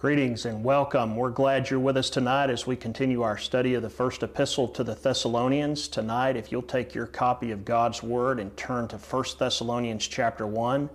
Greetings 0.00 0.46
and 0.46 0.64
welcome. 0.64 1.14
We're 1.14 1.28
glad 1.28 1.68
you're 1.68 1.78
with 1.78 1.98
us 1.98 2.08
tonight 2.08 2.48
as 2.48 2.66
we 2.66 2.74
continue 2.74 3.20
our 3.20 3.36
study 3.36 3.74
of 3.74 3.82
the 3.82 3.90
first 3.90 4.22
epistle 4.22 4.66
to 4.68 4.82
the 4.82 4.94
Thessalonians. 4.94 5.88
Tonight, 5.88 6.38
if 6.38 6.50
you'll 6.50 6.62
take 6.62 6.94
your 6.94 7.04
copy 7.04 7.50
of 7.50 7.66
God's 7.66 8.02
Word 8.02 8.40
and 8.40 8.56
turn 8.56 8.88
to 8.88 8.96
1 8.96 9.24
Thessalonians 9.38 10.08
chapter 10.08 10.46
1, 10.46 10.88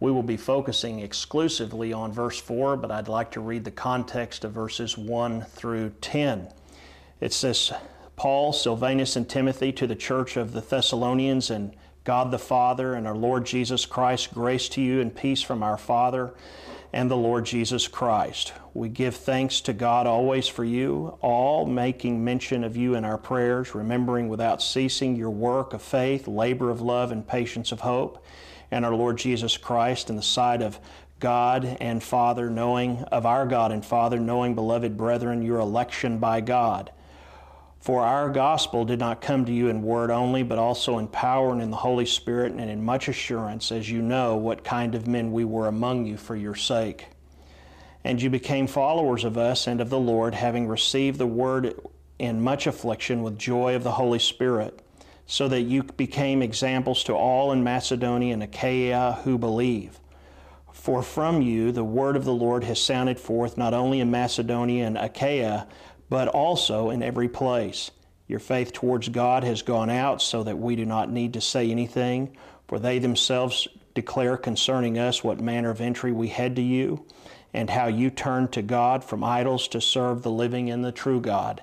we 0.00 0.10
will 0.10 0.24
be 0.24 0.36
focusing 0.36 0.98
exclusively 0.98 1.92
on 1.92 2.10
verse 2.10 2.40
4, 2.40 2.76
but 2.76 2.90
I'd 2.90 3.06
like 3.06 3.30
to 3.30 3.40
read 3.40 3.62
the 3.62 3.70
context 3.70 4.44
of 4.44 4.50
verses 4.50 4.98
1 4.98 5.42
through 5.42 5.90
10. 6.00 6.48
It 7.20 7.32
says, 7.32 7.72
Paul, 8.16 8.52
Silvanus, 8.52 9.14
and 9.14 9.28
Timothy 9.28 9.70
to 9.74 9.86
the 9.86 9.94
church 9.94 10.36
of 10.36 10.54
the 10.54 10.60
Thessalonians 10.60 11.50
and 11.50 11.72
God 12.02 12.32
the 12.32 12.38
Father 12.38 12.94
and 12.94 13.06
our 13.06 13.14
Lord 13.14 13.46
Jesus 13.46 13.86
Christ, 13.86 14.34
grace 14.34 14.68
to 14.70 14.80
you 14.80 15.00
and 15.00 15.14
peace 15.14 15.40
from 15.40 15.62
our 15.62 15.78
Father 15.78 16.34
and 16.92 17.10
the 17.10 17.16
Lord 17.16 17.46
Jesus 17.46 17.88
Christ. 17.88 18.52
We 18.74 18.88
give 18.88 19.16
thanks 19.16 19.60
to 19.62 19.72
God 19.72 20.06
always 20.06 20.48
for 20.48 20.64
you, 20.64 21.18
all 21.20 21.66
making 21.66 22.24
mention 22.24 22.64
of 22.64 22.76
you 22.76 22.94
in 22.94 23.04
our 23.04 23.18
prayers, 23.18 23.74
remembering 23.74 24.28
without 24.28 24.62
ceasing 24.62 25.16
your 25.16 25.30
work 25.30 25.72
of 25.72 25.82
faith, 25.82 26.26
labor 26.26 26.70
of 26.70 26.80
love, 26.80 27.12
and 27.12 27.26
patience 27.26 27.72
of 27.72 27.80
hope, 27.80 28.24
and 28.70 28.84
our 28.84 28.94
Lord 28.94 29.18
Jesus 29.18 29.56
Christ 29.56 30.10
in 30.10 30.16
the 30.16 30.22
sight 30.22 30.62
of 30.62 30.78
God 31.18 31.76
and 31.80 32.02
Father, 32.02 32.48
knowing 32.48 33.02
of 33.04 33.26
our 33.26 33.46
God 33.46 33.72
and 33.72 33.84
Father, 33.84 34.18
knowing, 34.18 34.54
beloved 34.54 34.96
brethren, 34.96 35.42
your 35.42 35.58
election 35.58 36.18
by 36.18 36.40
God 36.40 36.90
for 37.80 38.02
our 38.02 38.28
gospel 38.28 38.84
did 38.84 38.98
not 38.98 39.22
come 39.22 39.46
to 39.46 39.52
you 39.52 39.68
in 39.68 39.82
word 39.82 40.10
only, 40.10 40.42
but 40.42 40.58
also 40.58 40.98
in 40.98 41.08
power 41.08 41.50
and 41.50 41.62
in 41.62 41.70
the 41.70 41.78
Holy 41.78 42.04
Spirit 42.04 42.52
and 42.52 42.70
in 42.70 42.84
much 42.84 43.08
assurance, 43.08 43.72
as 43.72 43.90
you 43.90 44.02
know 44.02 44.36
what 44.36 44.62
kind 44.62 44.94
of 44.94 45.06
men 45.06 45.32
we 45.32 45.44
were 45.46 45.66
among 45.66 46.04
you 46.04 46.18
for 46.18 46.36
your 46.36 46.54
sake. 46.54 47.06
And 48.04 48.20
you 48.20 48.28
became 48.28 48.66
followers 48.66 49.24
of 49.24 49.38
us 49.38 49.66
and 49.66 49.80
of 49.80 49.88
the 49.88 49.98
Lord, 49.98 50.34
having 50.34 50.68
received 50.68 51.18
the 51.18 51.26
word 51.26 51.74
in 52.18 52.42
much 52.42 52.66
affliction 52.66 53.22
with 53.22 53.38
joy 53.38 53.74
of 53.74 53.82
the 53.82 53.92
Holy 53.92 54.18
Spirit, 54.18 54.82
so 55.26 55.48
that 55.48 55.62
you 55.62 55.82
became 55.82 56.42
examples 56.42 57.02
to 57.04 57.14
all 57.14 57.50
in 57.50 57.64
Macedonia 57.64 58.34
and 58.34 58.42
Achaia 58.42 59.20
who 59.24 59.38
believe. 59.38 60.00
For 60.72 61.02
from 61.02 61.40
you 61.40 61.72
the 61.72 61.84
word 61.84 62.16
of 62.16 62.24
the 62.24 62.32
Lord 62.32 62.64
has 62.64 62.82
sounded 62.82 63.18
forth 63.18 63.56
not 63.56 63.74
only 63.74 64.00
in 64.00 64.10
Macedonia 64.10 64.86
and 64.86 64.98
Achaia, 64.98 65.66
but 66.10 66.28
also 66.28 66.90
in 66.90 67.02
every 67.02 67.28
place. 67.28 67.90
Your 68.26 68.40
faith 68.40 68.72
towards 68.72 69.08
God 69.08 69.44
has 69.44 69.62
gone 69.62 69.88
out 69.88 70.20
so 70.20 70.42
that 70.42 70.58
we 70.58 70.76
do 70.76 70.84
not 70.84 71.10
need 71.10 71.32
to 71.32 71.40
say 71.40 71.70
anything, 71.70 72.36
for 72.68 72.78
they 72.78 72.98
themselves 72.98 73.66
declare 73.94 74.36
concerning 74.36 74.98
us 74.98 75.24
what 75.24 75.40
manner 75.40 75.70
of 75.70 75.80
entry 75.80 76.12
we 76.12 76.28
had 76.28 76.56
to 76.56 76.62
you, 76.62 77.04
and 77.54 77.70
how 77.70 77.86
you 77.86 78.10
turned 78.10 78.52
to 78.52 78.62
God 78.62 79.02
from 79.02 79.24
idols 79.24 79.66
to 79.68 79.80
serve 79.80 80.22
the 80.22 80.30
living 80.30 80.70
and 80.70 80.84
the 80.84 80.92
true 80.92 81.20
God, 81.20 81.62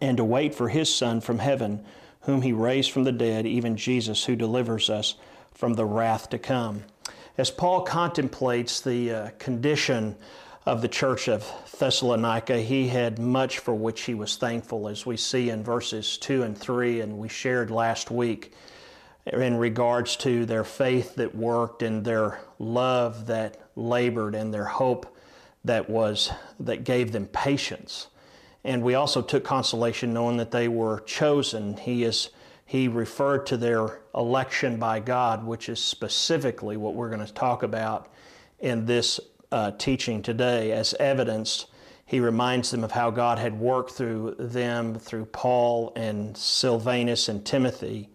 and 0.00 0.16
to 0.16 0.24
wait 0.24 0.54
for 0.54 0.68
his 0.68 0.94
Son 0.94 1.20
from 1.20 1.38
heaven, 1.38 1.84
whom 2.22 2.42
he 2.42 2.52
raised 2.52 2.90
from 2.90 3.04
the 3.04 3.12
dead, 3.12 3.46
even 3.46 3.76
Jesus, 3.76 4.24
who 4.24 4.36
delivers 4.36 4.88
us 4.88 5.14
from 5.52 5.74
the 5.74 5.84
wrath 5.84 6.30
to 6.30 6.38
come. 6.38 6.84
As 7.36 7.50
Paul 7.50 7.82
contemplates 7.82 8.80
the 8.80 9.10
uh, 9.10 9.30
condition 9.38 10.16
of 10.66 10.82
the 10.82 10.88
church 10.88 11.28
of 11.28 11.50
Thessalonica, 11.78 12.58
he 12.58 12.88
had 12.88 13.18
much 13.18 13.58
for 13.58 13.74
which 13.74 14.02
he 14.02 14.14
was 14.14 14.36
thankful, 14.36 14.88
as 14.88 15.06
we 15.06 15.16
see 15.16 15.50
in 15.50 15.64
verses 15.64 16.18
2 16.18 16.42
and 16.42 16.56
3, 16.56 17.00
and 17.00 17.18
we 17.18 17.28
shared 17.28 17.70
last 17.70 18.10
week 18.10 18.52
in 19.26 19.56
regards 19.56 20.16
to 20.16 20.44
their 20.46 20.64
faith 20.64 21.14
that 21.14 21.34
worked 21.34 21.82
and 21.82 22.04
their 22.04 22.40
love 22.58 23.26
that 23.26 23.68
labored 23.76 24.34
and 24.34 24.52
their 24.52 24.64
hope 24.64 25.16
that 25.64 25.88
was 25.88 26.30
that 26.58 26.84
gave 26.84 27.12
them 27.12 27.26
patience. 27.26 28.08
And 28.64 28.82
we 28.82 28.94
also 28.94 29.22
took 29.22 29.44
consolation 29.44 30.12
knowing 30.12 30.36
that 30.38 30.50
they 30.50 30.68
were 30.68 31.00
chosen. 31.00 31.76
He 31.76 32.04
is 32.04 32.30
he 32.66 32.86
referred 32.86 33.46
to 33.46 33.56
their 33.56 34.00
election 34.14 34.78
by 34.78 35.00
God, 35.00 35.44
which 35.44 35.68
is 35.68 35.82
specifically 35.82 36.76
what 36.76 36.94
we're 36.94 37.10
going 37.10 37.26
to 37.26 37.32
talk 37.32 37.62
about 37.62 38.12
in 38.60 38.86
this 38.86 39.18
uh, 39.52 39.72
teaching 39.72 40.22
today 40.22 40.72
as 40.72 40.94
evidence. 40.94 41.66
He 42.06 42.20
reminds 42.20 42.70
them 42.70 42.82
of 42.82 42.92
how 42.92 43.10
God 43.10 43.38
had 43.38 43.58
worked 43.58 43.92
through 43.92 44.36
them, 44.38 44.98
through 44.98 45.26
Paul 45.26 45.92
and 45.94 46.36
Silvanus 46.36 47.28
and 47.28 47.44
Timothy. 47.44 48.08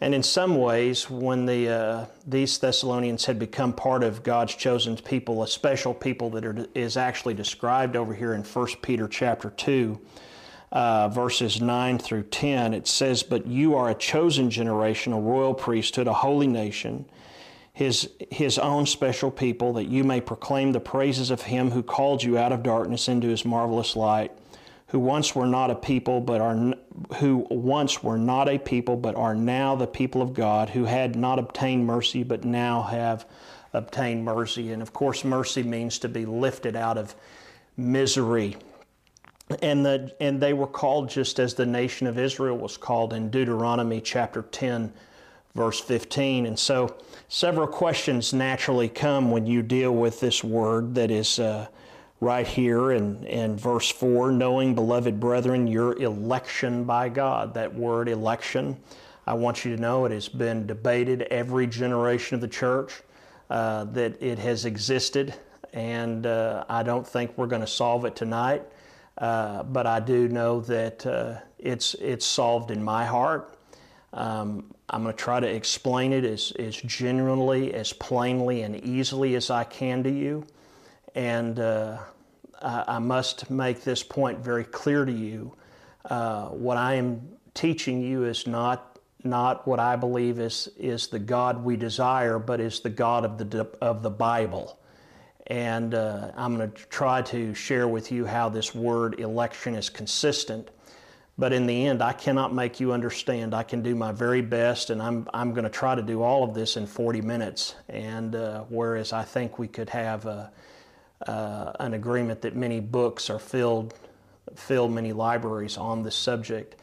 And 0.00 0.14
in 0.14 0.22
some 0.22 0.56
ways, 0.56 1.10
when 1.10 1.44
the, 1.44 1.68
uh, 1.68 2.06
these 2.26 2.58
Thessalonians 2.58 3.26
had 3.26 3.38
become 3.38 3.74
part 3.74 4.02
of 4.02 4.22
God's 4.22 4.54
chosen 4.54 4.96
people, 4.96 5.42
a 5.42 5.48
special 5.48 5.92
people 5.92 6.30
that 6.30 6.44
are, 6.46 6.66
is 6.74 6.96
actually 6.96 7.34
described 7.34 7.96
over 7.96 8.14
here 8.14 8.32
in 8.32 8.42
1 8.42 8.66
Peter 8.80 9.06
chapter 9.06 9.50
2, 9.50 10.00
uh, 10.72 11.08
verses 11.08 11.60
9 11.60 11.98
through 11.98 12.22
10, 12.22 12.72
it 12.72 12.88
says, 12.88 13.22
But 13.22 13.46
you 13.46 13.74
are 13.74 13.90
a 13.90 13.94
chosen 13.94 14.50
generation, 14.50 15.12
a 15.12 15.20
royal 15.20 15.52
priesthood, 15.52 16.06
a 16.06 16.14
holy 16.14 16.46
nation 16.46 17.04
his, 17.72 18.10
his 18.30 18.58
own 18.58 18.86
special 18.86 19.30
people, 19.30 19.72
that 19.74 19.86
you 19.86 20.04
may 20.04 20.20
proclaim 20.20 20.72
the 20.72 20.80
praises 20.80 21.30
of 21.30 21.42
him 21.42 21.70
who 21.70 21.82
called 21.82 22.22
you 22.22 22.36
out 22.36 22.52
of 22.52 22.62
darkness 22.62 23.08
into 23.08 23.28
his 23.28 23.44
marvelous 23.44 23.96
light, 23.96 24.32
who 24.88 24.98
once 24.98 25.34
were 25.34 25.46
not 25.46 25.70
a 25.70 25.74
people, 25.74 26.20
but 26.20 26.40
are 26.40 26.74
who 27.18 27.46
once 27.48 28.02
were 28.02 28.18
not 28.18 28.48
a 28.48 28.58
people, 28.58 28.96
but 28.96 29.14
are 29.14 29.34
now 29.34 29.76
the 29.76 29.86
people 29.86 30.20
of 30.20 30.34
God, 30.34 30.70
who 30.70 30.84
had 30.84 31.14
not 31.14 31.38
obtained 31.38 31.86
mercy, 31.86 32.24
but 32.24 32.44
now 32.44 32.82
have 32.82 33.24
obtained 33.72 34.24
mercy. 34.24 34.72
And 34.72 34.82
of 34.82 34.92
course, 34.92 35.24
mercy 35.24 35.62
means 35.62 35.98
to 36.00 36.08
be 36.08 36.26
lifted 36.26 36.74
out 36.74 36.98
of 36.98 37.14
misery. 37.76 38.56
And, 39.62 39.84
the, 39.84 40.14
and 40.20 40.40
they 40.40 40.52
were 40.52 40.66
called 40.66 41.08
just 41.08 41.38
as 41.38 41.54
the 41.54 41.66
nation 41.66 42.06
of 42.06 42.18
Israel 42.18 42.56
was 42.56 42.76
called 42.76 43.12
in 43.12 43.30
Deuteronomy 43.30 44.00
chapter 44.00 44.42
10, 44.42 44.92
verse 45.54 45.80
15. 45.80 46.46
And 46.46 46.58
so 46.58 46.96
several 47.28 47.66
questions 47.66 48.32
naturally 48.32 48.88
come 48.88 49.30
when 49.30 49.46
you 49.46 49.62
deal 49.62 49.94
with 49.94 50.20
this 50.20 50.44
word 50.44 50.94
that 50.94 51.10
is 51.10 51.38
uh, 51.38 51.66
right 52.20 52.46
here 52.46 52.92
in, 52.92 53.24
in 53.24 53.56
verse 53.56 53.90
4 53.90 54.30
knowing, 54.30 54.74
beloved 54.74 55.18
brethren, 55.18 55.66
your 55.66 55.96
election 56.00 56.84
by 56.84 57.08
God. 57.08 57.54
That 57.54 57.74
word 57.74 58.08
election, 58.08 58.76
I 59.26 59.34
want 59.34 59.64
you 59.64 59.74
to 59.74 59.80
know 59.80 60.04
it 60.04 60.12
has 60.12 60.28
been 60.28 60.66
debated 60.66 61.22
every 61.22 61.66
generation 61.66 62.34
of 62.34 62.40
the 62.40 62.48
church, 62.48 63.02
uh, 63.48 63.84
that 63.84 64.22
it 64.22 64.38
has 64.38 64.64
existed, 64.64 65.34
and 65.72 66.26
uh, 66.26 66.64
I 66.68 66.82
don't 66.82 67.06
think 67.06 67.36
we're 67.36 67.46
going 67.46 67.62
to 67.62 67.66
solve 67.66 68.04
it 68.04 68.14
tonight. 68.14 68.62
Uh, 69.18 69.62
but 69.64 69.86
I 69.86 70.00
do 70.00 70.28
know 70.28 70.60
that 70.62 71.04
uh, 71.04 71.36
it's, 71.58 71.94
it's 71.94 72.24
solved 72.24 72.70
in 72.70 72.82
my 72.82 73.04
heart. 73.04 73.58
Um, 74.12 74.74
I'm 74.92 75.04
going 75.04 75.14
to 75.14 75.22
try 75.22 75.38
to 75.38 75.46
explain 75.46 76.12
it 76.12 76.24
as, 76.24 76.52
as 76.58 76.74
genuinely, 76.74 77.72
as 77.72 77.92
plainly, 77.92 78.62
and 78.62 78.76
easily 78.84 79.36
as 79.36 79.48
I 79.48 79.62
can 79.62 80.02
to 80.02 80.10
you. 80.10 80.44
And 81.14 81.60
uh, 81.60 81.98
I, 82.60 82.84
I, 82.88 82.98
must 82.98 83.50
make 83.50 83.82
this 83.82 84.02
point 84.02 84.40
very 84.40 84.64
clear 84.64 85.04
to 85.04 85.12
you. 85.12 85.54
Uh, 86.04 86.46
what 86.46 86.76
I 86.76 86.94
am 86.94 87.22
teaching 87.54 88.02
you 88.02 88.24
is 88.24 88.48
not, 88.48 88.98
not 89.22 89.66
what 89.66 89.78
I 89.78 89.94
believe 89.94 90.40
is, 90.40 90.68
is 90.76 91.06
the 91.06 91.20
God 91.20 91.62
we 91.62 91.76
desire, 91.76 92.40
but 92.40 92.58
is 92.58 92.80
the 92.80 92.90
God 92.90 93.24
of 93.24 93.38
the, 93.38 93.68
of 93.80 94.02
the 94.02 94.10
Bible. 94.10 94.76
And 95.46 95.94
uh, 95.94 96.32
I'm 96.36 96.56
going 96.56 96.70
to 96.70 96.76
try 96.86 97.22
to 97.22 97.54
share 97.54 97.86
with 97.86 98.10
you 98.10 98.26
how 98.26 98.48
this 98.48 98.74
word 98.74 99.20
election 99.20 99.76
is 99.76 99.88
consistent 99.88 100.68
but 101.40 101.54
in 101.54 101.66
the 101.66 101.86
end, 101.86 102.02
I 102.02 102.12
cannot 102.12 102.52
make 102.52 102.80
you 102.80 102.92
understand. 102.92 103.54
I 103.54 103.62
can 103.62 103.80
do 103.80 103.94
my 103.94 104.12
very 104.12 104.42
best, 104.42 104.90
and 104.90 105.00
I'm, 105.00 105.26
I'm 105.32 105.54
going 105.54 105.64
to 105.64 105.70
try 105.70 105.94
to 105.94 106.02
do 106.02 106.20
all 106.22 106.44
of 106.44 106.52
this 106.52 106.76
in 106.76 106.86
40 106.86 107.22
minutes. 107.22 107.76
And 107.88 108.36
uh, 108.36 108.64
whereas 108.68 109.14
I 109.14 109.22
think 109.24 109.58
we 109.58 109.66
could 109.66 109.88
have 109.88 110.26
a, 110.26 110.52
uh, 111.26 111.72
an 111.80 111.94
agreement 111.94 112.42
that 112.42 112.56
many 112.56 112.78
books 112.78 113.30
are 113.30 113.38
filled, 113.38 113.94
fill 114.54 114.86
many 114.86 115.14
libraries 115.14 115.78
on 115.78 116.02
this 116.02 116.14
subject. 116.14 116.76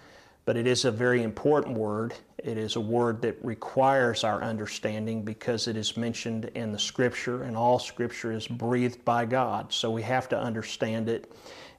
But 0.45 0.57
it 0.57 0.65
is 0.65 0.86
a 0.86 0.92
very 0.92 1.21
important 1.21 1.77
word. 1.77 2.15
It 2.39 2.57
is 2.57 2.77
a 2.77 2.81
word 2.81 3.21
that 3.21 3.38
requires 3.45 4.24
our 4.24 4.42
understanding 4.42 5.21
because 5.21 5.68
it 5.68 5.77
is 5.77 5.95
mentioned 5.95 6.45
in 6.56 6.71
the 6.71 6.80
Scripture, 6.80 7.44
and 7.44 7.56
all 7.56 7.77
Scripture 7.77 8.31
is 8.31 8.48
breathed 8.48 9.06
by 9.06 9.25
God. 9.25 9.71
So 9.71 9.92
we 9.92 10.01
have 10.01 10.27
to 10.30 10.39
understand 10.39 11.10
it, 11.10 11.31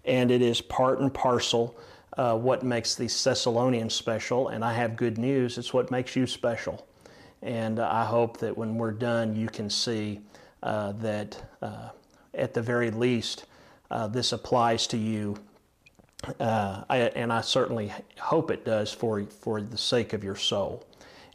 and 0.04 0.30
it 0.30 0.42
is 0.42 0.60
part 0.60 1.00
and 1.00 1.12
parcel 1.12 1.76
uh, 2.18 2.36
what 2.36 2.64
makes 2.64 2.96
the 2.96 3.06
Thessalonians 3.06 3.94
special, 3.94 4.48
and 4.48 4.64
I 4.64 4.74
have 4.74 4.96
good 4.96 5.16
news. 5.18 5.56
It's 5.56 5.72
what 5.72 5.90
makes 5.90 6.16
you 6.16 6.26
special. 6.26 6.84
And 7.42 7.78
uh, 7.78 7.88
I 7.90 8.04
hope 8.04 8.38
that 8.38 8.58
when 8.58 8.76
we're 8.76 8.90
done, 8.90 9.36
you 9.36 9.46
can 9.46 9.70
see 9.70 10.20
uh, 10.64 10.92
that 10.92 11.40
uh, 11.62 11.90
at 12.34 12.52
the 12.52 12.60
very 12.60 12.90
least, 12.90 13.46
uh, 13.92 14.08
this 14.08 14.32
applies 14.32 14.88
to 14.88 14.98
you. 14.98 15.36
Uh, 16.40 16.82
I, 16.90 16.98
and 16.98 17.32
I 17.32 17.42
certainly 17.42 17.92
hope 18.18 18.50
it 18.50 18.64
does 18.64 18.92
for, 18.92 19.22
for 19.22 19.62
the 19.62 19.78
sake 19.78 20.12
of 20.12 20.24
your 20.24 20.34
soul. 20.34 20.84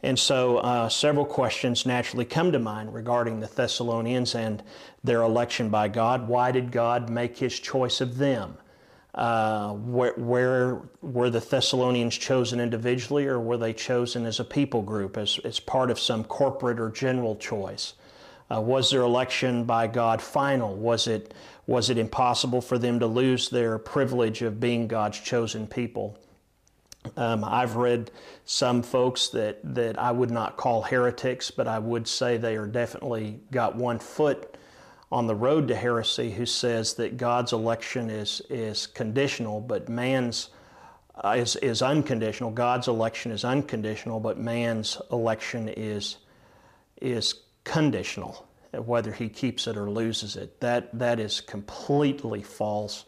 And 0.02 0.18
so 0.18 0.58
uh, 0.58 0.90
several 0.90 1.24
questions 1.24 1.86
naturally 1.86 2.26
come 2.26 2.52
to 2.52 2.58
mind 2.58 2.92
regarding 2.92 3.40
the 3.40 3.46
Thessalonians 3.46 4.34
and 4.34 4.62
their 5.02 5.22
election 5.22 5.70
by 5.70 5.88
God. 5.88 6.28
Why 6.28 6.52
did 6.52 6.70
God 6.70 7.08
make 7.08 7.38
his 7.38 7.58
choice 7.58 8.02
of 8.02 8.18
them? 8.18 8.58
Uh, 9.14 9.74
where, 9.74 10.12
where, 10.14 10.82
were 11.00 11.30
the 11.30 11.38
Thessalonians 11.38 12.18
chosen 12.18 12.58
individually 12.58 13.26
or 13.26 13.38
were 13.38 13.56
they 13.56 13.72
chosen 13.72 14.26
as 14.26 14.40
a 14.40 14.44
people 14.44 14.82
group, 14.82 15.16
as, 15.16 15.38
as 15.44 15.60
part 15.60 15.88
of 15.90 16.00
some 16.00 16.24
corporate 16.24 16.80
or 16.80 16.90
general 16.90 17.36
choice? 17.36 17.94
Uh, 18.50 18.60
was 18.60 18.90
their 18.90 19.02
election 19.02 19.64
by 19.64 19.86
God 19.86 20.20
final? 20.20 20.74
Was 20.74 21.06
it, 21.06 21.32
was 21.66 21.90
it 21.90 21.98
impossible 21.98 22.60
for 22.60 22.76
them 22.76 22.98
to 22.98 23.06
lose 23.06 23.48
their 23.48 23.78
privilege 23.78 24.42
of 24.42 24.58
being 24.58 24.88
God's 24.88 25.20
chosen 25.20 25.68
people? 25.68 26.18
Um, 27.16 27.44
I've 27.44 27.76
read 27.76 28.10
some 28.44 28.82
folks 28.82 29.28
that, 29.28 29.60
that 29.74 29.98
I 29.98 30.10
would 30.10 30.30
not 30.30 30.56
call 30.56 30.82
heretics, 30.82 31.50
but 31.50 31.68
I 31.68 31.78
would 31.78 32.08
say 32.08 32.36
they 32.36 32.56
are 32.56 32.66
definitely 32.66 33.38
got 33.52 33.76
one 33.76 33.98
foot 34.00 34.53
on 35.14 35.28
the 35.28 35.34
road 35.34 35.68
to 35.68 35.76
heresy 35.76 36.32
who 36.32 36.44
says 36.44 36.94
that 36.94 37.16
God's 37.16 37.52
election 37.52 38.10
is, 38.10 38.42
is 38.50 38.88
conditional, 38.88 39.60
but 39.60 39.88
man's 39.88 40.48
uh, 41.22 41.36
is, 41.38 41.54
is 41.54 41.82
unconditional. 41.82 42.50
God's 42.50 42.88
election 42.88 43.30
is 43.30 43.44
unconditional, 43.44 44.18
but 44.18 44.38
man's 44.40 45.00
election 45.12 45.68
is, 45.68 46.16
is 47.00 47.42
conditional, 47.62 48.48
whether 48.72 49.12
he 49.12 49.28
keeps 49.28 49.68
it 49.68 49.76
or 49.76 49.88
loses 49.88 50.34
it. 50.34 50.58
That, 50.58 50.98
that 50.98 51.20
is 51.20 51.40
completely 51.40 52.42
false. 52.42 53.04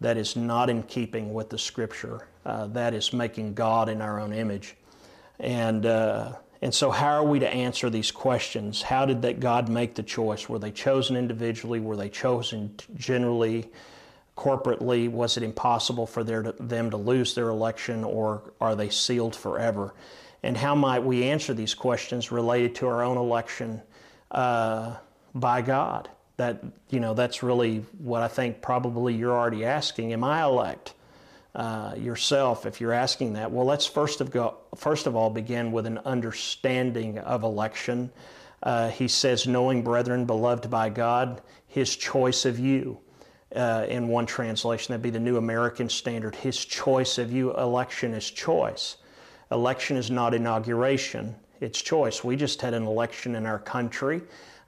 That 0.00 0.16
is 0.16 0.36
not 0.36 0.70
in 0.70 0.84
keeping 0.84 1.34
with 1.34 1.50
the 1.50 1.58
Scripture. 1.58 2.28
Uh, 2.46 2.68
that 2.68 2.94
is 2.94 3.12
making 3.12 3.54
God 3.54 3.88
in 3.88 4.00
our 4.00 4.20
own 4.20 4.32
image. 4.32 4.76
And, 5.40 5.84
uh, 5.84 6.34
and 6.62 6.74
so, 6.74 6.90
how 6.90 7.08
are 7.08 7.24
we 7.24 7.38
to 7.38 7.48
answer 7.48 7.88
these 7.88 8.10
questions? 8.10 8.82
How 8.82 9.06
did 9.06 9.22
that 9.22 9.40
God 9.40 9.70
make 9.70 9.94
the 9.94 10.02
choice? 10.02 10.46
Were 10.48 10.58
they 10.58 10.70
chosen 10.70 11.16
individually? 11.16 11.80
Were 11.80 11.96
they 11.96 12.10
chosen 12.10 12.74
generally, 12.94 13.70
corporately? 14.36 15.10
Was 15.10 15.38
it 15.38 15.42
impossible 15.42 16.06
for 16.06 16.22
their, 16.22 16.52
them 16.60 16.90
to 16.90 16.98
lose 16.98 17.34
their 17.34 17.48
election, 17.48 18.04
or 18.04 18.52
are 18.60 18.76
they 18.76 18.90
sealed 18.90 19.34
forever? 19.34 19.94
And 20.42 20.54
how 20.54 20.74
might 20.74 21.02
we 21.02 21.24
answer 21.24 21.54
these 21.54 21.74
questions 21.74 22.30
related 22.30 22.74
to 22.76 22.88
our 22.88 23.02
own 23.02 23.16
election 23.16 23.80
uh, 24.30 24.96
by 25.34 25.62
God? 25.62 26.10
That 26.36 26.62
you 26.90 27.00
know, 27.00 27.14
that's 27.14 27.42
really 27.42 27.86
what 27.98 28.22
I 28.22 28.28
think. 28.28 28.60
Probably 28.60 29.14
you're 29.14 29.32
already 29.32 29.64
asking: 29.64 30.12
Am 30.12 30.24
I 30.24 30.42
elect? 30.42 30.92
Uh, 31.54 31.94
yourself 31.96 32.66
if 32.66 32.80
you're 32.80 32.92
asking 32.92 33.34
that. 33.34 33.50
Well, 33.50 33.66
let's 33.66 33.86
first 33.86 34.20
of, 34.20 34.30
go, 34.30 34.56
first 34.76 35.06
of 35.06 35.16
all 35.16 35.30
begin 35.30 35.72
with 35.72 35.86
an 35.86 35.98
understanding 35.98 37.18
of 37.18 37.42
election. 37.42 38.10
Uh, 38.62 38.90
he 38.90 39.08
says, 39.08 39.46
knowing 39.46 39.82
brethren, 39.82 40.26
beloved 40.26 40.70
by 40.70 40.90
God, 40.90 41.40
his 41.66 41.96
choice 41.96 42.44
of 42.44 42.58
you. 42.58 42.98
Uh, 43.54 43.84
in 43.88 44.06
one 44.06 44.26
translation, 44.26 44.92
that'd 44.92 45.02
be 45.02 45.10
the 45.10 45.18
New 45.18 45.36
American 45.36 45.88
Standard. 45.88 46.36
His 46.36 46.64
choice 46.64 47.18
of 47.18 47.32
you. 47.32 47.52
Election 47.56 48.14
is 48.14 48.30
choice. 48.30 48.96
Election 49.50 49.96
is 49.96 50.10
not 50.10 50.34
inauguration, 50.34 51.34
it's 51.60 51.82
choice. 51.82 52.22
We 52.22 52.36
just 52.36 52.62
had 52.62 52.72
an 52.72 52.84
election 52.86 53.34
in 53.34 53.46
our 53.46 53.58
country 53.58 54.22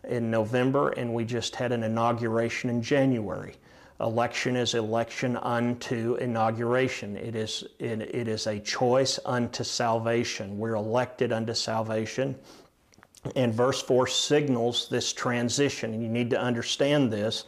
in 0.08 0.30
November, 0.30 0.90
and 0.90 1.14
we 1.14 1.24
just 1.24 1.54
had 1.54 1.70
an 1.70 1.84
inauguration 1.84 2.68
in 2.68 2.82
January. 2.82 3.54
Election 4.02 4.56
is 4.56 4.74
election 4.74 5.36
unto 5.36 6.16
inauguration. 6.16 7.16
It 7.16 7.36
is, 7.36 7.64
it, 7.78 8.02
it 8.02 8.26
is 8.26 8.48
a 8.48 8.58
choice 8.58 9.20
unto 9.24 9.62
salvation. 9.62 10.58
We're 10.58 10.74
elected 10.74 11.32
unto 11.32 11.54
salvation. 11.54 12.34
And 13.36 13.54
verse 13.54 13.80
4 13.80 14.08
signals 14.08 14.88
this 14.88 15.12
transition. 15.12 15.94
And 15.94 16.02
you 16.02 16.08
need 16.08 16.30
to 16.30 16.40
understand 16.40 17.12
this 17.12 17.44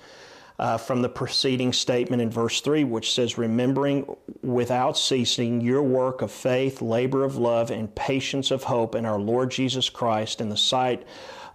uh, 0.60 0.78
from 0.78 1.02
the 1.02 1.08
preceding 1.08 1.72
statement 1.72 2.22
in 2.22 2.30
verse 2.30 2.60
3, 2.60 2.84
which 2.84 3.12
says, 3.12 3.36
Remembering 3.36 4.14
without 4.42 4.96
ceasing 4.96 5.60
your 5.60 5.82
work 5.82 6.22
of 6.22 6.30
faith, 6.30 6.80
labor 6.80 7.24
of 7.24 7.36
love, 7.36 7.72
and 7.72 7.92
patience 7.96 8.52
of 8.52 8.62
hope 8.62 8.94
in 8.94 9.04
our 9.04 9.18
Lord 9.18 9.50
Jesus 9.50 9.90
Christ 9.90 10.40
in 10.40 10.50
the 10.50 10.56
sight 10.56 11.04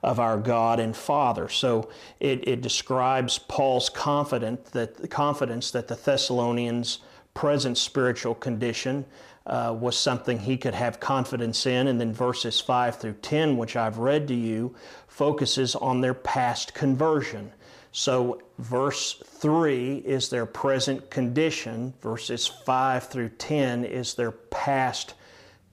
of 0.04 0.20
our 0.20 0.38
God 0.38 0.80
and 0.80 0.96
Father. 0.96 1.50
So 1.50 1.90
it, 2.20 2.48
it 2.48 2.62
describes 2.62 3.38
Paul's 3.38 3.90
confident 3.90 4.66
that, 4.68 4.98
the 4.98 5.08
confidence 5.08 5.72
that 5.72 5.88
the 5.88 5.96
Thessalonians' 5.96 7.00
present 7.34 7.78
spiritual 7.78 8.36
condition 8.36 9.06
uh, 9.46 9.76
was 9.78 9.98
something 9.98 10.40
he 10.40 10.58
could 10.58 10.76
have 10.76 11.00
confidence 11.00 11.66
in. 11.66 11.88
And 11.88 12.00
then 12.00 12.14
verses 12.14 12.60
5 12.60 12.98
through 12.98 13.14
10, 13.22 13.58
which 13.58 13.76
I've 13.76 13.98
read 13.98 14.28
to 14.28 14.36
you, 14.36 14.76
focuses 15.08 15.76
on 15.76 16.02
their 16.02 16.14
past 16.14 16.74
conversion. 16.74 17.52
So, 17.92 18.42
verse 18.60 19.22
3 19.26 19.98
is 20.06 20.30
their 20.30 20.46
present 20.46 21.10
condition, 21.10 21.94
verses 22.02 22.46
5 22.46 23.08
through 23.08 23.30
10 23.30 23.84
is 23.84 24.14
their 24.14 24.32
past 24.32 25.16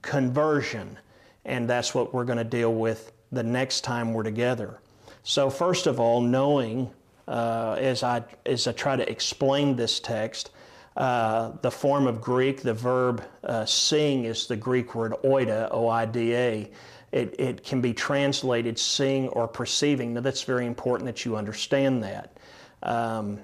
conversion. 0.01 0.97
And 1.45 1.69
that's 1.69 1.93
what 1.93 2.13
we're 2.13 2.25
going 2.25 2.39
to 2.39 2.43
deal 2.43 2.73
with 2.73 3.11
the 3.31 3.43
next 3.43 3.81
time 3.81 4.13
we're 4.13 4.23
together. 4.23 4.79
So, 5.23 5.49
first 5.49 5.87
of 5.87 5.99
all, 5.99 6.21
knowing 6.21 6.89
uh, 7.27 7.75
as, 7.79 8.03
I, 8.03 8.23
as 8.45 8.67
I 8.67 8.71
try 8.71 8.95
to 8.95 9.09
explain 9.09 9.75
this 9.75 9.99
text, 9.99 10.51
uh, 10.95 11.51
the 11.61 11.69
form 11.69 12.07
of 12.07 12.21
Greek, 12.21 12.61
the 12.61 12.73
verb 12.73 13.23
uh, 13.43 13.65
sing 13.65 14.25
is 14.25 14.47
the 14.47 14.55
Greek 14.55 14.95
word 14.95 15.13
oida, 15.23 15.67
O 15.71 15.89
I 15.89 16.05
D 16.05 16.33
A. 16.33 16.71
It, 17.11 17.35
it 17.39 17.63
can 17.63 17.81
be 17.81 17.93
translated 17.93 18.79
seeing 18.79 19.27
or 19.29 19.47
perceiving. 19.47 20.13
Now, 20.13 20.21
that's 20.21 20.43
very 20.43 20.65
important 20.65 21.05
that 21.07 21.25
you 21.25 21.37
understand 21.37 22.03
that. 22.03 22.37
Um, 22.83 23.39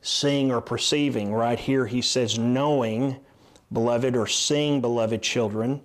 seeing 0.00 0.52
or 0.52 0.60
perceiving, 0.60 1.32
right 1.32 1.58
here 1.58 1.86
he 1.86 2.02
says, 2.02 2.38
knowing, 2.38 3.16
beloved, 3.72 4.16
or 4.16 4.26
seeing, 4.26 4.80
beloved 4.80 5.22
children 5.22 5.80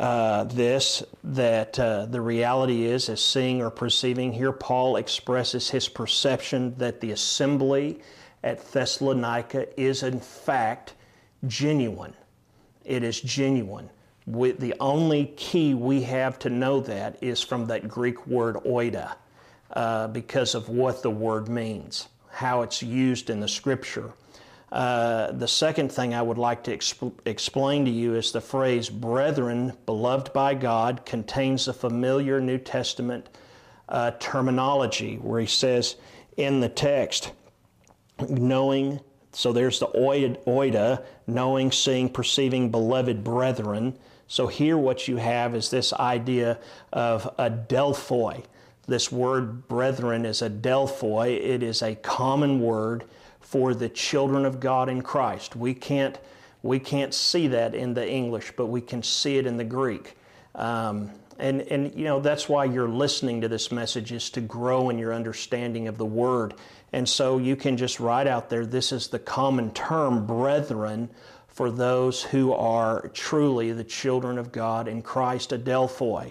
uh, 0.00 0.44
this 0.44 1.02
that 1.22 1.78
uh, 1.78 2.06
the 2.06 2.22
reality 2.22 2.86
is, 2.86 3.10
as 3.10 3.22
seeing 3.22 3.60
or 3.60 3.70
perceiving, 3.70 4.32
here 4.32 4.50
Paul 4.50 4.96
expresses 4.96 5.68
his 5.68 5.90
perception 5.90 6.74
that 6.78 7.02
the 7.02 7.12
assembly 7.12 8.00
at 8.42 8.64
Thessalonica 8.72 9.78
is 9.78 10.02
in 10.02 10.18
fact 10.18 10.94
genuine. 11.46 12.14
It 12.82 13.02
is 13.02 13.20
genuine. 13.20 13.90
We, 14.26 14.52
the 14.52 14.74
only 14.80 15.34
key 15.36 15.74
we 15.74 16.00
have 16.04 16.38
to 16.40 16.48
know 16.48 16.80
that 16.80 17.22
is 17.22 17.42
from 17.42 17.66
that 17.66 17.86
Greek 17.86 18.26
word 18.26 18.56
oida, 18.64 19.16
uh, 19.74 20.08
because 20.08 20.54
of 20.54 20.70
what 20.70 21.02
the 21.02 21.10
word 21.10 21.46
means, 21.50 22.08
how 22.30 22.62
it's 22.62 22.82
used 22.82 23.28
in 23.28 23.40
the 23.40 23.48
scripture. 23.48 24.12
Uh, 24.72 25.32
the 25.32 25.48
second 25.48 25.90
thing 25.90 26.14
I 26.14 26.22
would 26.22 26.38
like 26.38 26.62
to 26.64 26.76
exp- 26.76 27.12
explain 27.24 27.84
to 27.86 27.90
you 27.90 28.14
is 28.14 28.30
the 28.30 28.40
phrase 28.40 28.88
brethren, 28.88 29.72
beloved 29.84 30.32
by 30.32 30.54
God, 30.54 31.04
contains 31.04 31.66
a 31.66 31.72
familiar 31.72 32.40
New 32.40 32.58
Testament 32.58 33.28
uh, 33.88 34.12
terminology 34.20 35.16
where 35.16 35.40
he 35.40 35.46
says 35.46 35.96
in 36.36 36.60
the 36.60 36.68
text, 36.68 37.32
knowing, 38.28 39.00
so 39.32 39.52
there's 39.52 39.80
the 39.80 39.88
oida, 39.88 41.04
knowing, 41.26 41.72
seeing, 41.72 42.08
perceiving, 42.08 42.70
beloved 42.70 43.24
brethren. 43.24 43.98
So 44.28 44.46
here 44.46 44.78
what 44.78 45.08
you 45.08 45.16
have 45.16 45.56
is 45.56 45.70
this 45.70 45.92
idea 45.92 46.58
of 46.92 47.36
adelphoi. 47.38 48.44
This 48.86 49.10
word 49.10 49.66
brethren 49.66 50.24
is 50.24 50.42
adelphoi. 50.42 51.36
It 51.36 51.64
is 51.64 51.82
a 51.82 51.96
common 51.96 52.60
word 52.60 53.04
for 53.50 53.74
the 53.74 53.88
children 53.88 54.44
of 54.46 54.60
God 54.60 54.88
in 54.88 55.02
Christ. 55.02 55.56
We 55.56 55.74
can't, 55.74 56.16
we 56.62 56.78
can't 56.78 57.12
see 57.12 57.48
that 57.48 57.74
in 57.74 57.94
the 57.94 58.08
English, 58.08 58.52
but 58.56 58.66
we 58.66 58.80
can 58.80 59.02
see 59.02 59.38
it 59.38 59.46
in 59.46 59.56
the 59.56 59.64
Greek. 59.64 60.16
Um, 60.54 61.10
and, 61.36 61.62
and 61.62 61.92
you 61.98 62.04
know 62.04 62.20
that's 62.20 62.48
why 62.48 62.64
you're 62.64 62.88
listening 62.88 63.40
to 63.40 63.48
this 63.48 63.72
message 63.72 64.12
is 64.12 64.30
to 64.30 64.40
grow 64.40 64.88
in 64.88 64.98
your 64.98 65.12
understanding 65.12 65.88
of 65.88 65.98
the 65.98 66.04
word 66.04 66.54
and 66.92 67.08
so 67.08 67.38
you 67.38 67.56
can 67.56 67.76
just 67.76 67.98
write 67.98 68.26
out 68.26 68.50
there 68.50 68.66
this 68.66 68.92
is 68.92 69.08
the 69.08 69.18
common 69.18 69.70
term 69.70 70.26
brethren 70.26 71.08
for 71.48 71.70
those 71.70 72.22
who 72.22 72.52
are 72.52 73.08
truly 73.14 73.72
the 73.72 73.84
children 73.84 74.36
of 74.36 74.52
god 74.52 74.86
in 74.86 75.00
christ 75.00 75.50
adelphoi 75.50 76.30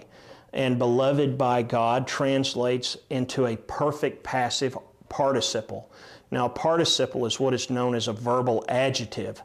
and 0.52 0.78
beloved 0.78 1.36
by 1.36 1.60
god 1.60 2.06
translates 2.06 2.96
into 3.08 3.46
a 3.46 3.56
perfect 3.56 4.22
passive 4.22 4.78
participle 5.08 5.90
now, 6.30 6.46
a 6.46 6.48
participle 6.48 7.26
is 7.26 7.40
what 7.40 7.54
is 7.54 7.70
known 7.70 7.94
as 7.94 8.06
a 8.06 8.12
verbal 8.12 8.64
adjective. 8.68 9.42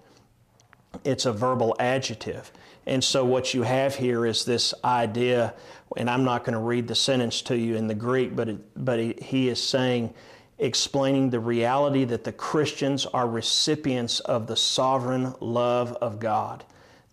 It's 1.04 1.25
a 1.25 1.34
verbal 1.34 1.75
adjective. 1.80 2.51
And 2.86 3.04
so, 3.04 3.25
what 3.25 3.54
you 3.54 3.63
have 3.63 3.96
here 3.96 4.25
is 4.25 4.46
this 4.46 4.74
idea, 4.84 5.56
and 5.98 6.10
I'm 6.10 6.24
not 6.24 6.44
going 6.44 6.54
to 6.54 6.60
read 6.60 6.88
the 6.88 6.96
sentence 6.96 7.42
to 7.44 7.58
you 7.58 7.75
in 7.75 7.88
the 7.88 7.96
Greek, 7.96 8.36
but, 8.36 8.50
it, 8.50 8.86
but 8.86 9.00
he 9.00 9.50
is 9.50 9.62
saying, 9.62 10.13
explaining 10.60 11.32
the 11.32 11.39
reality 11.39 12.06
that 12.06 12.24
the 12.24 12.32
Christians 12.32 13.06
are 13.08 13.27
recipients 13.27 14.20
of 14.22 14.48
the 14.48 14.56
sovereign 14.56 15.34
love 15.39 15.94
of 15.94 16.20
God. 16.20 16.63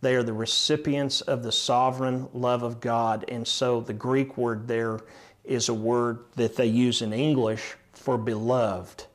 They 0.00 0.14
are 0.16 0.22
the 0.22 0.32
recipients 0.32 1.22
of 1.22 1.42
the 1.42 1.52
sovereign 1.52 2.28
love 2.34 2.62
of 2.62 2.80
God. 2.80 3.24
And 3.28 3.46
so 3.46 3.80
the 3.80 3.92
Greek 3.92 4.36
word 4.36 4.68
there 4.68 5.00
is 5.44 5.68
a 5.68 5.74
word 5.74 6.20
that 6.36 6.56
they 6.56 6.66
use 6.66 7.02
in 7.02 7.12
English 7.12 7.74
for 7.92 8.18
beloved. 8.18 9.06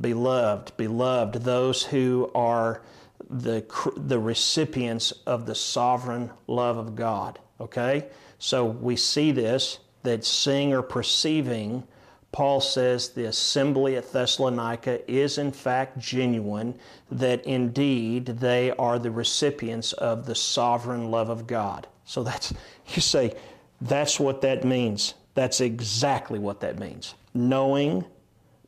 Beloved, 0.00 0.76
beloved, 0.76 1.42
those 1.42 1.84
who 1.84 2.30
are 2.34 2.82
the, 3.28 3.64
the 3.96 4.18
recipients 4.18 5.12
of 5.26 5.46
the 5.46 5.54
sovereign 5.54 6.30
love 6.46 6.76
of 6.78 6.96
God. 6.96 7.38
Okay? 7.60 8.06
So 8.38 8.64
we 8.64 8.96
see 8.96 9.32
this 9.32 9.78
that 10.02 10.24
seeing 10.24 10.72
or 10.72 10.80
perceiving, 10.80 11.84
Paul 12.32 12.62
says 12.62 13.10
the 13.10 13.26
assembly 13.26 13.96
at 13.96 14.10
Thessalonica 14.12 15.08
is 15.10 15.36
in 15.36 15.52
fact 15.52 15.98
genuine, 15.98 16.74
that 17.10 17.44
indeed 17.44 18.24
they 18.26 18.70
are 18.72 18.98
the 18.98 19.10
recipients 19.10 19.92
of 19.92 20.24
the 20.24 20.34
sovereign 20.34 21.10
love 21.10 21.28
of 21.28 21.46
God. 21.46 21.86
So 22.06 22.22
that's, 22.22 22.54
you 22.94 23.02
say, 23.02 23.34
that's 23.82 24.18
what 24.18 24.40
that 24.40 24.64
means. 24.64 25.14
That's 25.34 25.60
exactly 25.60 26.38
what 26.38 26.60
that 26.60 26.78
means. 26.78 27.14
Knowing, 27.34 28.04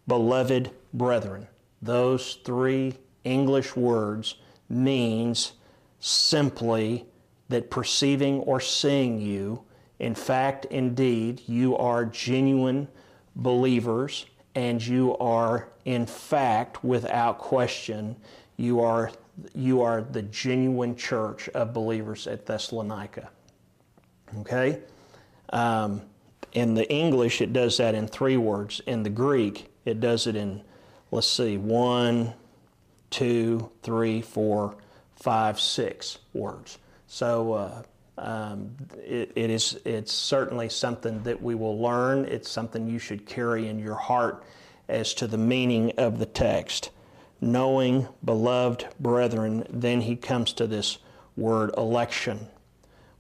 beloved 0.07 0.71
brethren. 0.93 1.47
Those 1.81 2.35
three 2.45 2.95
English 3.25 3.77
words 3.77 4.37
means 4.69 5.53
simply 6.01 7.07
that 7.49 7.71
perceiving 7.71 8.41
or 8.41 8.61
seeing 8.61 9.21
you, 9.21 9.63
in 9.99 10.15
fact, 10.15 10.65
indeed, 10.67 11.43
you 11.47 11.77
are 11.77 12.05
genuine 12.05 12.89
believers 13.37 14.27
and 14.55 14.85
you 14.85 15.17
are, 15.19 15.69
in 15.85 16.07
fact, 16.07 16.85
without 16.85 17.39
question, 17.39 18.17
you 18.57 18.81
are, 18.81 19.11
you 19.55 19.83
are 19.83 20.03
the 20.03 20.23
genuine 20.23 20.95
church 20.97 21.49
of 21.51 21.73
believers 21.73 22.27
at 22.27 22.47
Thessalonica. 22.47 23.31
Okay? 24.41 24.81
Um, 25.53 26.03
in 26.53 26.75
the 26.75 26.91
English, 26.91 27.41
it 27.41 27.53
does 27.53 27.79
that 27.79 27.95
in 27.95 28.07
three 28.07 28.37
words. 28.37 28.81
In 28.87 29.03
the 29.03 29.11
Greek, 29.11 29.71
it 29.85 30.01
does 30.01 30.27
it 30.27 30.37
in, 30.37 30.63
let's 31.13 31.29
see, 31.29 31.59
one, 31.59 32.33
two, 33.11 33.71
three, 33.83 34.23
four, 34.23 34.75
five, 35.15 35.61
six 35.61 36.19
words. 36.33 36.79
So 37.07 37.53
uh, 37.53 37.83
um, 38.19 38.75
it, 38.97 39.31
it 39.37 39.51
is, 39.51 39.79
it's 39.85 40.13
certainly 40.13 40.69
something 40.69 41.23
that 41.23 41.41
we 41.41 41.55
will 41.55 41.81
learn. 41.81 42.25
It's 42.25 42.51
something 42.51 42.89
you 42.89 42.99
should 42.99 43.27
carry 43.27 43.69
in 43.69 43.79
your 43.79 43.95
heart 43.95 44.43
as 44.89 45.15
to 45.15 45.27
the 45.27 45.39
meaning 45.39 45.93
of 45.99 46.19
the 46.19 46.27
text. 46.27 46.91
Knowing, 47.41 48.09
beloved 48.25 48.87
brethren, 48.99 49.67
then 49.69 50.01
he 50.01 50.17
comes 50.17 50.53
to 50.55 50.67
this 50.67 50.99
word 51.37 51.73
election. 51.77 52.49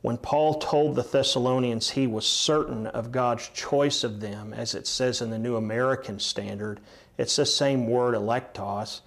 When 0.00 0.16
Paul 0.16 0.54
told 0.54 0.96
the 0.96 1.02
Thessalonians 1.02 1.90
he 1.90 2.06
was 2.06 2.26
certain 2.26 2.87
of 2.88 3.12
God's 3.12 3.49
choice 3.50 4.02
of 4.02 4.20
them, 4.20 4.52
as 4.52 4.75
it 4.75 4.87
says 4.87 5.20
in 5.20 5.30
the 5.30 5.38
New 5.38 5.56
American 5.56 6.18
Standard, 6.18 6.80
it's 7.19 7.37
the 7.37 7.47
same 7.47 7.87
word, 7.87 8.14
electos, 8.14 9.00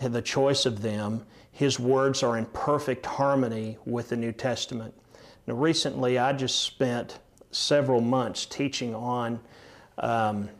the 0.00 0.22
choice 0.22 0.64
of 0.64 0.82
them, 0.82 1.26
his 1.50 1.80
words 1.80 2.22
are 2.22 2.38
in 2.38 2.46
perfect 2.46 3.04
harmony 3.04 3.78
with 3.84 4.10
the 4.10 4.16
New 4.16 4.32
Testament. 4.32 4.94
Now, 5.46 5.54
recently, 5.54 6.18
I 6.18 6.32
just 6.32 6.60
spent 6.60 7.18
several 7.50 8.00
months 8.00 8.46
teaching 8.46 8.94
on 8.94 9.40
um, 9.96 10.50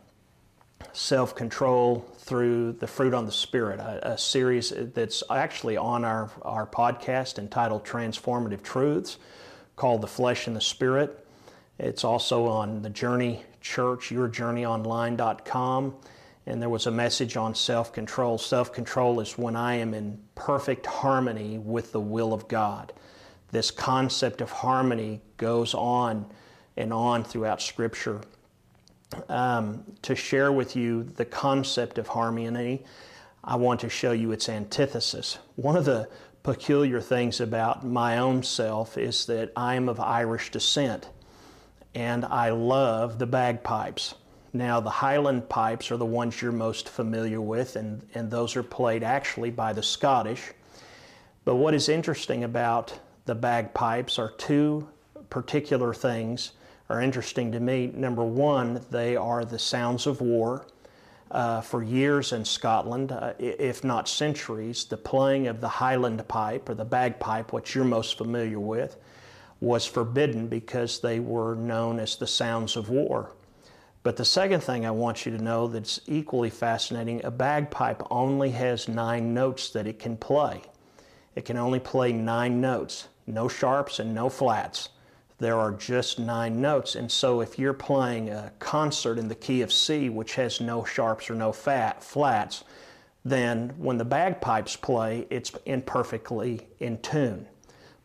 self 0.91 1.35
control 1.35 2.05
through 2.17 2.73
the 2.73 2.87
fruit 2.87 3.13
on 3.13 3.25
the 3.25 3.31
Spirit, 3.31 3.79
a, 3.79 4.13
a, 4.13 4.17
series 4.17 4.73
that's 4.93 5.23
actually 5.29 5.77
on 5.77 6.03
our, 6.03 6.29
our 6.41 6.67
podcast 6.67 7.39
entitled 7.39 7.85
Transformative 7.85 8.61
Truths 8.61 9.17
called 9.75 10.01
The 10.01 10.07
Flesh 10.07 10.47
and 10.47 10.55
the 10.55 10.61
Spirit. 10.61 11.25
It's 11.77 12.03
also 12.03 12.45
on 12.45 12.81
the 12.81 12.89
Journey 12.89 13.43
Church, 13.61 14.09
yourjourneyonline.com. 14.09 15.95
And 16.49 16.59
there 16.59 16.69
was 16.69 16.87
a 16.87 16.91
message 16.91 17.37
on 17.37 17.53
self 17.53 17.93
control. 17.93 18.39
Self 18.39 18.73
control 18.73 19.19
is 19.19 19.37
when 19.37 19.55
I 19.55 19.75
am 19.75 19.93
in 19.93 20.19
perfect 20.33 20.87
harmony 20.87 21.59
with 21.59 21.91
the 21.91 21.99
will 21.99 22.33
of 22.33 22.47
God. 22.47 22.91
This 23.51 23.69
concept 23.69 24.41
of 24.41 24.49
harmony 24.49 25.21
goes 25.37 25.75
on 25.75 26.25
and 26.75 26.91
on 26.91 27.23
throughout 27.23 27.61
Scripture. 27.61 28.21
Um, 29.27 29.83
to 30.01 30.15
share 30.15 30.51
with 30.51 30.75
you 30.75 31.03
the 31.03 31.25
concept 31.25 31.99
of 31.99 32.07
harmony, 32.07 32.83
I 33.43 33.55
want 33.55 33.79
to 33.81 33.89
show 33.89 34.11
you 34.11 34.31
its 34.31 34.49
antithesis. 34.49 35.37
One 35.55 35.77
of 35.77 35.85
the 35.85 36.09
peculiar 36.41 36.99
things 36.99 37.41
about 37.41 37.85
my 37.85 38.17
own 38.17 38.41
self 38.41 38.97
is 38.97 39.27
that 39.27 39.51
I 39.55 39.75
am 39.75 39.87
of 39.87 39.99
Irish 39.99 40.49
descent 40.49 41.09
and 41.93 42.25
I 42.25 42.49
love 42.49 43.19
the 43.19 43.27
bagpipes. 43.27 44.15
Now, 44.51 44.79
the 44.79 44.89
Highland 44.89 45.47
pipes 45.47 45.91
are 45.91 45.97
the 45.97 46.05
ones 46.05 46.41
you're 46.41 46.51
most 46.51 46.89
familiar 46.89 47.41
with, 47.41 47.75
and, 47.75 48.05
and 48.15 48.31
those 48.31 48.55
are 48.55 48.63
played 48.63 49.03
actually 49.03 49.51
by 49.51 49.73
the 49.73 49.83
Scottish. 49.83 50.51
But 51.45 51.55
what 51.55 51.73
is 51.73 51.87
interesting 51.87 52.43
about 52.43 52.99
the 53.25 53.35
bagpipes 53.35 54.17
are 54.17 54.31
two 54.31 54.87
particular 55.29 55.93
things 55.93 56.53
are 56.89 57.01
interesting 57.01 57.51
to 57.51 57.59
me. 57.59 57.91
Number 57.93 58.23
one, 58.23 58.83
they 58.89 59.15
are 59.15 59.45
the 59.45 59.59
sounds 59.59 60.07
of 60.07 60.21
war 60.21 60.65
uh, 61.31 61.61
for 61.61 61.83
years 61.83 62.33
in 62.33 62.43
Scotland, 62.43 63.11
uh, 63.11 63.33
if 63.37 63.83
not 63.83 64.07
centuries, 64.07 64.85
the 64.85 64.97
playing 64.97 65.47
of 65.47 65.61
the 65.61 65.67
Highland 65.69 66.27
pipe 66.27 66.67
or 66.67 66.73
the 66.73 66.85
bagpipe, 66.85 67.53
what 67.53 67.75
you're 67.75 67.85
most 67.85 68.17
familiar 68.17 68.59
with, 68.59 68.95
was 69.61 69.85
forbidden 69.85 70.47
because 70.47 70.99
they 70.99 71.19
were 71.19 71.53
known 71.53 71.99
as 71.99 72.15
the 72.15 72.25
sounds 72.25 72.75
of 72.75 72.89
war. 72.89 73.33
But 74.03 74.15
the 74.15 74.25
second 74.25 74.61
thing 74.61 74.85
I 74.85 74.91
want 74.91 75.25
you 75.25 75.35
to 75.35 75.43
know 75.43 75.67
that's 75.67 75.99
equally 76.07 76.49
fascinating 76.49 77.23
a 77.23 77.31
bagpipe 77.31 78.01
only 78.09 78.51
has 78.51 78.87
nine 78.87 79.33
notes 79.33 79.69
that 79.71 79.87
it 79.87 79.99
can 79.99 80.17
play. 80.17 80.61
It 81.35 81.45
can 81.45 81.57
only 81.57 81.79
play 81.79 82.11
nine 82.13 82.61
notes, 82.61 83.07
no 83.27 83.47
sharps 83.47 83.99
and 83.99 84.15
no 84.15 84.29
flats 84.29 84.89
there 85.39 85.57
are 85.57 85.71
just 85.71 86.19
nine 86.19 86.61
notes. 86.61 86.95
And 86.95 87.11
so 87.11 87.41
if 87.41 87.57
you're 87.57 87.73
playing 87.73 88.29
a 88.29 88.51
concert 88.59 89.17
in 89.17 89.29
the 89.29 89.35
key 89.35 89.61
of 89.61 89.71
C, 89.71 90.09
which 90.09 90.35
has 90.35 90.61
no 90.61 90.83
sharps 90.83 91.29
or 91.29 91.35
no 91.35 91.51
fat, 91.51 92.03
flats, 92.03 92.63
then 93.25 93.73
when 93.77 93.97
the 93.97 94.05
bagpipes 94.05 94.75
play, 94.75 95.25
it's 95.29 95.51
in 95.65 95.81
perfectly 95.81 96.67
in 96.79 96.99
tune. 96.99 97.47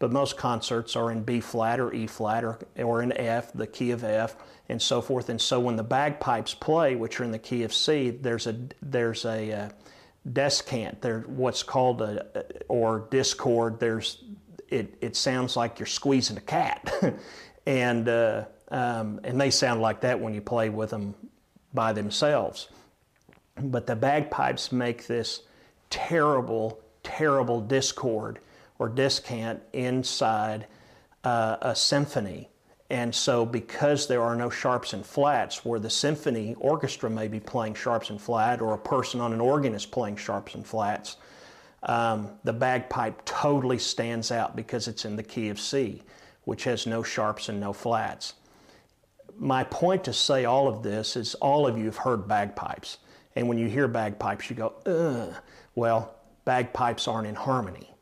But 0.04 0.12
most 0.12 0.36
concerts 0.36 0.96
are 0.96 1.10
in 1.10 1.22
B 1.22 1.40
flat 1.40 1.80
or 1.80 1.90
E 1.94 2.06
flat 2.06 2.44
or, 2.44 2.58
or 2.76 3.00
in 3.00 3.10
F, 3.12 3.54
the 3.54 3.66
key 3.66 3.90
of 3.90 4.04
F, 4.04 4.36
and 4.68 4.82
so 4.82 5.00
forth. 5.00 5.30
And 5.30 5.40
so 5.40 5.58
when 5.58 5.76
the 5.76 5.82
bagpipes 5.82 6.52
play, 6.52 6.94
which 6.94 7.18
are 7.18 7.24
in 7.24 7.30
the 7.30 7.38
key 7.38 7.62
of 7.62 7.72
C, 7.72 8.10
there's 8.10 8.46
a 8.46 8.54
there's 8.82 9.24
a 9.24 9.50
uh, 9.50 9.68
descant. 10.30 11.00
There, 11.00 11.20
what's 11.20 11.62
called 11.62 12.02
a 12.02 12.44
or 12.68 13.06
discord. 13.10 13.80
There's 13.80 14.22
it, 14.68 14.94
it 15.00 15.16
sounds 15.16 15.56
like 15.56 15.78
you're 15.78 15.86
squeezing 15.86 16.36
a 16.36 16.42
cat. 16.42 16.92
and, 17.66 18.06
uh, 18.06 18.44
um, 18.70 19.20
and 19.24 19.40
they 19.40 19.48
sound 19.48 19.80
like 19.80 20.02
that 20.02 20.20
when 20.20 20.34
you 20.34 20.42
play 20.42 20.68
with 20.68 20.90
them 20.90 21.14
by 21.72 21.94
themselves. 21.94 22.68
But 23.58 23.86
the 23.86 23.96
bagpipes 23.96 24.70
make 24.70 25.06
this 25.06 25.44
terrible, 25.88 26.78
terrible 27.02 27.62
discord 27.62 28.40
or 28.78 28.88
descant 28.88 29.62
inside 29.72 30.66
uh, 31.24 31.56
a 31.62 31.74
symphony. 31.74 32.48
And 32.90 33.14
so, 33.14 33.46
because 33.46 34.06
there 34.06 34.22
are 34.22 34.36
no 34.36 34.50
sharps 34.50 34.92
and 34.92 35.04
flats, 35.04 35.64
where 35.64 35.80
the 35.80 35.90
symphony 35.90 36.54
orchestra 36.58 37.08
may 37.08 37.28
be 37.28 37.40
playing 37.40 37.74
sharps 37.74 38.10
and 38.10 38.20
flat, 38.20 38.60
or 38.60 38.74
a 38.74 38.78
person 38.78 39.20
on 39.20 39.32
an 39.32 39.40
organ 39.40 39.74
is 39.74 39.86
playing 39.86 40.16
sharps 40.16 40.54
and 40.54 40.66
flats, 40.66 41.16
um, 41.84 42.30
the 42.44 42.52
bagpipe 42.52 43.24
totally 43.24 43.78
stands 43.78 44.30
out 44.30 44.54
because 44.54 44.86
it's 44.86 45.04
in 45.04 45.16
the 45.16 45.22
key 45.22 45.48
of 45.48 45.58
C, 45.58 46.02
which 46.44 46.64
has 46.64 46.86
no 46.86 47.02
sharps 47.02 47.48
and 47.48 47.58
no 47.58 47.72
flats. 47.72 48.34
My 49.36 49.64
point 49.64 50.04
to 50.04 50.12
say 50.12 50.44
all 50.44 50.68
of 50.68 50.82
this 50.82 51.16
is 51.16 51.34
all 51.36 51.66
of 51.66 51.76
you 51.76 51.86
have 51.86 51.96
heard 51.96 52.28
bagpipes. 52.28 52.98
And 53.34 53.48
when 53.48 53.58
you 53.58 53.66
hear 53.66 53.88
bagpipes, 53.88 54.48
you 54.48 54.56
go, 54.56 54.74
ugh. 54.86 55.34
Well, 55.74 56.14
bagpipes 56.44 57.08
aren't 57.08 57.26
in 57.26 57.34
harmony. 57.34 57.93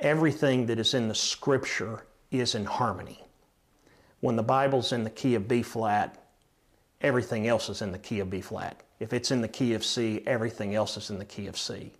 Everything 0.00 0.66
that 0.66 0.78
is 0.78 0.94
in 0.94 1.08
the 1.08 1.14
scripture 1.14 2.06
is 2.30 2.54
in 2.54 2.64
harmony. 2.64 3.24
When 4.20 4.36
the 4.36 4.42
Bible's 4.42 4.92
in 4.92 5.04
the 5.04 5.10
key 5.10 5.34
of 5.34 5.48
B 5.48 5.62
flat, 5.62 6.22
everything 7.00 7.46
else 7.46 7.68
is 7.68 7.82
in 7.82 7.92
the 7.92 7.98
key 7.98 8.20
of 8.20 8.30
B 8.30 8.40
flat. 8.40 8.82
If 9.00 9.12
it's 9.12 9.30
in 9.30 9.40
the 9.40 9.48
key 9.48 9.74
of 9.74 9.84
C, 9.84 10.22
everything 10.26 10.74
else 10.74 10.96
is 10.96 11.10
in 11.10 11.18
the 11.18 11.24
key 11.24 11.46
of 11.46 11.56
C. 11.56 11.92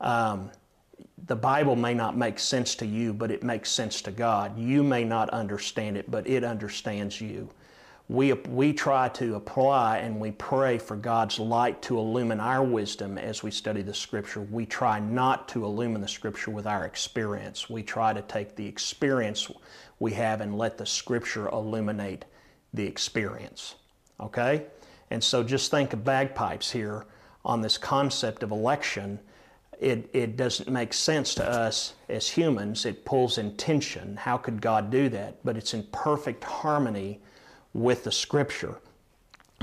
Um, 0.00 0.50
the 1.26 1.36
Bible 1.36 1.76
may 1.76 1.94
not 1.94 2.16
make 2.16 2.38
sense 2.38 2.74
to 2.76 2.86
you, 2.86 3.12
but 3.12 3.30
it 3.30 3.42
makes 3.42 3.70
sense 3.70 4.00
to 4.02 4.10
God. 4.10 4.58
You 4.58 4.82
may 4.82 5.04
not 5.04 5.28
understand 5.30 5.96
it, 5.96 6.10
but 6.10 6.26
it 6.26 6.44
understands 6.44 7.20
you. 7.20 7.50
We, 8.08 8.32
we 8.32 8.72
try 8.72 9.08
to 9.10 9.34
apply 9.34 9.98
and 9.98 10.20
we 10.20 10.30
pray 10.30 10.78
for 10.78 10.94
God's 10.94 11.40
light 11.40 11.82
to 11.82 11.98
illumine 11.98 12.38
our 12.38 12.62
wisdom 12.62 13.18
as 13.18 13.42
we 13.42 13.50
study 13.50 13.82
the 13.82 13.94
Scripture. 13.94 14.42
We 14.42 14.64
try 14.64 15.00
not 15.00 15.48
to 15.48 15.64
illumine 15.64 16.02
the 16.02 16.08
Scripture 16.08 16.52
with 16.52 16.68
our 16.68 16.84
experience. 16.84 17.68
We 17.68 17.82
try 17.82 18.12
to 18.12 18.22
take 18.22 18.54
the 18.54 18.66
experience 18.66 19.50
we 19.98 20.12
have 20.12 20.40
and 20.40 20.56
let 20.56 20.78
the 20.78 20.86
Scripture 20.86 21.48
illuminate 21.48 22.26
the 22.72 22.86
experience. 22.86 23.74
Okay? 24.20 24.66
And 25.10 25.22
so 25.22 25.42
just 25.42 25.72
think 25.72 25.92
of 25.92 26.04
bagpipes 26.04 26.70
here 26.70 27.06
on 27.44 27.60
this 27.60 27.76
concept 27.76 28.44
of 28.44 28.52
election. 28.52 29.18
It, 29.80 30.08
it 30.12 30.36
doesn't 30.36 30.68
make 30.68 30.94
sense 30.94 31.34
to 31.36 31.44
us 31.48 31.94
as 32.08 32.28
humans. 32.28 32.86
It 32.86 33.04
pulls 33.04 33.38
in 33.38 33.56
tension. 33.56 34.16
How 34.16 34.36
could 34.36 34.62
God 34.62 34.90
do 34.90 35.08
that? 35.08 35.44
But 35.44 35.56
it's 35.56 35.74
in 35.74 35.82
perfect 35.90 36.44
harmony 36.44 37.20
with 37.76 38.04
the 38.04 38.12
scripture. 38.12 38.76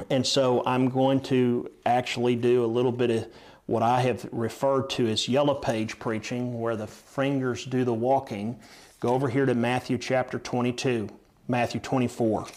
And 0.10 0.26
so 0.26 0.64
I'm 0.66 0.90
going 0.90 1.22
to 1.22 1.70
actually 1.86 2.36
do 2.36 2.64
a 2.64 2.68
little 2.68 2.92
bit 2.92 3.10
of 3.10 3.28
what 3.66 3.82
I 3.82 4.02
have 4.02 4.28
referred 4.32 4.90
to 4.92 5.08
as 5.08 5.28
yellow 5.28 5.56
page 5.56 5.98
preaching, 6.00 6.60
where 6.60 6.76
the 6.76 6.88
fingers 6.88 7.66
do 7.66 7.84
the 7.84 7.94
walking. 7.94 8.60
Go 9.00 9.10
over 9.10 9.30
here 9.30 9.46
to 9.46 9.56
Matthew 9.56 9.98
chapter 9.98 10.38
22, 10.38 11.10
Matthew 11.48 11.80
24. 11.80 12.48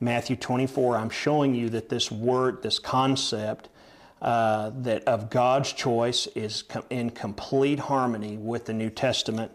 Matthew 0.00 0.36
24, 0.36 0.96
I'm 0.96 1.10
showing 1.10 1.54
you 1.54 1.68
that 1.70 1.88
this 1.88 2.10
word, 2.10 2.62
this 2.62 2.78
concept 2.78 3.68
uh, 4.20 4.70
that 4.80 5.04
of 5.04 5.30
God's 5.30 5.72
choice 5.72 6.26
is 6.34 6.62
com- 6.62 6.84
in 6.90 7.10
complete 7.10 7.78
harmony 7.78 8.36
with 8.36 8.64
the 8.66 8.72
New 8.72 8.90
Testament. 8.90 9.52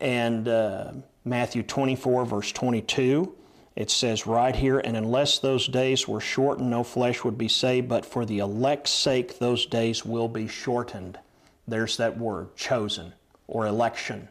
And 0.00 0.48
uh, 0.48 0.92
Matthew 1.24 1.62
24, 1.62 2.26
verse 2.26 2.52
22, 2.52 3.34
it 3.74 3.90
says 3.90 4.26
right 4.26 4.54
here, 4.54 4.78
and 4.78 4.96
unless 4.96 5.38
those 5.38 5.66
days 5.66 6.06
were 6.06 6.20
shortened, 6.20 6.70
no 6.70 6.84
flesh 6.84 7.24
would 7.24 7.38
be 7.38 7.48
saved, 7.48 7.88
but 7.88 8.04
for 8.04 8.26
the 8.26 8.38
elect's 8.38 8.90
sake, 8.90 9.38
those 9.38 9.64
days 9.64 10.04
will 10.04 10.28
be 10.28 10.46
shortened. 10.46 11.18
There's 11.66 11.96
that 11.96 12.18
word, 12.18 12.54
chosen 12.54 13.14
or 13.46 13.66
election. 13.66 14.28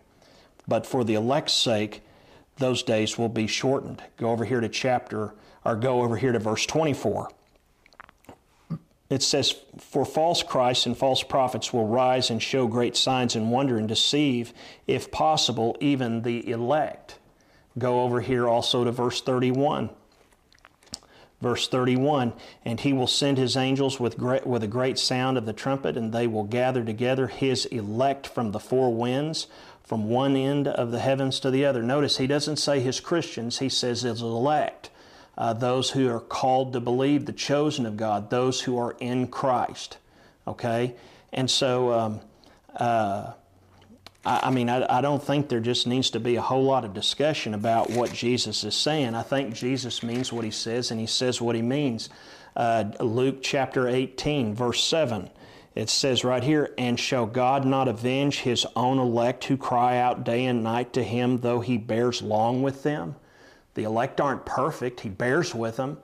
But 0.67 0.85
for 0.85 1.03
the 1.03 1.15
elect's 1.15 1.53
sake, 1.53 2.01
those 2.57 2.83
days 2.83 3.17
will 3.17 3.29
be 3.29 3.47
shortened. 3.47 4.03
Go 4.17 4.29
over 4.29 4.45
here 4.45 4.61
to 4.61 4.69
chapter, 4.69 5.33
or 5.65 5.75
go 5.75 6.01
over 6.03 6.17
here 6.17 6.31
to 6.31 6.39
verse 6.39 6.65
24. 6.67 7.29
It 9.09 9.23
says, 9.23 9.55
For 9.77 10.05
false 10.05 10.43
Christs 10.43 10.85
and 10.85 10.95
false 10.95 11.23
prophets 11.23 11.73
will 11.73 11.87
rise 11.87 12.29
and 12.29 12.41
show 12.41 12.67
great 12.67 12.95
signs 12.95 13.35
and 13.35 13.51
wonder 13.51 13.77
and 13.77 13.87
deceive, 13.87 14.53
if 14.87 15.11
possible, 15.11 15.75
even 15.79 16.21
the 16.21 16.49
elect. 16.49 17.17
Go 17.77 18.01
over 18.01 18.21
here 18.21 18.47
also 18.47 18.83
to 18.83 18.91
verse 18.91 19.21
31. 19.21 19.89
Verse 21.39 21.67
31 21.67 22.33
And 22.65 22.79
he 22.79 22.93
will 22.93 23.07
send 23.07 23.37
his 23.37 23.57
angels 23.57 23.99
with, 23.99 24.17
great, 24.17 24.45
with 24.45 24.63
a 24.63 24.67
great 24.67 24.99
sound 24.99 25.37
of 25.37 25.45
the 25.45 25.53
trumpet, 25.53 25.97
and 25.97 26.13
they 26.13 26.27
will 26.27 26.43
gather 26.43 26.83
together 26.83 27.27
his 27.27 27.65
elect 27.67 28.27
from 28.27 28.51
the 28.51 28.59
four 28.59 28.93
winds, 28.93 29.47
from 29.83 30.07
one 30.07 30.35
end 30.35 30.67
of 30.67 30.91
the 30.91 30.99
heavens 30.99 31.39
to 31.39 31.51
the 31.51 31.65
other. 31.65 31.81
Notice 31.81 32.17
he 32.17 32.27
doesn't 32.27 32.57
say 32.57 32.79
his 32.79 32.99
Christians, 32.99 33.59
he 33.59 33.69
says 33.69 34.01
his 34.01 34.21
elect. 34.21 34.89
Uh, 35.37 35.53
those 35.53 35.91
who 35.91 36.09
are 36.09 36.19
called 36.19 36.73
to 36.73 36.79
believe, 36.79 37.25
the 37.25 37.33
chosen 37.33 37.85
of 37.85 37.97
God, 37.97 38.29
those 38.29 38.61
who 38.61 38.77
are 38.77 38.95
in 38.99 39.27
Christ. 39.27 39.97
Okay? 40.45 40.93
And 41.33 41.49
so, 41.49 41.91
um, 41.91 42.21
uh, 42.75 43.31
I, 44.23 44.51
mean, 44.51 44.69
I, 44.69 44.97
I, 44.97 45.01
don't 45.01 45.21
think 45.21 45.49
there 45.49 45.59
just 45.59 45.87
needs 45.87 46.11
to 46.11 46.19
be 46.19 46.35
a 46.35 46.41
whole 46.41 46.63
lot 46.63 46.85
of 46.85 46.93
discussion 46.93 47.55
about 47.55 47.89
what 47.89 48.13
Jesus 48.13 48.63
is 48.63 48.75
saying. 48.75 49.15
I 49.15 49.23
think 49.23 49.55
Jesus 49.55 50.03
means 50.03 50.31
what 50.31 50.45
he 50.45 50.51
says 50.51 50.91
and 50.91 50.99
he 50.99 51.07
says 51.07 51.41
what 51.41 51.55
he 51.55 51.63
means. 51.63 52.09
Uh, 52.55 52.91
Luke 52.99 53.39
chapter 53.41 53.87
18, 53.87 54.53
verse 54.53 54.83
7. 54.83 55.29
It 55.73 55.89
says 55.89 56.23
right 56.23 56.43
here, 56.43 56.71
And 56.77 56.99
shall 56.99 57.25
God 57.25 57.65
not 57.65 57.87
avenge 57.87 58.39
his 58.39 58.67
own 58.75 58.99
elect 58.99 59.45
who 59.45 59.57
cry 59.57 59.97
out 59.97 60.23
day 60.23 60.45
and 60.45 60.63
night 60.63 60.93
to 60.93 61.03
him, 61.03 61.37
though 61.37 61.61
he 61.61 61.77
bears 61.77 62.21
long 62.21 62.61
with 62.61 62.83
them? 62.83 63.15
The 63.73 63.83
elect 63.83 64.21
aren't 64.21 64.45
perfect, 64.45 64.99
he 64.99 65.09
bears 65.09 65.55
with 65.55 65.77
them. 65.77 65.97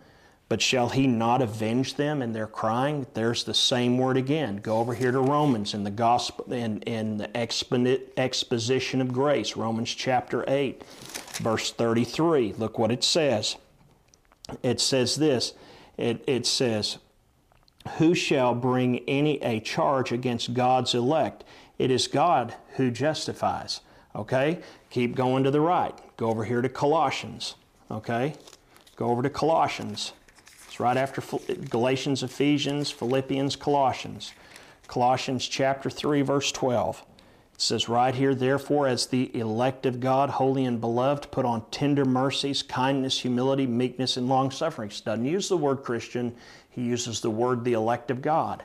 But 0.50 0.62
shall 0.62 0.90
he 0.90 1.08
not 1.08 1.42
avenge 1.42 1.96
them 1.96 2.22
in 2.22 2.32
their 2.32 2.48
crying? 2.48 3.06
There's 3.14 3.44
the 3.44 3.54
same 3.54 3.98
word 3.98 4.16
again. 4.16 4.58
Go 4.58 4.78
over 4.78 4.94
here 4.94 5.12
to 5.12 5.20
Romans 5.20 5.74
in 5.74 5.84
the 5.84 5.92
gospel 5.92 6.54
in, 6.54 6.82
in 6.84 7.18
the 7.18 7.36
exposition 7.36 9.02
of 9.02 9.12
grace, 9.12 9.58
Romans 9.58 9.94
chapter 9.94 10.46
8, 10.48 10.82
verse 11.40 11.72
33. 11.72 12.54
Look 12.54 12.80
what 12.80 12.92
it 12.92 13.04
says. 13.04 13.58
It 14.64 14.80
says 14.80 15.18
this. 15.18 15.54
It, 15.98 16.24
it 16.28 16.46
says, 16.46 16.98
Who 17.98 18.16
shall 18.16 18.56
bring 18.56 19.00
any 19.00 19.44
a 19.44 19.60
charge 19.60 20.14
against 20.14 20.54
God's 20.54 20.94
elect? 20.94 21.44
It 21.78 21.92
is 21.92 22.08
God 22.08 22.56
who 22.78 22.90
justifies. 22.90 23.82
Okay? 24.16 24.60
Keep 24.92 25.16
going 25.16 25.44
to 25.44 25.52
the 25.52 25.60
right. 25.60 25.94
Go 26.16 26.30
over 26.30 26.46
here 26.46 26.62
to 26.62 26.70
Colossians. 26.70 27.56
Okay? 27.92 28.36
Go 28.96 29.10
over 29.10 29.22
to 29.22 29.30
Colossians 29.30 30.14
right 30.80 30.98
after 30.98 31.22
Galatians, 31.70 32.24
Ephesians, 32.24 32.92
Philippians, 32.92 33.56
Colossians. 33.56 34.34
Colossians 34.88 35.48
chapter 35.48 35.90
3, 35.90 36.22
verse 36.22 36.52
12. 36.52 37.04
It 37.54 37.62
says 37.62 37.90
right 37.90 38.14
here, 38.14 38.36
therefore, 38.36 38.88
as 38.88 39.08
the 39.08 39.36
elect 39.36 39.86
of 39.86 40.00
God, 40.00 40.30
holy 40.30 40.64
and 40.66 40.80
beloved, 40.80 41.32
put 41.32 41.46
on 41.46 41.66
tender 41.72 42.06
mercies, 42.06 42.62
kindness, 42.62 43.20
humility, 43.20 43.66
meekness, 43.66 44.16
and 44.16 44.30
long 44.30 44.52
suffering. 44.52 44.90
He 44.90 45.02
doesn't 45.04 45.26
use 45.26 45.50
the 45.50 45.58
word 45.58 45.78
Christian, 45.78 46.36
he 46.70 46.84
uses 46.84 47.22
the 47.22 47.32
word 47.32 47.64
the 47.64 47.74
elect 47.74 48.12
of 48.12 48.22
God. 48.22 48.64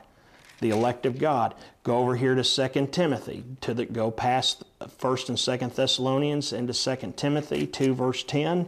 The 0.59 0.69
elect 0.69 1.05
of 1.05 1.17
God. 1.17 1.55
Go 1.83 1.97
over 1.97 2.15
here 2.15 2.35
to 2.35 2.43
2 2.43 2.87
Timothy, 2.91 3.43
to 3.61 3.73
the, 3.73 3.85
go 3.85 4.11
past 4.11 4.63
1st 4.79 5.29
and 5.29 5.37
2nd 5.37 5.73
Thessalonians 5.75 6.53
into 6.53 6.73
2 6.73 7.13
Timothy 7.17 7.65
2, 7.65 7.95
verse 7.95 8.23
10. 8.23 8.67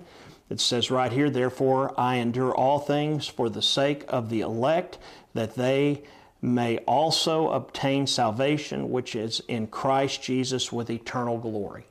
It 0.50 0.60
says 0.60 0.92
right 0.92 1.12
here, 1.12 1.30
therefore 1.30 1.94
I 2.00 2.16
endure 2.16 2.54
all 2.54 2.80
things 2.80 3.28
for 3.28 3.50
the 3.50 3.62
sake 3.62 4.06
of 4.08 4.30
the 4.30 4.42
elect, 4.42 4.98
that 5.34 5.56
they 5.56 6.04
may 6.42 6.78
also 6.80 7.50
obtain 7.50 8.06
salvation 8.06 8.92
which 8.92 9.16
is 9.16 9.42
in 9.48 9.68
Christ 9.68 10.22
Jesus 10.22 10.72
with 10.72 10.90
eternal 10.90 11.38
glory. 11.38 11.88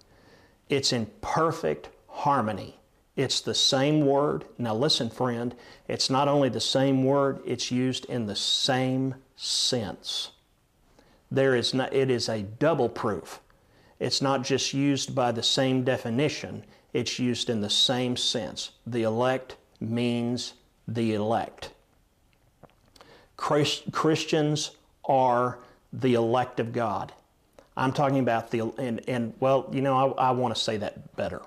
It's 0.69 0.93
in 0.93 1.07
perfect 1.21 1.89
harmony. 2.09 2.79
It's 3.17 3.41
the 3.41 3.55
same 3.55 4.07
word. 4.07 4.45
Now, 4.59 4.75
listen, 4.75 5.11
friend, 5.11 5.55
it's 5.89 6.11
not 6.11 6.29
only 6.29 6.49
the 6.49 6.61
same 6.61 7.05
word, 7.05 7.41
it's 7.45 7.71
used 7.71 8.05
in 8.07 8.27
the 8.27 8.37
same 8.37 9.17
sense. 9.37 10.31
There 11.31 11.55
is 11.55 11.75
not, 11.75 11.93
it 11.93 12.11
is 12.11 12.29
a 12.29 12.43
double 12.43 12.89
proof. 12.89 13.41
It's 13.99 14.23
not 14.23 14.43
just 14.43 14.75
used 14.75 15.15
by 15.15 15.33
the 15.33 15.43
same 15.43 15.85
definition, 15.85 16.65
it's 16.95 17.19
used 17.19 17.51
in 17.51 17.61
the 17.61 17.69
same 17.69 18.17
sense. 18.17 18.71
The 18.87 19.03
elect 19.03 19.57
means 19.81 20.55
the 20.89 21.13
elect. 21.13 21.73
Christ, 23.37 23.93
Christians 23.93 24.71
are 25.05 25.59
the 25.93 26.15
elect 26.15 26.61
of 26.61 26.73
God. 26.73 27.13
I'm 27.77 27.93
talking 27.93 28.21
about 28.21 28.51
the, 28.51 28.73
and, 28.79 29.03
and 29.09 29.35
well, 29.41 29.69
you 29.73 29.83
know, 29.83 30.15
I, 30.17 30.29
I 30.29 30.31
want 30.31 30.55
to 30.55 30.61
say 30.61 30.77
that 30.79 31.17
better. 31.17 31.43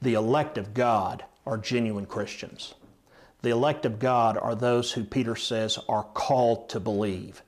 The 0.00 0.14
elect 0.14 0.56
of 0.56 0.72
God 0.72 1.24
are 1.46 1.58
genuine 1.58 2.06
Christians. 2.06 2.74
The 3.42 3.50
elect 3.50 3.84
of 3.84 3.98
God 3.98 4.38
are 4.38 4.54
those 4.54 4.92
who 4.92 5.04
Peter 5.04 5.36
says 5.36 5.78
are 5.88 6.02
called 6.02 6.70
to 6.70 6.80
believe. 6.80 7.42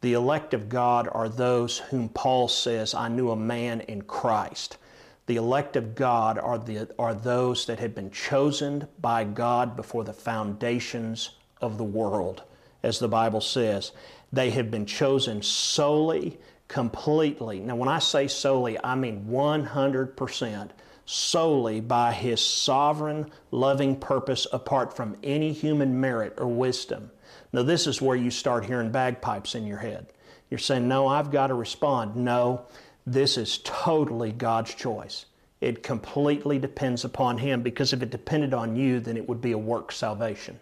The 0.00 0.14
elect 0.14 0.54
of 0.54 0.68
God 0.68 1.08
are 1.12 1.28
those 1.28 1.78
whom 1.78 2.08
Paul 2.08 2.48
says, 2.48 2.94
I 2.94 3.08
knew 3.08 3.30
a 3.30 3.36
man 3.36 3.80
in 3.82 4.02
Christ. 4.02 4.78
The 5.28 5.36
elect 5.36 5.76
of 5.76 5.94
God 5.94 6.38
are, 6.38 6.56
the, 6.56 6.88
are 6.98 7.12
those 7.12 7.66
that 7.66 7.80
have 7.80 7.94
been 7.94 8.10
chosen 8.10 8.88
by 8.98 9.24
God 9.24 9.76
before 9.76 10.02
the 10.02 10.14
foundations 10.14 11.32
of 11.60 11.76
the 11.76 11.84
world, 11.84 12.44
as 12.82 12.98
the 12.98 13.08
Bible 13.08 13.42
says. 13.42 13.92
They 14.32 14.48
have 14.52 14.70
been 14.70 14.86
chosen 14.86 15.42
solely, 15.42 16.38
completely. 16.66 17.60
Now, 17.60 17.76
when 17.76 17.90
I 17.90 17.98
say 17.98 18.26
solely, 18.26 18.82
I 18.82 18.94
mean 18.94 19.26
100% 19.28 20.70
solely 21.04 21.80
by 21.80 22.12
His 22.14 22.42
sovereign, 22.42 23.30
loving 23.50 23.96
purpose 24.00 24.46
apart 24.50 24.96
from 24.96 25.14
any 25.22 25.52
human 25.52 26.00
merit 26.00 26.36
or 26.38 26.46
wisdom. 26.46 27.10
Now, 27.52 27.64
this 27.64 27.86
is 27.86 28.00
where 28.00 28.16
you 28.16 28.30
start 28.30 28.64
hearing 28.64 28.92
bagpipes 28.92 29.54
in 29.54 29.66
your 29.66 29.76
head. 29.76 30.06
You're 30.48 30.56
saying, 30.56 30.88
No, 30.88 31.06
I've 31.06 31.30
got 31.30 31.48
to 31.48 31.54
respond. 31.54 32.16
No, 32.16 32.64
this 33.12 33.36
is 33.36 33.58
totally 33.64 34.32
God's 34.32 34.74
choice. 34.74 35.26
It 35.60 35.82
completely 35.82 36.58
depends 36.58 37.04
upon 37.04 37.38
Him 37.38 37.62
because 37.62 37.92
if 37.92 38.02
it 38.02 38.10
depended 38.10 38.54
on 38.54 38.76
you, 38.76 39.00
then 39.00 39.16
it 39.16 39.28
would 39.28 39.40
be 39.40 39.52
a 39.52 39.58
work 39.58 39.90
salvation. 39.90 40.58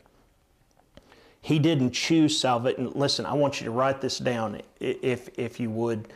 He 1.43 1.59
didn't 1.59 1.93
choose 1.93 2.39
salvation. 2.39 2.91
Listen, 2.95 3.27
I 3.27 3.35
want 3.35 3.61
you 3.61 3.67
to 3.67 3.71
write 3.71 4.01
this 4.01 4.19
down 4.19 4.61
if, 4.81 5.29
if 5.39 5.61
you 5.61 5.71
would, 5.71 6.09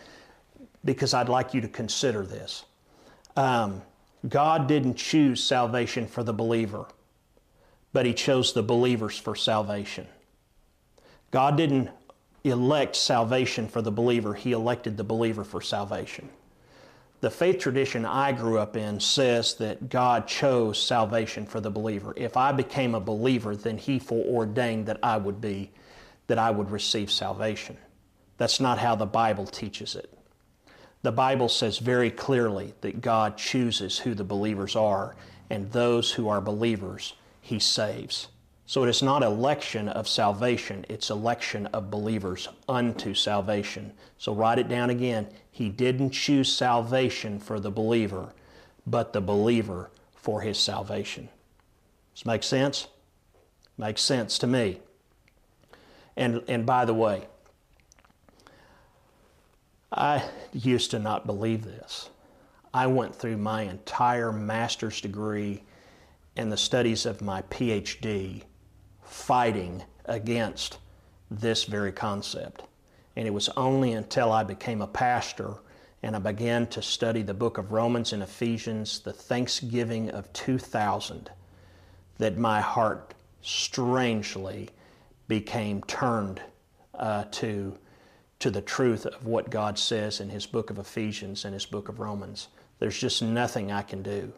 because 0.85 1.15
I'd 1.15 1.29
like 1.29 1.55
you 1.55 1.61
to 1.61 1.69
consider 1.69 2.25
this. 2.25 2.65
Um, 3.37 3.83
God 4.29 4.67
didn't 4.67 4.95
choose 4.95 5.43
salvation 5.43 6.07
for 6.07 6.25
the 6.25 6.33
believer, 6.33 6.87
but 7.93 8.07
He 8.07 8.15
chose 8.15 8.53
the 8.53 8.63
believers 8.63 9.19
for 9.19 9.37
salvation. 9.37 10.07
God 11.31 11.57
didn't 11.57 11.91
elect 12.45 12.97
salvation 12.97 13.69
for 13.69 13.83
the 13.83 13.93
believer, 13.93 14.35
He 14.35 14.53
elected 14.53 14.97
the 14.97 15.05
believer 15.05 15.45
for 15.45 15.61
salvation. 15.61 16.29
The 17.21 17.31
faith 17.31 17.59
tradition 17.59 18.07
I 18.07 18.33
grew 18.33 18.59
up 18.59 18.77
in 18.77 18.99
says 18.99 19.55
that 19.55 19.91
God 19.91 20.27
chose 20.27 20.83
salvation 20.83 21.45
for 21.45 21.61
the 21.61 21.71
believer. 21.71 22.15
If 22.17 22.37
I 22.37 22.53
became 22.53 22.95
a 22.95 23.01
believer, 23.01 23.55
then 23.55 23.77
He 23.77 23.99
foreordained 23.99 24.87
that 24.87 24.99
I 25.03 25.19
would 25.19 25.41
be, 25.41 25.71
that 26.29 26.39
I 26.39 26.51
would 26.51 26.71
receive 26.71 27.11
salvation. 27.11 27.77
That's 28.39 28.59
not 28.59 28.79
how 28.79 28.95
the 28.95 29.05
Bible 29.05 29.45
teaches 29.45 29.95
it. 29.95 30.11
The 31.03 31.13
Bible 31.13 31.51
says 31.51 31.79
very 31.79 32.11
clearly 32.11 32.73
that 32.81 33.03
God 33.03 33.37
chooses 33.37 33.99
who 33.99 34.15
the 34.15 34.25
believers 34.25 34.75
are, 34.75 35.15
and 35.51 35.71
those 35.73 36.13
who 36.13 36.29
are 36.29 36.41
believers, 36.41 37.15
He 37.43 37.59
saves. 37.59 38.29
So 38.71 38.85
it 38.85 38.89
is 38.89 39.03
not 39.03 39.25
election 39.25 39.89
of 39.89 40.07
salvation, 40.07 40.87
it's 40.89 41.11
election 41.11 41.67
of 41.73 41.91
believers 41.91 42.47
unto 42.69 43.15
salvation. 43.15 43.93
So 44.17 44.33
write 44.33 44.61
it 44.61 44.69
down 44.69 44.91
again. 44.91 45.27
He 45.51 45.69
didn't 45.69 46.11
choose 46.11 46.57
salvation 46.57 47.41
for 47.41 47.59
the 47.59 47.73
believer, 47.73 48.33
but 48.87 49.13
the 49.13 49.21
believer 49.21 49.91
for 50.15 50.43
his 50.43 50.57
salvation. 50.57 51.29
Does 52.15 52.25
make 52.25 52.45
sense? 52.45 52.87
Makes 53.77 54.03
sense 54.03 54.39
to 54.39 54.47
me. 54.47 54.79
And, 56.17 56.45
and 56.47 56.65
by 56.65 56.85
the 56.85 56.95
way, 56.95 57.27
I 59.91 60.23
used 60.53 60.93
to 60.93 61.01
not 61.01 61.27
believe 61.27 61.65
this. 61.65 62.09
I 62.73 62.87
went 62.87 63.17
through 63.17 63.39
my 63.39 63.63
entire 63.63 64.31
master's 64.31 65.01
degree 65.01 65.65
and 66.37 66.53
the 66.53 66.57
studies 66.57 67.05
of 67.05 67.21
my 67.21 67.43
PhD 67.43 68.45
fighting 69.11 69.83
against 70.05 70.79
this 71.31 71.65
very 71.65 71.91
concept. 71.91 72.63
And 73.17 73.27
it 73.27 73.33
was 73.33 73.49
only 73.51 73.93
until 73.93 74.33
I 74.33 74.45
became 74.45 74.81
a 74.81 74.87
pastor 74.87 75.57
and 76.03 76.17
I 76.17 76.21
began 76.21 76.67
to 76.69 76.81
study 76.81 77.23
the 77.23 77.35
book 77.35 77.59
of 77.59 77.73
Romans 77.73 78.13
and 78.13 78.23
Ephesians, 78.23 79.01
the 79.01 79.13
Thanksgiving 79.13 80.11
of 80.11 80.33
2000, 80.33 81.29
that 82.19 82.39
my 82.39 82.61
heart 82.61 83.13
strangely 83.43 84.71
became 85.29 85.83
turned 85.83 86.41
uh, 86.95 87.25
to, 87.33 87.77
to 88.39 88.51
the 88.51 88.63
truth 88.63 89.07
of 89.07 89.27
what 89.27 89.51
God 89.51 89.79
says 89.79 90.21
in 90.21 90.31
His 90.31 90.47
book 90.47 90.71
of 90.71 90.79
Ephesians 90.79 91.45
and 91.45 91.53
His 91.53 91.67
book 91.67 91.89
of 91.89 91.99
Romans. 91.99 92.49
There's 92.79 92.99
just 92.99 93.23
nothing 93.23 93.71
I 93.71 93.83
can 93.83 94.03
do. 94.03 94.33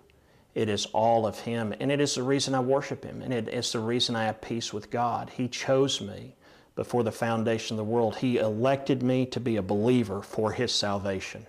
It 0.54 0.68
is 0.68 0.86
all 0.86 1.26
of 1.26 1.40
Him, 1.40 1.74
and 1.80 1.90
it 1.90 2.00
is 2.00 2.14
the 2.14 2.22
reason 2.22 2.54
I 2.54 2.60
worship 2.60 3.04
Him, 3.04 3.22
and 3.22 3.32
it's 3.32 3.72
the 3.72 3.80
reason 3.80 4.16
I 4.16 4.24
have 4.24 4.40
peace 4.40 4.72
with 4.72 4.90
God. 4.90 5.30
He 5.30 5.48
chose 5.48 6.00
me 6.00 6.34
before 6.74 7.02
the 7.02 7.12
foundation 7.12 7.74
of 7.74 7.86
the 7.86 7.90
world. 7.90 8.16
He 8.16 8.36
elected 8.36 9.02
me 9.02 9.24
to 9.26 9.40
be 9.40 9.56
a 9.56 9.62
believer 9.62 10.20
for 10.20 10.52
His 10.52 10.72
salvation. 10.72 11.46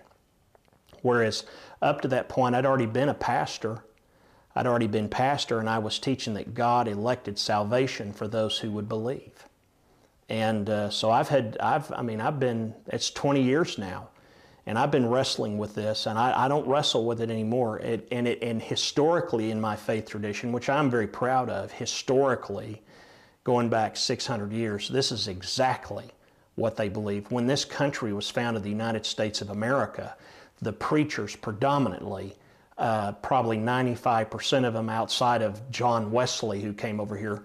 Whereas 1.02 1.44
up 1.82 2.00
to 2.00 2.08
that 2.08 2.30
point, 2.30 2.54
I'd 2.54 2.64
already 2.64 2.86
been 2.86 3.10
a 3.10 3.14
pastor. 3.14 3.84
I'd 4.56 4.66
already 4.66 4.86
been 4.86 5.10
pastor, 5.10 5.58
and 5.58 5.68
I 5.68 5.78
was 5.78 5.98
teaching 5.98 6.32
that 6.34 6.54
God 6.54 6.88
elected 6.88 7.38
salvation 7.38 8.12
for 8.12 8.26
those 8.26 8.58
who 8.58 8.70
would 8.70 8.88
believe. 8.88 9.46
And 10.30 10.70
uh, 10.70 10.88
so 10.88 11.10
I've 11.10 11.28
had, 11.28 11.58
I've, 11.60 11.92
I 11.92 12.00
mean, 12.00 12.22
I've 12.22 12.40
been, 12.40 12.74
it's 12.86 13.10
20 13.10 13.42
years 13.42 13.76
now 13.76 14.08
and 14.66 14.78
I've 14.78 14.90
been 14.90 15.08
wrestling 15.08 15.58
with 15.58 15.74
this, 15.74 16.06
and 16.06 16.18
I, 16.18 16.44
I 16.44 16.48
don't 16.48 16.66
wrestle 16.66 17.04
with 17.04 17.20
it 17.20 17.30
anymore. 17.30 17.78
It, 17.80 18.08
and, 18.10 18.26
it, 18.26 18.42
and 18.42 18.62
historically, 18.62 19.50
in 19.50 19.60
my 19.60 19.76
faith 19.76 20.08
tradition, 20.08 20.52
which 20.52 20.68
I'm 20.70 20.90
very 20.90 21.06
proud 21.06 21.50
of, 21.50 21.70
historically, 21.70 22.82
going 23.44 23.68
back 23.68 23.96
600 23.96 24.52
years, 24.52 24.88
this 24.88 25.12
is 25.12 25.28
exactly 25.28 26.06
what 26.54 26.76
they 26.76 26.88
believe. 26.88 27.30
When 27.30 27.46
this 27.46 27.64
country 27.64 28.12
was 28.14 28.30
founded, 28.30 28.62
the 28.62 28.70
United 28.70 29.04
States 29.04 29.42
of 29.42 29.50
America, 29.50 30.16
the 30.62 30.72
preachers 30.72 31.36
predominantly, 31.36 32.34
uh, 32.78 33.12
probably 33.12 33.58
95% 33.58 34.66
of 34.66 34.72
them 34.72 34.88
outside 34.88 35.42
of 35.42 35.70
John 35.70 36.10
Wesley, 36.10 36.62
who 36.62 36.72
came 36.72 37.00
over 37.00 37.16
here, 37.16 37.42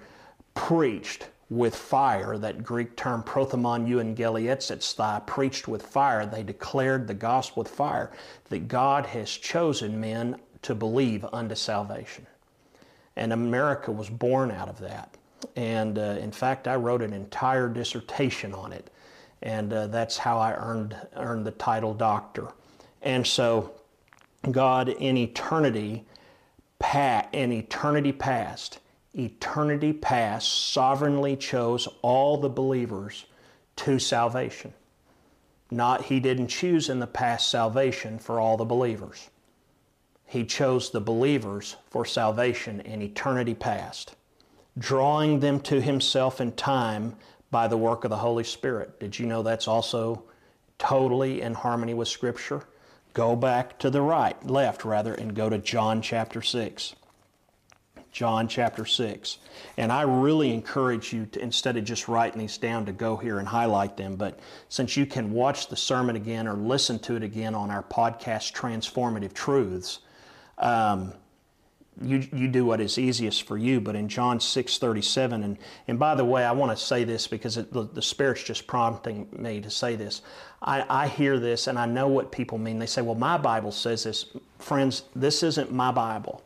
preached 0.54 1.28
with 1.50 1.76
fire. 1.76 2.38
That 2.38 2.64
Greek 2.64 2.96
term 2.96 3.24
prothumon 3.24 3.88
euangelisasthai, 3.88 5.26
preached 5.26 5.68
with 5.68 5.86
fire. 5.86 6.26
They 6.26 6.44
declared 6.44 7.08
the 7.08 7.14
gospel 7.14 7.64
with 7.64 7.72
fire, 7.72 8.12
that 8.50 8.68
God 8.68 9.06
has 9.08 9.30
chosen 9.30 10.00
men 10.00 10.38
to 10.62 10.76
believe 10.76 11.26
unto 11.34 11.56
salvation. 11.56 12.28
And 13.16 13.34
America 13.34 13.92
was 13.92 14.10
born 14.10 14.52
out 14.52 14.70
of 14.70 14.80
that. 14.80 15.16
And 15.56 15.98
uh, 15.98 16.18
in 16.22 16.32
fact, 16.32 16.68
I 16.68 16.76
wrote 16.76 17.02
an 17.02 17.14
entire 17.14 17.70
dissertation 17.70 18.54
on 18.54 18.74
it. 18.74 18.90
And 19.42 19.72
uh, 19.72 19.88
that's 19.88 20.18
how 20.18 20.38
I 20.38 20.54
earned, 20.54 20.96
earned 21.16 21.46
the 21.46 21.52
title 21.52 21.94
doctor. 21.94 22.50
And 23.02 23.26
so, 23.26 23.74
God 24.52 24.90
in 24.90 25.18
eternity, 25.18 26.06
in 27.34 27.52
eternity 27.52 28.12
past, 28.12 28.80
eternity 29.20 29.94
past 29.94 30.72
sovereignly 30.72 31.36
chose 31.36 31.88
all 32.02 32.38
the 32.38 32.50
believers 32.50 33.26
to 33.76 34.00
salvation. 34.00 34.74
Not 35.72 36.06
he 36.06 36.20
didn't 36.20 36.48
choose 36.48 36.90
in 36.90 37.00
the 37.00 37.08
past 37.08 37.50
salvation 37.50 38.18
for 38.18 38.40
all 38.40 38.58
the 38.58 38.66
believers. 38.66 39.30
He 40.26 40.46
chose 40.46 40.92
the 40.92 41.02
believers 41.02 41.76
for 41.90 42.06
salvation 42.06 42.82
in 42.82 43.02
eternity 43.02 43.54
past, 43.54 44.16
drawing 44.78 45.40
them 45.40 45.60
to 45.62 45.82
himself 45.82 46.40
in 46.40 46.52
time 46.54 47.16
by 47.52 47.68
the 47.68 47.78
work 47.78 48.04
of 48.04 48.10
the 48.10 48.18
Holy 48.18 48.44
Spirit. 48.44 49.00
Did 49.00 49.18
you 49.18 49.26
know 49.26 49.44
that's 49.44 49.68
also 49.68 50.24
totally 50.78 51.42
in 51.42 51.54
harmony 51.54 51.94
with 51.94 52.08
Scripture? 52.08 52.64
Go 53.14 53.36
back 53.36 53.80
to 53.80 53.90
the 53.90 54.02
right, 54.02 54.44
left 54.46 54.86
rather, 54.86 55.14
and 55.14 55.36
go 55.36 55.50
to 55.50 55.58
John 55.58 56.02
chapter 56.02 56.42
6. 56.42 56.96
John 58.12 58.48
chapter 58.48 58.86
6. 58.86 59.38
And 59.78 59.92
I 59.92 60.02
really 60.02 60.52
encourage 60.54 61.14
you 61.14 61.26
to, 61.28 61.42
instead 61.42 61.78
of 61.78 61.84
just 61.84 62.08
writing 62.08 62.40
these 62.40 62.58
down, 62.58 62.86
to 62.86 62.92
go 62.92 63.18
here 63.18 63.40
and 63.40 63.48
highlight 63.48 63.98
them. 63.98 64.16
But 64.16 64.40
since 64.68 64.98
you 64.98 65.06
can 65.06 65.32
watch 65.32 65.68
the 65.68 65.76
sermon 65.76 66.16
again 66.16 66.48
or 66.48 66.54
listen 66.54 67.00
to 67.00 67.16
it 67.16 67.24
again 67.24 67.56
on 67.56 67.70
our 67.70 67.84
podcast, 67.84 68.54
Transformative 68.54 69.34
Truths, 69.34 70.00
um, 70.58 71.14
you, 72.02 72.28
you 72.34 72.48
do 72.48 72.66
what 72.66 72.80
is 72.80 72.98
easiest 72.98 73.44
for 73.44 73.58
you. 73.58 73.82
But 73.82 73.96
in 73.96 74.08
John 74.08 74.40
6 74.40 74.78
37, 74.78 75.44
and, 75.44 75.58
and 75.88 76.00
by 76.00 76.16
the 76.16 76.26
way, 76.26 76.46
I 76.46 76.52
want 76.52 76.78
to 76.78 76.84
say 76.84 77.04
this 77.04 77.28
because 77.28 77.58
it, 77.58 77.72
the, 77.74 77.84
the 77.84 78.02
Spirit's 78.02 78.44
just 78.44 78.68
prompting 78.68 79.28
me 79.32 79.62
to 79.62 79.70
say 79.70 79.96
this. 79.96 80.22
I, 80.62 80.86
I 80.90 81.08
hear 81.08 81.40
this 81.40 81.68
and 81.68 81.78
I 81.78 81.86
know 81.86 82.08
what 82.08 82.32
people 82.32 82.58
mean. 82.58 82.80
They 82.80 82.86
say, 82.86 83.02
well, 83.02 83.16
my 83.16 83.38
Bible 83.38 83.72
says 83.72 84.04
this. 84.04 84.26
Friends, 84.58 85.04
this 85.16 85.44
isn't 85.44 85.72
my 85.72 85.92
Bible 85.92 86.42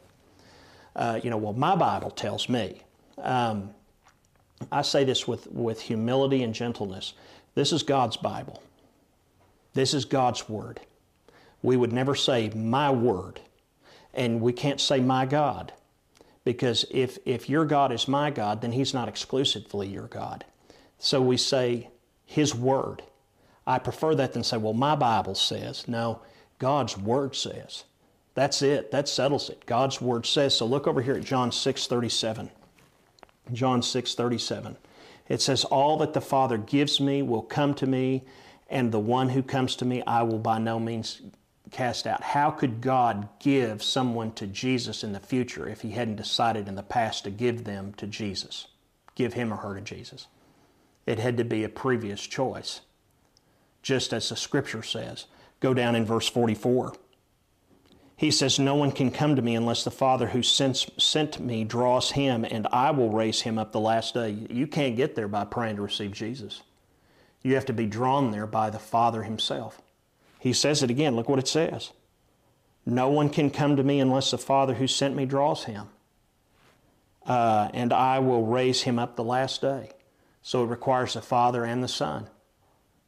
uh, 0.96 1.20
you 1.24 1.30
know, 1.30 1.38
well, 1.38 1.54
my 1.54 1.76
Bible 1.76 2.12
tells 2.12 2.50
me. 2.50 2.82
Um, 3.18 3.72
I 4.72 4.82
say 4.82 5.04
this 5.04 5.28
with, 5.28 5.48
with 5.52 5.82
humility 5.82 6.44
and 6.44 6.54
gentleness. 6.54 7.14
This 7.56 7.72
is 7.72 7.84
God's 7.84 8.18
Bible. 8.18 8.62
This 9.74 9.94
is 9.94 10.06
God's 10.06 10.48
Word. 10.48 10.80
We 11.62 11.78
would 11.78 11.94
never 11.94 12.16
say 12.16 12.50
my 12.50 12.92
Word, 12.92 13.40
and 14.14 14.42
we 14.42 14.54
can't 14.54 14.80
say 14.80 15.00
my 15.00 15.26
God, 15.26 15.74
because 16.44 16.86
if, 16.92 17.18
if 17.26 17.50
your 17.50 17.66
God 17.66 17.92
is 17.92 18.08
my 18.08 18.30
God, 18.30 18.62
then 18.62 18.72
He's 18.72 18.94
not 18.94 19.08
exclusively 19.08 19.88
your 19.88 20.08
God. 20.08 20.46
So 21.00 21.22
we 21.22 21.38
say 21.38 21.90
His 22.26 22.54
Word. 22.54 23.02
I 23.66 23.80
prefer 23.80 24.14
that 24.16 24.34
than 24.34 24.44
say, 24.44 24.58
well, 24.58 24.74
my 24.74 24.96
Bible 24.96 25.36
says. 25.36 25.88
No, 25.88 26.22
God's 26.60 26.98
Word 26.98 27.36
says. 27.36 27.86
That's 28.36 28.62
it. 28.62 28.92
That 28.92 29.08
settles 29.08 29.50
it. 29.50 29.66
God's 29.66 30.02
word 30.02 30.26
says. 30.26 30.56
So 30.56 30.66
look 30.66 30.88
over 30.88 31.02
here 31.02 31.16
at 31.16 31.24
John 31.24 31.52
6 31.52 31.88
37. 31.88 32.50
John 33.52 33.82
6 33.82 34.16
37. 34.16 34.78
It 35.30 35.42
says, 35.42 35.64
All 35.66 35.98
that 35.98 36.14
the 36.14 36.22
Father 36.22 36.58
gives 36.58 37.00
me 37.00 37.22
will 37.22 37.42
come 37.42 37.74
to 37.76 37.88
me, 37.88 38.24
and 38.70 38.92
the 38.92 39.00
one 39.00 39.30
who 39.30 39.44
comes 39.44 39.76
to 39.78 39.86
me 39.86 40.04
I 40.06 40.24
will 40.24 40.40
by 40.40 40.60
no 40.60 40.80
means 40.80 41.22
cast 41.72 42.08
out. 42.08 42.24
How 42.24 42.52
could 42.52 42.82
God 42.82 43.28
give 43.40 43.84
someone 43.84 44.32
to 44.34 44.48
Jesus 44.48 45.04
in 45.04 45.12
the 45.12 45.20
future 45.20 45.68
if 45.68 45.82
he 45.82 45.92
hadn't 45.92 46.16
decided 46.16 46.68
in 46.68 46.76
the 46.76 46.84
past 46.84 47.24
to 47.24 47.32
give 47.32 47.64
them 47.64 47.94
to 47.96 48.08
Jesus? 48.08 48.68
Give 49.16 49.34
him 49.34 49.54
or 49.54 49.58
her 49.58 49.76
to 49.76 49.82
Jesus. 49.82 50.28
It 51.06 51.20
had 51.20 51.38
to 51.38 51.44
be 51.44 51.64
a 51.64 51.70
previous 51.70 52.26
choice, 52.26 52.82
just 53.82 54.14
as 54.14 54.30
the 54.30 54.36
scripture 54.36 54.84
says. 54.84 55.26
Go 55.60 55.74
down 55.74 55.96
in 55.96 56.06
verse 56.06 56.30
44. 56.30 56.94
He 58.18 58.32
says, 58.32 58.60
No 58.60 58.76
one 58.76 58.92
can 58.92 59.12
come 59.12 59.36
to 59.36 59.42
me 59.42 59.56
unless 59.56 59.84
the 59.84 59.92
Father 59.92 60.28
who 60.28 60.44
sent, 60.44 60.90
sent 60.98 61.40
me 61.40 61.64
draws 61.64 62.12
him, 62.12 62.46
and 62.46 62.68
I 62.72 62.92
will 62.92 63.10
raise 63.12 63.42
him 63.42 63.58
up 63.58 63.72
the 63.72 63.80
last 63.80 64.14
day. 64.14 64.32
You 64.50 64.68
can't 64.68 64.96
get 64.96 65.16
there 65.16 65.28
by 65.28 65.46
praying 65.46 65.78
to 65.78 65.82
receive 65.82 66.12
Jesus. 66.14 66.62
You 67.44 67.56
have 67.56 67.66
to 67.66 67.74
be 67.74 67.86
drawn 67.88 68.32
there 68.32 68.48
by 68.48 68.70
the 68.70 68.80
Father 68.80 69.24
himself. 69.24 69.82
He 70.40 70.54
says 70.54 70.84
it 70.84 70.90
again. 70.92 71.16
Look 71.16 71.30
what 71.30 71.40
it 71.40 71.48
says. 71.48 71.92
No 72.86 73.10
one 73.10 73.30
can 73.30 73.50
come 73.50 73.76
to 73.78 73.84
me 73.84 74.00
unless 74.00 74.32
the 74.32 74.38
Father 74.38 74.76
who 74.76 74.88
sent 74.88 75.16
me 75.16 75.26
draws 75.26 75.66
him. 75.66 75.88
uh, 77.26 77.70
and 77.74 77.94
I 77.94 78.20
will 78.20 78.46
raise 78.46 78.84
him 78.84 79.00
up 79.00 79.16
the 79.16 79.24
last 79.24 79.62
day. 79.62 79.92
So 80.42 80.64
it 80.64 80.68
requires 80.68 81.14
the 81.14 81.22
Father 81.22 81.64
and 81.64 81.84
the 81.84 81.88
Son. 81.88 82.28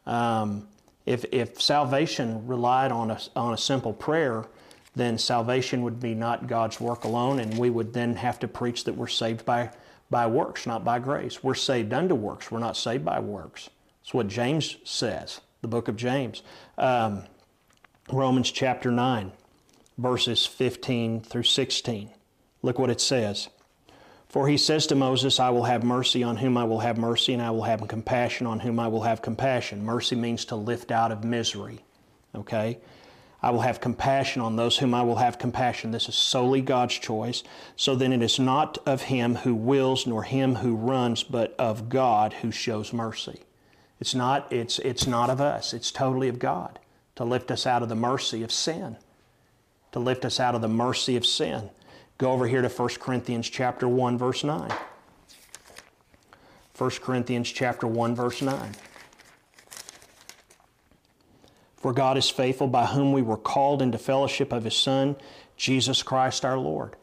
Um, 0.06 0.68
if, 1.06 1.26
if 1.32 1.62
salvation 1.62 2.48
relied 2.48 2.92
on 2.92 3.12
a, 3.12 3.20
on 3.36 3.54
a 3.54 3.58
simple 3.58 3.94
prayer, 3.94 4.46
then 4.96 5.18
salvation 5.18 5.82
would 5.84 6.00
be 6.00 6.16
not 6.16 6.48
God's 6.48 6.80
work 6.80 7.04
alone, 7.04 7.40
and 7.40 7.58
we 7.58 7.70
would 7.70 7.94
then 7.94 8.16
have 8.16 8.40
to 8.40 8.48
preach 8.48 8.86
that 8.86 8.96
we're 8.96 9.08
saved 9.08 9.46
by, 9.46 9.72
by 10.10 10.28
works, 10.28 10.66
not 10.66 10.84
by 10.84 11.00
grace. 11.00 11.44
We're 11.44 11.54
saved 11.54 11.94
unto 11.94 12.16
works, 12.16 12.50
we're 12.50 12.60
not 12.60 12.78
saved 12.78 13.04
by 13.04 13.20
works. 13.20 13.70
That's 14.02 14.14
what 14.14 14.28
James 14.28 14.78
says, 14.84 15.42
the 15.62 15.68
book 15.68 15.88
of 15.88 15.98
James. 15.98 16.44
Um, 16.78 17.24
Romans 18.12 18.52
chapter 18.52 18.92
9, 18.92 19.32
verses 19.98 20.46
15 20.46 21.22
through 21.22 21.44
16. 21.44 22.12
Look 22.62 22.80
what 22.80 22.90
it 22.90 23.02
says. 23.02 23.50
For 24.30 24.48
he 24.48 24.58
says 24.58 24.88
to 24.88 24.96
Moses, 24.96 25.40
I 25.40 25.50
will 25.50 25.64
have 25.64 25.84
mercy 25.84 26.22
on 26.22 26.38
whom 26.38 26.58
I 26.58 26.66
will 26.66 26.80
have 26.80 26.98
mercy, 26.98 27.34
and 27.34 27.42
I 27.42 27.52
will 27.52 27.64
have 27.64 27.88
compassion 27.88 28.48
on 28.48 28.60
whom 28.60 28.80
I 28.80 28.88
will 28.88 29.04
have 29.04 29.22
compassion. 29.22 29.86
Mercy 29.86 30.16
means 30.16 30.46
to 30.46 30.56
lift 30.56 30.92
out 30.92 31.12
of 31.12 31.24
misery. 31.24 31.80
Okay? 32.34 32.80
I 33.46 33.52
will 33.52 33.62
have 33.62 33.80
compassion 33.80 34.42
on 34.42 34.56
those 34.56 34.80
whom 34.80 34.96
I 34.96 35.04
will 35.04 35.18
have 35.18 35.38
compassion. 35.38 35.92
This 35.92 36.10
is 36.10 36.16
solely 36.16 36.62
God's 36.62 36.96
choice. 36.96 37.44
So 37.76 37.94
then 37.94 38.12
it 38.12 38.24
is 38.24 38.40
not 38.40 38.80
of 38.88 39.04
him 39.04 39.36
who 39.36 39.54
wills 39.54 40.08
nor 40.08 40.24
him 40.24 40.56
who 40.56 40.76
runs, 40.76 41.22
but 41.22 41.54
of 41.60 41.88
God 41.88 42.34
who 42.34 42.50
shows 42.50 42.92
mercy. 42.92 43.42
It's 44.00 44.16
not, 44.16 44.52
it's, 44.52 44.80
it's 44.80 45.06
not 45.06 45.30
of 45.30 45.40
us, 45.40 45.76
it's 45.76 45.92
totally 45.92 46.28
of 46.28 46.40
God 46.40 46.80
to 47.18 47.24
lift 47.24 47.52
us 47.52 47.68
out 47.68 47.84
of 47.84 47.90
the 47.90 47.96
mercy 47.96 48.42
of 48.42 48.52
sin. 48.52 48.98
To 49.92 50.00
lift 50.00 50.26
us 50.26 50.40
out 50.40 50.56
of 50.56 50.62
the 50.62 50.68
mercy 50.68 51.16
of 51.16 51.24
sin. 51.24 51.70
Go 52.18 52.32
over 52.32 52.48
here 52.48 52.64
to 52.64 52.68
1 52.68 52.90
Corinthians 53.00 53.48
chapter 53.48 53.88
1 53.88 54.18
verse 54.18 54.44
9. 54.44 54.74
1 56.76 56.90
Corinthians 57.00 57.52
chapter 57.52 57.86
1 57.86 58.16
verse 58.16 58.42
9. 58.42 58.72
For 61.86 61.94
God 61.94 62.18
is 62.18 62.32
faithful 62.32 62.66
by 62.66 62.88
whom 62.88 63.14
we 63.14 63.22
were 63.22 63.38
called 63.38 63.80
into 63.80 64.00
fellowship 64.00 64.52
of 64.52 64.64
his 64.64 64.76
son 64.76 65.18
Jesus 65.56 66.02
Christ 66.02 66.44
our 66.44 66.58
Lord. 66.58 66.96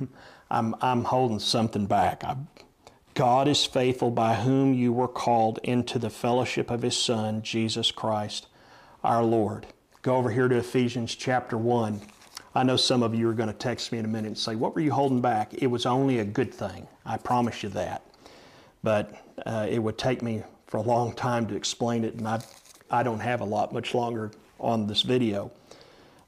I'm, 0.50 0.74
I'm 0.80 1.04
holding 1.04 1.38
something 1.38 1.86
back. 1.86 2.24
I, 2.24 2.34
God 3.14 3.46
is 3.46 3.64
faithful 3.64 4.10
by 4.10 4.34
whom 4.34 4.74
you 4.74 4.92
were 4.92 5.06
called 5.06 5.60
into 5.62 6.00
the 6.00 6.10
fellowship 6.10 6.72
of 6.72 6.82
His 6.82 6.96
Son, 6.96 7.42
Jesus 7.42 7.92
Christ, 7.92 8.48
our 9.04 9.22
Lord. 9.22 9.68
Go 10.02 10.16
over 10.16 10.32
here 10.32 10.48
to 10.48 10.56
Ephesians 10.56 11.14
chapter 11.14 11.56
1. 11.56 12.00
I 12.52 12.64
know 12.64 12.76
some 12.76 13.04
of 13.04 13.14
you 13.14 13.28
are 13.28 13.32
going 13.32 13.48
to 13.48 13.54
text 13.54 13.92
me 13.92 13.98
in 13.98 14.04
a 14.04 14.08
minute 14.08 14.26
and 14.26 14.36
say, 14.36 14.56
What 14.56 14.74
were 14.74 14.80
you 14.80 14.90
holding 14.90 15.20
back? 15.20 15.54
It 15.54 15.68
was 15.68 15.86
only 15.86 16.18
a 16.18 16.24
good 16.24 16.52
thing. 16.52 16.88
I 17.06 17.16
promise 17.16 17.62
you 17.62 17.68
that. 17.68 18.02
But 18.82 19.14
uh, 19.44 19.66
it 19.68 19.78
would 19.78 19.98
take 19.98 20.22
me 20.22 20.42
for 20.66 20.76
a 20.78 20.82
long 20.82 21.12
time 21.14 21.46
to 21.48 21.56
explain 21.56 22.04
it, 22.04 22.14
and 22.14 22.28
I, 22.28 22.40
I 22.90 23.02
don't 23.02 23.20
have 23.20 23.40
a 23.40 23.44
lot 23.44 23.72
much 23.72 23.94
longer 23.94 24.30
on 24.60 24.86
this 24.86 25.02
video. 25.02 25.50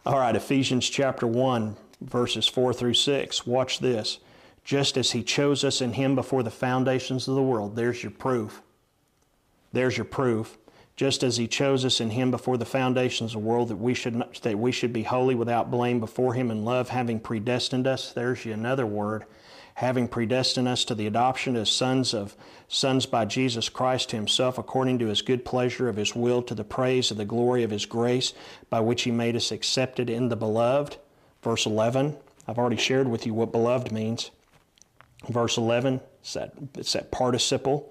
All 0.06 0.18
right, 0.18 0.34
Ephesians 0.34 0.88
chapter 0.88 1.26
1, 1.26 1.76
verses 2.00 2.48
4 2.48 2.72
through 2.72 2.94
6. 2.94 3.46
Watch 3.46 3.78
this. 3.80 4.18
Just 4.64 4.96
as 4.96 5.12
He 5.12 5.22
chose 5.22 5.64
us 5.64 5.80
in 5.80 5.92
Him 5.92 6.14
before 6.14 6.42
the 6.42 6.50
foundations 6.50 7.28
of 7.28 7.34
the 7.34 7.42
world. 7.42 7.76
There's 7.76 8.02
your 8.02 8.12
proof. 8.12 8.62
There's 9.72 9.96
your 9.96 10.04
proof. 10.04 10.56
Just 10.96 11.22
as 11.22 11.36
He 11.36 11.46
chose 11.46 11.84
us 11.84 12.00
in 12.00 12.10
Him 12.10 12.30
before 12.30 12.56
the 12.56 12.64
foundations 12.64 13.34
of 13.34 13.42
the 13.42 13.48
world, 13.48 13.68
that 13.68 13.76
we 13.76 13.94
should 13.94 14.16
not, 14.16 14.34
that 14.42 14.58
we 14.58 14.72
should 14.72 14.92
be 14.92 15.02
holy 15.02 15.34
without 15.34 15.70
blame 15.70 16.00
before 16.00 16.34
Him 16.34 16.50
in 16.50 16.64
love, 16.64 16.88
having 16.88 17.20
predestined 17.20 17.86
us. 17.86 18.12
There's 18.12 18.44
you 18.44 18.52
another 18.52 18.86
word 18.86 19.24
having 19.80 20.06
predestined 20.06 20.68
us 20.68 20.84
to 20.84 20.94
the 20.94 21.06
adoption 21.06 21.56
as 21.56 21.70
sons 21.70 22.12
of 22.12 22.36
sons 22.68 23.06
by 23.06 23.24
Jesus 23.24 23.70
Christ 23.70 24.10
himself 24.10 24.58
according 24.58 24.98
to 24.98 25.06
his 25.06 25.22
good 25.22 25.42
pleasure 25.42 25.88
of 25.88 25.96
his 25.96 26.14
will 26.14 26.42
to 26.42 26.54
the 26.54 26.64
praise 26.64 27.10
of 27.10 27.16
the 27.16 27.24
glory 27.24 27.62
of 27.62 27.70
his 27.70 27.86
grace 27.86 28.34
by 28.68 28.78
which 28.78 29.04
he 29.04 29.10
made 29.10 29.36
us 29.36 29.50
accepted 29.50 30.10
in 30.10 30.28
the 30.28 30.36
beloved. 30.36 30.98
Verse 31.42 31.64
11 31.64 32.14
I've 32.46 32.58
already 32.58 32.76
shared 32.76 33.08
with 33.08 33.24
you 33.24 33.32
what 33.32 33.52
beloved 33.52 33.90
means. 33.90 34.30
Verse 35.30 35.56
11 35.56 36.02
it's 36.20 36.34
that, 36.34 36.52
it's 36.76 36.92
that 36.92 37.10
participle 37.10 37.90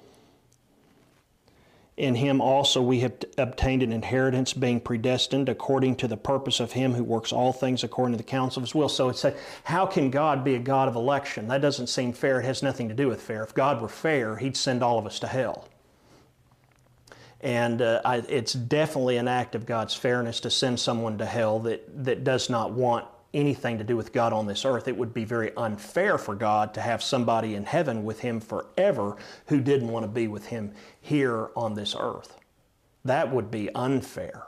in 2.00 2.16
him 2.16 2.40
also 2.40 2.82
we 2.82 3.02
have 3.02 3.14
obtained 3.38 3.84
an 3.84 3.92
inheritance, 3.92 4.54
being 4.54 4.80
predestined 4.80 5.50
according 5.50 5.98
to 5.98 6.08
the 6.08 6.16
purpose 6.16 6.62
of 6.62 6.72
him 6.72 6.94
who 6.94 7.04
works 7.04 7.34
all 7.34 7.52
things 7.52 7.84
according 7.84 8.14
to 8.14 8.18
the 8.18 8.24
counsel 8.24 8.62
of 8.62 8.68
his 8.68 8.74
will. 8.74 8.88
So 8.88 9.10
it's 9.10 9.26
a, 9.26 9.34
how 9.66 9.86
can 9.86 10.10
God 10.10 10.46
be 10.46 10.56
a 10.56 10.60
God 10.60 10.88
of 10.88 10.96
election? 10.96 11.50
That 11.50 11.62
doesn't 11.62 11.88
seem 11.88 12.14
fair. 12.14 12.40
It 12.40 12.46
has 12.46 12.64
nothing 12.64 12.88
to 12.88 12.96
do 12.96 13.10
with 13.10 13.22
fair. 13.22 13.44
If 13.44 13.54
God 13.54 13.82
were 13.82 13.90
fair, 13.90 14.38
he'd 14.38 14.56
send 14.56 14.82
all 14.82 14.98
of 14.98 15.06
us 15.06 15.20
to 15.20 15.28
hell. 15.28 15.68
And 17.42 17.82
uh, 17.82 18.02
I, 18.06 18.18
it's 18.18 18.54
definitely 18.54 19.18
an 19.18 19.28
act 19.28 19.54
of 19.54 19.66
God's 19.66 19.94
fairness 19.94 20.40
to 20.42 20.50
send 20.50 20.80
someone 20.80 21.18
to 21.18 21.26
hell 21.26 21.60
that, 21.60 22.06
that 22.06 22.24
does 22.24 22.50
not 22.50 22.72
want 22.72 23.08
anything 23.34 23.78
to 23.78 23.84
do 23.84 23.96
with 23.96 24.14
God 24.14 24.34
on 24.34 24.48
this 24.48 24.66
earth. 24.66 24.88
It 24.88 24.98
would 24.98 25.14
be 25.14 25.26
very 25.26 25.56
unfair 25.56 26.18
for 26.18 26.36
God 26.36 26.74
to 26.74 26.82
have 26.82 27.04
somebody 27.04 27.56
in 27.56 27.66
heaven 27.66 28.04
with 28.04 28.20
Him 28.20 28.40
forever 28.40 29.18
who 29.48 29.62
didn't 29.62 29.90
want 29.90 30.04
to 30.04 30.12
be 30.12 30.28
with 30.28 30.48
Him 30.48 30.74
here 31.02 31.50
on 31.56 31.76
this 31.76 31.96
earth. 31.98 32.38
That 33.06 33.32
would 33.32 33.50
be 33.52 33.74
unfair. 33.74 34.48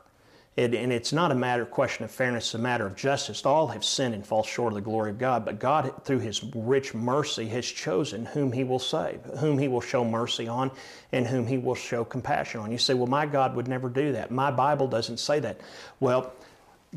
It, 0.58 0.76
and 0.76 0.92
it's 0.92 1.14
not 1.14 1.32
a 1.32 1.36
matter 1.36 1.62
of 1.62 1.72
question 1.72 2.04
of 2.04 2.12
fairness, 2.12 2.48
it's 2.48 2.56
a 2.56 2.60
matter 2.60 2.86
of 2.86 2.98
justice. 2.98 3.46
All 3.46 3.68
have 3.68 3.86
sinned 3.86 4.14
and 4.14 4.26
fall 4.26 4.44
short 4.44 4.74
of 4.74 4.76
the 4.76 4.82
glory 4.82 5.10
of 5.10 5.18
God, 5.18 5.46
but 5.46 5.60
God, 5.60 6.04
through 6.04 6.20
His 6.20 6.44
rich 6.54 6.94
mercy, 6.94 7.48
has 7.48 7.66
chosen 7.66 8.26
whom 8.26 8.52
He 8.52 8.66
will 8.66 8.80
save, 8.80 9.22
whom 9.40 9.58
He 9.58 9.70
will 9.70 9.80
show 9.80 10.04
mercy 10.04 10.50
on, 10.50 10.70
and 11.14 11.26
whom 11.26 11.48
He 11.48 11.58
will 11.58 11.76
show 11.76 12.04
compassion 12.04 12.60
on. 12.60 12.70
You 12.70 12.78
say, 12.78 12.94
well, 12.94 13.08
my 13.08 13.26
God 13.26 13.56
would 13.56 13.70
never 13.70 13.88
do 13.88 14.12
that. 14.12 14.30
My 14.30 14.52
Bible 14.52 14.90
doesn't 14.90 15.18
say 15.18 15.40
that. 15.40 15.62
Well, 16.02 16.34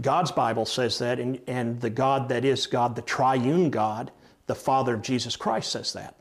God's 0.00 0.32
Bible 0.32 0.66
says 0.66 0.98
that, 0.98 1.20
and, 1.20 1.40
and 1.46 1.80
the 1.80 1.90
God 1.90 2.28
that 2.28 2.44
is 2.44 2.66
God, 2.66 2.96
the 2.96 3.02
triune 3.02 3.70
God, 3.70 4.10
the 4.46 4.54
Father 4.54 4.94
of 4.94 5.02
Jesus 5.02 5.36
Christ, 5.36 5.70
says 5.70 5.92
that. 5.92 6.16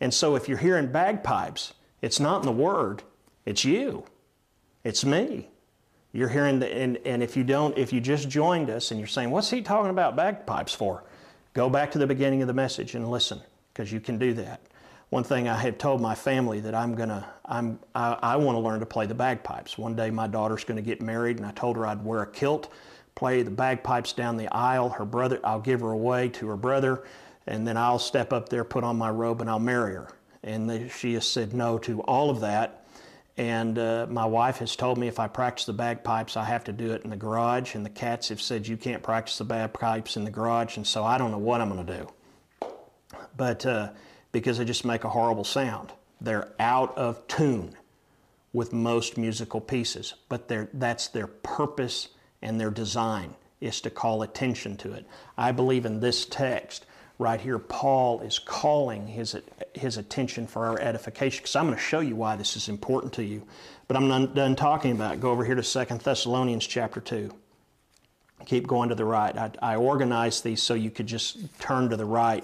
And 0.00 0.12
so 0.12 0.36
if 0.36 0.48
you're 0.48 0.58
hearing 0.58 0.92
bagpipes, 0.92 1.74
it's 2.02 2.20
not 2.20 2.40
in 2.40 2.46
the 2.46 2.52
Word, 2.52 3.02
it's 3.44 3.64
you, 3.64 4.04
it's 4.84 5.04
me. 5.04 5.48
You're 6.12 6.28
hearing 6.28 6.58
the, 6.58 6.74
and, 6.74 6.98
and 7.04 7.22
if 7.22 7.36
you 7.36 7.44
don't, 7.44 7.76
if 7.78 7.92
you 7.92 8.00
just 8.00 8.28
joined 8.28 8.68
us 8.68 8.90
and 8.90 8.98
you're 8.98 9.06
saying, 9.06 9.30
what's 9.30 9.50
he 9.50 9.62
talking 9.62 9.90
about 9.90 10.16
bagpipes 10.16 10.74
for? 10.74 11.04
Go 11.54 11.70
back 11.70 11.92
to 11.92 11.98
the 11.98 12.06
beginning 12.06 12.42
of 12.42 12.48
the 12.48 12.54
message 12.54 12.94
and 12.94 13.10
listen, 13.10 13.40
because 13.72 13.92
you 13.92 14.00
can 14.00 14.18
do 14.18 14.34
that 14.34 14.60
one 15.10 15.24
thing 15.24 15.48
I 15.48 15.56
have 15.56 15.76
told 15.76 16.00
my 16.00 16.14
family 16.14 16.60
that 16.60 16.74
I'm 16.74 16.94
gonna, 16.94 17.28
I'm, 17.44 17.80
I, 17.94 18.16
I 18.22 18.36
want 18.36 18.54
to 18.54 18.60
learn 18.60 18.78
to 18.78 18.86
play 18.86 19.06
the 19.06 19.14
bagpipes. 19.14 19.76
One 19.76 19.96
day 19.96 20.08
my 20.10 20.28
daughter's 20.28 20.64
to 20.64 20.82
get 20.82 21.02
married, 21.02 21.38
and 21.38 21.46
I 21.46 21.50
told 21.50 21.76
her 21.76 21.86
I'd 21.86 22.04
wear 22.04 22.22
a 22.22 22.26
kilt, 22.26 22.72
play 23.16 23.42
the 23.42 23.50
bagpipes 23.50 24.12
down 24.12 24.36
the 24.36 24.48
aisle. 24.54 24.88
Her 24.88 25.04
brother, 25.04 25.40
I'll 25.42 25.60
give 25.60 25.80
her 25.80 25.90
away 25.90 26.28
to 26.30 26.46
her 26.48 26.56
brother, 26.56 27.02
and 27.48 27.66
then 27.66 27.76
I'll 27.76 27.98
step 27.98 28.32
up 28.32 28.48
there, 28.48 28.62
put 28.62 28.84
on 28.84 28.96
my 28.96 29.10
robe, 29.10 29.40
and 29.40 29.50
I'll 29.50 29.58
marry 29.58 29.94
her. 29.94 30.12
And 30.44 30.70
they, 30.70 30.88
she 30.88 31.14
has 31.14 31.26
said 31.26 31.52
no 31.54 31.76
to 31.78 32.00
all 32.02 32.30
of 32.30 32.40
that. 32.40 32.86
And 33.36 33.78
uh, 33.78 34.06
my 34.08 34.26
wife 34.26 34.58
has 34.58 34.76
told 34.76 34.96
me 34.96 35.08
if 35.08 35.18
I 35.18 35.26
practice 35.26 35.64
the 35.64 35.72
bagpipes, 35.72 36.36
I 36.36 36.44
have 36.44 36.62
to 36.64 36.72
do 36.72 36.92
it 36.92 37.02
in 37.02 37.10
the 37.10 37.16
garage. 37.16 37.74
And 37.74 37.84
the 37.84 37.90
cats 37.90 38.28
have 38.28 38.40
said 38.40 38.66
you 38.66 38.76
can't 38.76 39.02
practice 39.02 39.38
the 39.38 39.44
bagpipes 39.44 40.16
in 40.16 40.24
the 40.24 40.30
garage, 40.30 40.76
and 40.76 40.86
so 40.86 41.02
I 41.02 41.18
don't 41.18 41.32
know 41.32 41.38
what 41.38 41.60
I'm 41.60 41.84
to 41.84 41.98
do. 41.98 42.68
But 43.36 43.66
uh, 43.66 43.90
because 44.32 44.58
they 44.58 44.64
just 44.64 44.84
make 44.84 45.04
a 45.04 45.08
horrible 45.08 45.44
sound. 45.44 45.92
They're 46.20 46.52
out 46.58 46.96
of 46.96 47.26
tune 47.26 47.74
with 48.52 48.72
most 48.72 49.16
musical 49.16 49.60
pieces, 49.60 50.14
but 50.28 50.50
that's 50.72 51.08
their 51.08 51.26
purpose 51.26 52.08
and 52.42 52.60
their 52.60 52.70
design 52.70 53.34
is 53.60 53.80
to 53.82 53.90
call 53.90 54.22
attention 54.22 54.76
to 54.78 54.92
it. 54.92 55.06
I 55.36 55.52
believe 55.52 55.84
in 55.84 56.00
this 56.00 56.24
text 56.24 56.86
right 57.18 57.40
here, 57.40 57.58
Paul 57.58 58.20
is 58.22 58.38
calling 58.38 59.06
his, 59.06 59.36
his 59.74 59.98
attention 59.98 60.46
for 60.46 60.66
our 60.66 60.80
edification 60.80 61.42
because 61.42 61.54
I'm 61.54 61.66
going 61.66 61.76
to 61.76 61.82
show 61.82 62.00
you 62.00 62.16
why 62.16 62.36
this 62.36 62.56
is 62.56 62.68
important 62.68 63.12
to 63.14 63.24
you. 63.24 63.46
But 63.86 63.96
I'm 63.96 64.08
not 64.08 64.34
done 64.34 64.56
talking 64.56 64.92
about 64.92 65.14
it. 65.14 65.20
Go 65.20 65.30
over 65.30 65.44
here 65.44 65.54
to 65.54 65.62
Second 65.62 66.00
Thessalonians 66.00 66.66
chapter 66.66 67.00
2. 67.00 67.32
Keep 68.46 68.66
going 68.66 68.88
to 68.88 68.94
the 68.94 69.04
right. 69.04 69.36
I, 69.36 69.50
I 69.60 69.76
organized 69.76 70.44
these 70.44 70.62
so 70.62 70.72
you 70.72 70.90
could 70.90 71.06
just 71.06 71.38
turn 71.60 71.90
to 71.90 71.96
the 71.96 72.06
right 72.06 72.42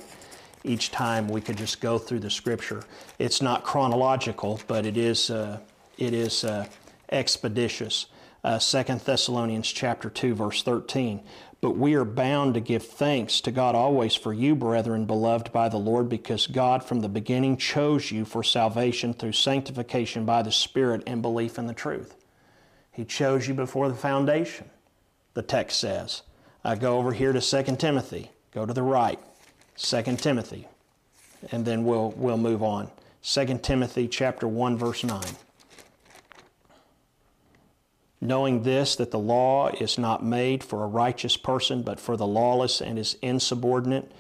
each 0.66 0.90
time 0.90 1.29
we 1.29 1.40
could 1.40 1.57
just 1.57 1.81
go 1.81 1.98
through 1.98 2.20
the 2.20 2.31
scripture. 2.31 2.83
It's 3.18 3.40
not 3.40 3.64
chronological, 3.64 4.61
but 4.66 4.85
it 4.85 4.96
is, 4.96 5.31
uh, 5.31 5.61
it 5.98 6.12
is 6.12 6.44
uh, 6.44 6.66
expeditious. 7.11 8.07
Uh, 8.44 8.59
2 8.59 8.83
Thessalonians 9.05 9.70
chapter 9.72 10.11
2, 10.11 10.35
verse 10.35 10.62
13. 10.62 11.20
But 11.61 11.76
we 11.76 11.94
are 11.94 12.05
bound 12.05 12.55
to 12.55 12.61
give 12.61 12.85
thanks 12.85 13.40
to 13.40 13.50
God 13.50 13.74
always 13.74 14.14
for 14.14 14.33
you, 14.33 14.55
brethren, 14.55 15.07
beloved 15.07 15.52
by 15.52 15.68
the 15.68 15.79
Lord, 15.79 16.09
because 16.09 16.46
God 16.46 16.85
from 16.85 17.00
the 17.00 17.09
beginning 17.09 17.57
chose 17.57 18.11
you 18.11 18.24
for 18.24 18.42
salvation 18.42 19.14
through 19.14 19.33
sanctification 19.33 20.24
by 20.24 20.42
the 20.42 20.52
Spirit 20.52 21.02
and 21.07 21.22
belief 21.22 21.59
in 21.59 21.66
the 21.66 21.74
truth. 21.74 22.14
He 22.92 23.05
chose 23.05 23.48
you 23.48 23.55
before 23.55 23.88
the 23.88 23.94
foundation 23.94 24.70
the 25.37 25.42
text 25.42 25.79
says. 25.79 26.22
I 26.64 26.74
go 26.76 26.96
over 26.96 27.12
here 27.12 27.33
to 27.33 27.40
2 27.40 27.76
Timothy. 27.76 28.31
Go 28.52 28.64
to 28.64 28.72
the 28.72 28.83
right. 28.83 29.20
2 29.76 30.02
Timothy. 30.16 30.68
And 31.50 31.64
then 31.64 31.84
we'll, 31.84 32.10
we'll 32.16 32.38
move 32.38 32.62
on. 32.62 32.90
2 33.22 33.58
Timothy 33.62 34.08
chapter 34.08 34.46
1 34.46 34.76
verse 34.78 35.04
9. 35.04 35.22
Knowing 38.20 38.62
this 38.62 38.96
that 38.96 39.10
the 39.10 39.18
law 39.18 39.68
is 39.68 39.98
not 39.98 40.24
made 40.24 40.64
for 40.64 40.82
a 40.82 40.86
righteous 40.86 41.36
person 41.36 41.82
but 41.82 42.00
for 42.00 42.16
the 42.16 42.26
lawless 42.26 42.80
and 42.80 42.98
is 42.98 43.16
insubordinate 43.22 44.10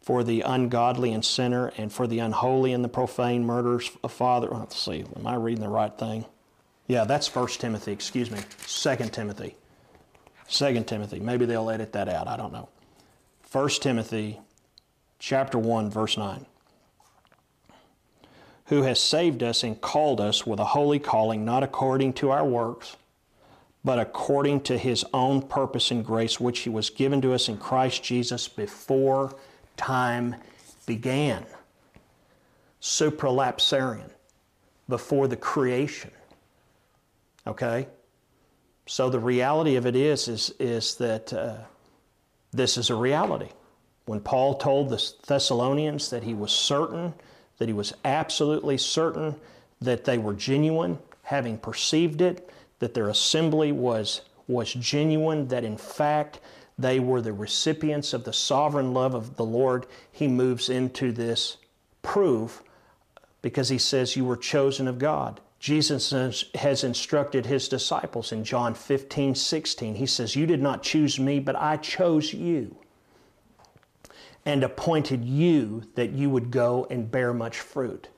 for 0.00 0.22
the 0.24 0.40
ungodly 0.42 1.12
and 1.12 1.24
sinner 1.24 1.72
and 1.76 1.92
for 1.92 2.06
the 2.06 2.18
unholy 2.18 2.72
and 2.72 2.84
the 2.84 2.88
profane 2.88 3.44
murderers 3.44 3.90
of 4.02 4.12
father. 4.12 4.48
Oh, 4.50 4.58
let's 4.58 4.78
see, 4.78 5.04
am 5.16 5.26
I 5.26 5.34
reading 5.34 5.62
the 5.62 5.68
right 5.68 5.96
thing? 5.96 6.24
Yeah, 6.86 7.04
that's 7.04 7.28
First 7.28 7.60
Timothy, 7.60 7.92
excuse 7.92 8.30
me. 8.30 8.40
Second 8.66 9.12
Timothy. 9.12 9.56
Second 10.48 10.86
Timothy. 10.88 11.20
Maybe 11.20 11.46
they'll 11.46 11.70
edit 11.70 11.92
that 11.92 12.08
out. 12.08 12.26
I 12.26 12.36
don't 12.36 12.52
know. 12.52 12.68
First 13.42 13.82
Timothy 13.82 14.40
chapter 15.20 15.58
1, 15.58 15.90
verse 15.90 16.16
9. 16.16 16.46
Who 18.66 18.82
has 18.82 18.98
saved 18.98 19.42
us 19.42 19.62
and 19.62 19.80
called 19.80 20.20
us 20.20 20.46
with 20.46 20.58
a 20.58 20.64
holy 20.64 20.98
calling, 20.98 21.44
not 21.44 21.62
according 21.62 22.14
to 22.14 22.30
our 22.30 22.44
works, 22.44 22.96
but 23.84 23.98
according 23.98 24.62
to 24.62 24.76
his 24.76 25.04
own 25.14 25.42
purpose 25.42 25.90
and 25.90 26.04
grace, 26.04 26.40
which 26.40 26.60
he 26.60 26.70
was 26.70 26.90
given 26.90 27.20
to 27.22 27.32
us 27.32 27.48
in 27.48 27.56
Christ 27.56 28.02
Jesus 28.02 28.48
before 28.48 29.36
time 29.76 30.34
began. 30.86 31.46
Supralapsarian, 32.80 34.10
before 34.88 35.28
the 35.28 35.36
creation. 35.36 36.10
Okay? 37.46 37.86
So 38.86 39.10
the 39.10 39.18
reality 39.18 39.76
of 39.76 39.86
it 39.86 39.96
is, 39.96 40.28
is, 40.28 40.54
is 40.58 40.94
that 40.96 41.32
uh, 41.32 41.56
this 42.52 42.76
is 42.76 42.90
a 42.90 42.94
reality. 42.94 43.50
When 44.10 44.18
Paul 44.18 44.54
told 44.54 44.88
the 44.88 45.12
Thessalonians 45.28 46.10
that 46.10 46.24
he 46.24 46.34
was 46.34 46.50
certain, 46.50 47.14
that 47.58 47.68
he 47.68 47.72
was 47.72 47.94
absolutely 48.04 48.76
certain 48.76 49.36
that 49.80 50.02
they 50.02 50.18
were 50.18 50.34
genuine, 50.34 50.98
having 51.22 51.56
perceived 51.56 52.20
it, 52.20 52.50
that 52.80 52.92
their 52.92 53.08
assembly 53.08 53.70
was, 53.70 54.22
was 54.48 54.74
genuine, 54.74 55.46
that 55.46 55.62
in 55.62 55.76
fact 55.76 56.40
they 56.76 56.98
were 56.98 57.22
the 57.22 57.32
recipients 57.32 58.12
of 58.12 58.24
the 58.24 58.32
sovereign 58.32 58.92
love 58.92 59.14
of 59.14 59.36
the 59.36 59.44
Lord, 59.44 59.86
he 60.10 60.26
moves 60.26 60.68
into 60.68 61.12
this 61.12 61.58
proof 62.02 62.64
because 63.42 63.68
he 63.68 63.78
says, 63.78 64.16
You 64.16 64.24
were 64.24 64.36
chosen 64.36 64.88
of 64.88 64.98
God. 64.98 65.40
Jesus 65.60 66.10
has 66.56 66.82
instructed 66.82 67.46
his 67.46 67.68
disciples 67.68 68.32
in 68.32 68.42
John 68.42 68.74
15, 68.74 69.36
16. 69.36 69.94
He 69.94 70.06
says, 70.06 70.34
You 70.34 70.46
did 70.46 70.60
not 70.60 70.82
choose 70.82 71.20
me, 71.20 71.38
but 71.38 71.54
I 71.54 71.76
chose 71.76 72.34
you 72.34 72.79
and 74.46 74.64
appointed 74.64 75.24
you 75.24 75.82
that 75.94 76.10
you 76.10 76.30
would 76.30 76.50
go 76.50 76.86
and 76.90 77.10
bear 77.10 77.32
much 77.32 77.60
fruit. 77.60 78.08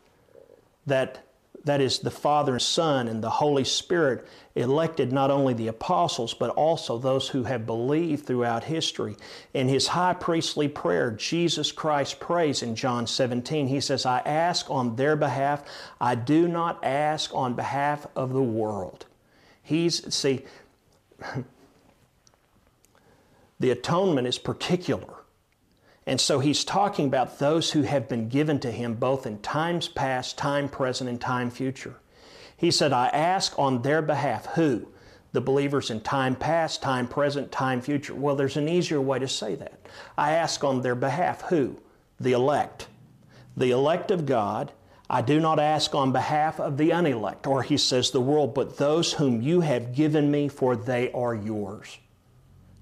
That 0.86 1.24
that 1.64 1.80
is 1.80 2.00
the 2.00 2.10
Father 2.10 2.52
and 2.54 2.62
Son 2.62 3.06
and 3.06 3.22
the 3.22 3.30
Holy 3.30 3.62
Spirit, 3.64 4.26
elected 4.56 5.12
not 5.12 5.30
only 5.30 5.54
the 5.54 5.68
apostles, 5.68 6.34
but 6.34 6.50
also 6.50 6.98
those 6.98 7.28
who 7.28 7.44
have 7.44 7.66
believed 7.66 8.26
throughout 8.26 8.64
history. 8.64 9.16
In 9.54 9.68
his 9.68 9.86
high 9.88 10.14
priestly 10.14 10.66
prayer, 10.66 11.12
Jesus 11.12 11.70
Christ 11.70 12.18
prays 12.18 12.62
in 12.62 12.74
John 12.74 13.06
17. 13.06 13.68
He 13.68 13.80
says, 13.80 14.04
I 14.04 14.18
ask 14.20 14.68
on 14.70 14.96
their 14.96 15.14
behalf, 15.14 15.62
I 16.00 16.16
do 16.16 16.48
not 16.48 16.84
ask 16.84 17.32
on 17.32 17.54
behalf 17.54 18.06
of 18.16 18.32
the 18.32 18.42
world. 18.42 19.06
He's, 19.62 20.12
see, 20.12 20.44
the 23.60 23.70
atonement 23.70 24.26
is 24.26 24.38
particular. 24.38 25.21
And 26.06 26.20
so 26.20 26.40
he's 26.40 26.64
talking 26.64 27.06
about 27.06 27.38
those 27.38 27.70
who 27.70 27.82
have 27.82 28.08
been 28.08 28.28
given 28.28 28.58
to 28.60 28.72
him 28.72 28.94
both 28.94 29.26
in 29.26 29.38
times 29.38 29.88
past, 29.88 30.36
time 30.36 30.68
present, 30.68 31.08
and 31.08 31.20
time 31.20 31.50
future. 31.50 31.96
He 32.56 32.70
said, 32.70 32.92
I 32.92 33.06
ask 33.08 33.56
on 33.58 33.82
their 33.82 34.02
behalf. 34.02 34.46
Who? 34.54 34.88
The 35.32 35.40
believers 35.40 35.90
in 35.90 36.00
time 36.00 36.36
past, 36.36 36.82
time 36.82 37.08
present, 37.08 37.50
time 37.52 37.80
future. 37.80 38.14
Well, 38.14 38.36
there's 38.36 38.56
an 38.56 38.68
easier 38.68 39.00
way 39.00 39.18
to 39.18 39.28
say 39.28 39.54
that. 39.54 39.86
I 40.18 40.32
ask 40.32 40.62
on 40.62 40.82
their 40.82 40.94
behalf. 40.94 41.42
Who? 41.42 41.78
The 42.20 42.32
elect. 42.32 42.88
The 43.56 43.70
elect 43.70 44.10
of 44.10 44.26
God. 44.26 44.72
I 45.08 45.22
do 45.22 45.40
not 45.40 45.58
ask 45.58 45.94
on 45.94 46.12
behalf 46.12 46.58
of 46.58 46.78
the 46.78 46.90
unelect, 46.90 47.46
or 47.46 47.62
he 47.62 47.76
says 47.76 48.10
the 48.10 48.20
world, 48.20 48.54
but 48.54 48.76
those 48.78 49.12
whom 49.12 49.42
you 49.42 49.60
have 49.60 49.94
given 49.94 50.30
me, 50.30 50.48
for 50.48 50.74
they 50.74 51.12
are 51.12 51.34
yours. 51.34 51.98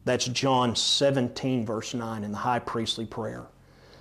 That's 0.04 0.26
John 0.26 0.74
17, 0.74 1.66
verse 1.66 1.94
9, 1.94 2.24
in 2.24 2.32
the 2.32 2.38
high 2.38 2.58
priestly 2.58 3.06
prayer. 3.06 3.46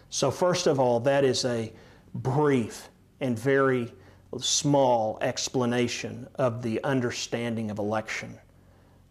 So, 0.09 0.31
first 0.31 0.65
of 0.65 0.79
all, 0.79 0.99
that 1.01 1.23
is 1.23 1.45
a 1.45 1.71
brief 2.13 2.89
and 3.19 3.37
very 3.37 3.93
small 4.37 5.17
explanation 5.21 6.27
of 6.35 6.61
the 6.61 6.83
understanding 6.83 7.71
of 7.71 7.79
election. 7.79 8.37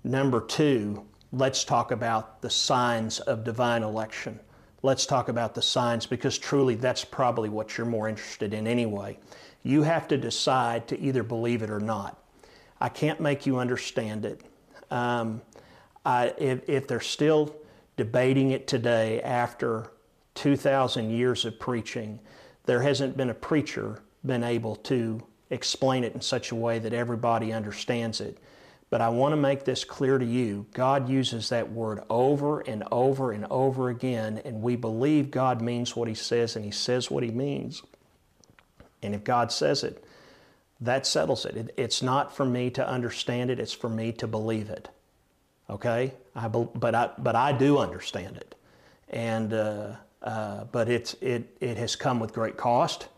Number 0.05 0.41
two, 0.41 1.05
let's 1.33 1.65
talk 1.65 1.91
about 1.91 2.41
the 2.41 2.51
signs 2.51 3.21
of 3.21 3.45
divine 3.45 3.83
election. 3.83 4.39
Let's 4.83 5.07
talk 5.07 5.29
about 5.29 5.55
the 5.55 5.63
signs 5.63 6.07
because 6.07 6.39
truly 6.39 6.77
that's 6.77 7.05
probably 7.05 7.49
what 7.49 7.77
you're 7.77 7.87
more 7.87 8.09
interested 8.09 8.55
in 8.55 8.67
anyway. 8.67 9.19
You 9.65 9.83
have 9.83 10.07
to 10.09 10.17
decide 10.17 10.87
to 10.89 10.99
either 11.01 11.25
believe 11.25 11.63
it 11.63 11.71
or 11.71 11.81
not. 11.81 12.23
I 12.81 12.89
can't 12.89 13.21
make 13.21 13.45
you 13.45 13.59
understand 13.59 14.25
it. 14.25 14.43
Um, 14.91 15.43
If, 16.07 16.69
if 16.69 16.87
they're 16.87 17.01
still 17.01 17.55
debating 17.97 18.53
it 18.53 18.67
today 18.67 19.21
after 19.23 19.91
2,000 20.35 21.11
years 21.11 21.45
of 21.45 21.59
preaching, 21.59 22.21
there 22.65 22.83
hasn't 22.83 23.17
been 23.17 23.31
a 23.31 23.35
preacher 23.35 24.03
been 24.25 24.45
able 24.45 24.77
to 24.77 25.23
explain 25.51 26.05
it 26.05 26.15
in 26.15 26.21
such 26.21 26.51
a 26.51 26.55
way 26.55 26.79
that 26.79 26.93
everybody 26.93 27.53
understands 27.53 28.21
it. 28.21 28.39
But 28.91 29.01
I 29.01 29.11
want 29.11 29.33
to 29.33 29.37
make 29.37 29.65
this 29.65 29.85
clear 29.85 30.17
to 30.19 30.25
you. 30.25 30.67
God 30.73 31.09
uses 31.09 31.51
that 31.51 31.71
word 31.71 32.01
over 32.09 32.61
and 32.61 32.85
over 32.91 33.33
and 33.33 33.47
over 33.51 33.91
again, 33.91 34.41
and 34.45 34.63
we 34.63 34.77
believe 34.77 35.31
God 35.31 35.61
means 35.61 35.95
what 35.95 36.09
He 36.09 36.15
says 36.15 36.57
and 36.57 36.65
He 36.65 36.71
says 36.71 37.11
what 37.11 37.23
He 37.23 37.31
means. 37.31 37.83
And 39.03 39.15
if 39.15 39.25
God 39.25 39.53
says 39.53 39.85
it, 39.85 40.05
that 40.81 41.07
settles 41.07 41.45
it. 41.45 41.75
It's 41.77 42.03
not 42.03 42.35
for 42.35 42.45
me 42.45 42.71
to 42.71 42.87
understand 42.87 43.51
it, 43.51 43.61
it's 43.61 43.73
for 43.73 43.89
me 43.89 44.13
to 44.13 44.27
believe 44.27 44.71
it. 44.71 44.89
Okay, 45.71 46.15
I, 46.35 46.49
but 46.49 46.95
I 46.95 47.11
but 47.19 47.37
I 47.37 47.53
do 47.53 47.77
understand 47.77 48.39
it, 48.39 48.55
and 49.11 49.53
uh, 49.53 49.97
uh, 50.23 50.65
but 50.65 50.89
it's 50.89 51.15
it 51.21 51.57
it 51.61 51.77
has 51.77 51.95
come 51.95 52.21
with 52.21 52.33
great 52.33 52.57
cost, 52.57 53.09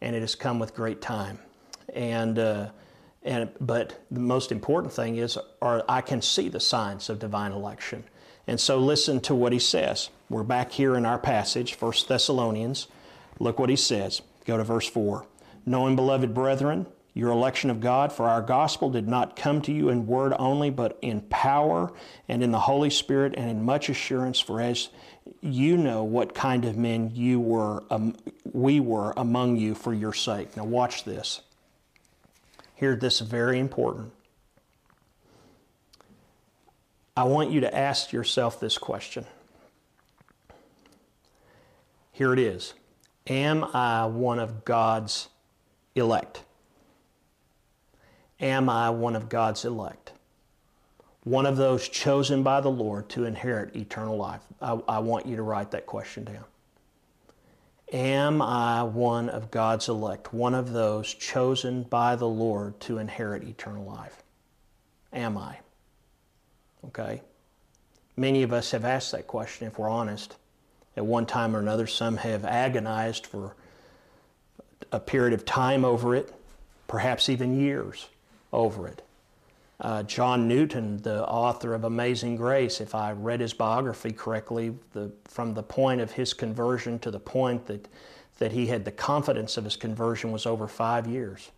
and 0.00 0.16
it 0.16 0.20
has 0.20 0.34
come 0.34 0.58
with 0.58 0.74
great 0.74 1.00
time, 1.00 1.38
and 1.94 2.40
uh, 2.40 2.70
and 3.22 3.50
but 3.60 4.04
the 4.10 4.18
most 4.18 4.50
important 4.50 4.92
thing 4.92 5.16
is, 5.16 5.38
are 5.62 5.84
I 5.88 6.00
can 6.00 6.20
see 6.22 6.48
the 6.48 6.58
signs 6.58 7.08
of 7.08 7.20
divine 7.20 7.52
election, 7.52 8.02
and 8.48 8.58
so 8.58 8.78
listen 8.78 9.20
to 9.20 9.34
what 9.36 9.52
he 9.52 9.60
says. 9.60 10.10
We're 10.28 10.42
back 10.42 10.72
here 10.72 10.96
in 10.96 11.06
our 11.06 11.20
passage, 11.20 11.74
First 11.74 12.08
Thessalonians. 12.08 12.88
Look 13.38 13.60
what 13.60 13.70
he 13.70 13.76
says. 13.76 14.22
Go 14.44 14.56
to 14.56 14.64
verse 14.64 14.88
four. 14.88 15.26
Knowing, 15.64 15.94
beloved 15.94 16.34
brethren, 16.34 16.86
your 17.16 17.30
election 17.30 17.70
of 17.70 17.80
God, 17.80 18.12
for 18.12 18.28
our 18.28 18.42
gospel 18.42 18.90
did 18.90 19.08
not 19.08 19.36
come 19.36 19.62
to 19.62 19.72
you 19.72 19.88
in 19.88 20.06
word 20.06 20.34
only, 20.38 20.68
but 20.68 20.98
in 21.00 21.22
power 21.22 21.90
and 22.28 22.42
in 22.42 22.52
the 22.52 22.60
Holy 22.60 22.90
Spirit 22.90 23.32
and 23.38 23.48
in 23.48 23.64
much 23.64 23.88
assurance. 23.88 24.38
For 24.38 24.60
as 24.60 24.90
you 25.40 25.78
know 25.78 26.04
what 26.04 26.34
kind 26.34 26.66
of 26.66 26.76
men 26.76 27.12
you 27.14 27.40
were, 27.40 27.82
um, 27.88 28.16
we 28.52 28.80
were 28.80 29.14
among 29.16 29.56
you 29.56 29.74
for 29.74 29.94
your 29.94 30.12
sake. 30.12 30.58
Now, 30.58 30.64
watch 30.66 31.04
this. 31.04 31.40
Here, 32.74 32.94
this 32.94 33.22
is 33.22 33.26
very 33.26 33.58
important. 33.60 34.12
I 37.16 37.24
want 37.24 37.50
you 37.50 37.62
to 37.62 37.74
ask 37.74 38.12
yourself 38.12 38.60
this 38.60 38.76
question. 38.76 39.24
Here 42.12 42.34
it 42.34 42.38
is 42.38 42.74
Am 43.26 43.64
I 43.64 44.04
one 44.04 44.38
of 44.38 44.66
God's 44.66 45.30
elect? 45.94 46.42
Am 48.40 48.68
I 48.68 48.90
one 48.90 49.16
of 49.16 49.28
God's 49.28 49.64
elect? 49.64 50.12
One 51.24 51.46
of 51.46 51.56
those 51.56 51.88
chosen 51.88 52.42
by 52.42 52.60
the 52.60 52.70
Lord 52.70 53.08
to 53.10 53.24
inherit 53.24 53.74
eternal 53.74 54.16
life? 54.16 54.42
I, 54.60 54.78
I 54.86 54.98
want 54.98 55.26
you 55.26 55.36
to 55.36 55.42
write 55.42 55.70
that 55.70 55.86
question 55.86 56.24
down. 56.24 56.44
Am 57.92 58.42
I 58.42 58.82
one 58.82 59.28
of 59.28 59.50
God's 59.50 59.88
elect, 59.88 60.32
one 60.34 60.54
of 60.54 60.72
those 60.72 61.14
chosen 61.14 61.84
by 61.84 62.16
the 62.16 62.28
Lord 62.28 62.78
to 62.80 62.98
inherit 62.98 63.44
eternal 63.44 63.84
life? 63.84 64.22
Am 65.12 65.38
I? 65.38 65.58
Okay? 66.86 67.22
Many 68.16 68.42
of 68.42 68.52
us 68.52 68.72
have 68.72 68.84
asked 68.84 69.12
that 69.12 69.26
question 69.26 69.66
if 69.66 69.78
we're 69.78 69.88
honest. 69.88 70.36
At 70.96 71.06
one 71.06 71.26
time 71.26 71.54
or 71.54 71.60
another, 71.60 71.86
some 71.86 72.16
have 72.18 72.44
agonized 72.44 73.26
for 73.26 73.54
a 74.90 75.00
period 75.00 75.32
of 75.32 75.44
time 75.44 75.84
over 75.84 76.14
it, 76.14 76.32
perhaps 76.86 77.28
even 77.28 77.58
years 77.58 78.08
over 78.52 78.86
it. 78.86 79.02
Uh, 79.78 80.02
John 80.04 80.48
Newton, 80.48 81.02
the 81.02 81.26
author 81.26 81.74
of 81.74 81.84
Amazing 81.84 82.36
Grace, 82.36 82.80
if 82.80 82.94
I 82.94 83.12
read 83.12 83.40
his 83.40 83.52
biography 83.52 84.10
correctly, 84.10 84.74
the, 84.92 85.12
from 85.24 85.52
the 85.52 85.62
point 85.62 86.00
of 86.00 86.12
his 86.12 86.32
conversion 86.32 86.98
to 87.00 87.10
the 87.10 87.20
point 87.20 87.66
that, 87.66 87.86
that 88.38 88.52
he 88.52 88.66
had 88.66 88.86
the 88.86 88.92
confidence 88.92 89.58
of 89.58 89.64
his 89.64 89.76
conversion 89.76 90.32
was 90.32 90.46
over 90.46 90.66
five 90.66 91.06
years. 91.06 91.50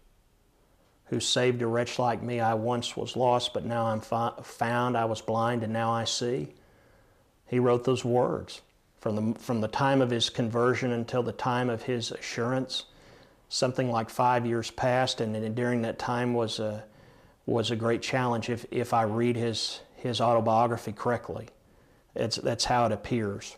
Who 1.06 1.20
saved 1.20 1.62
a 1.62 1.66
wretch 1.66 1.98
like 1.98 2.22
me? 2.22 2.40
I 2.40 2.54
once 2.54 2.96
was 2.96 3.16
lost, 3.16 3.54
but 3.54 3.64
now 3.64 3.86
I'm 3.86 4.00
found. 4.00 4.96
I 4.96 5.04
was 5.04 5.20
blind, 5.22 5.62
and 5.62 5.72
now 5.72 5.90
I 5.90 6.04
see. 6.04 6.48
He 7.46 7.58
wrote 7.58 7.84
those 7.84 8.04
words. 8.04 8.60
From 9.00 9.14
the, 9.14 9.38
from 9.38 9.60
the 9.60 9.68
time 9.68 10.02
of 10.02 10.10
his 10.10 10.28
conversion 10.28 10.90
until 10.90 11.22
the 11.22 11.32
time 11.32 11.70
of 11.70 11.84
his 11.84 12.10
assurance, 12.10 12.84
something 13.48 13.90
like 13.90 14.10
five 14.10 14.46
years 14.46 14.70
passed, 14.70 15.20
and 15.20 15.54
during 15.54 15.82
that 15.82 15.98
time 15.98 16.34
was 16.34 16.58
a, 16.58 16.84
was 17.46 17.70
a 17.70 17.76
great 17.76 18.02
challenge 18.02 18.50
if, 18.50 18.66
if 18.70 18.92
I 18.92 19.02
read 19.02 19.36
his, 19.36 19.80
his 19.96 20.20
autobiography 20.20 20.92
correctly. 20.92 21.48
It's, 22.14 22.36
that's 22.36 22.64
how 22.64 22.86
it 22.86 22.92
appears. 22.92 23.56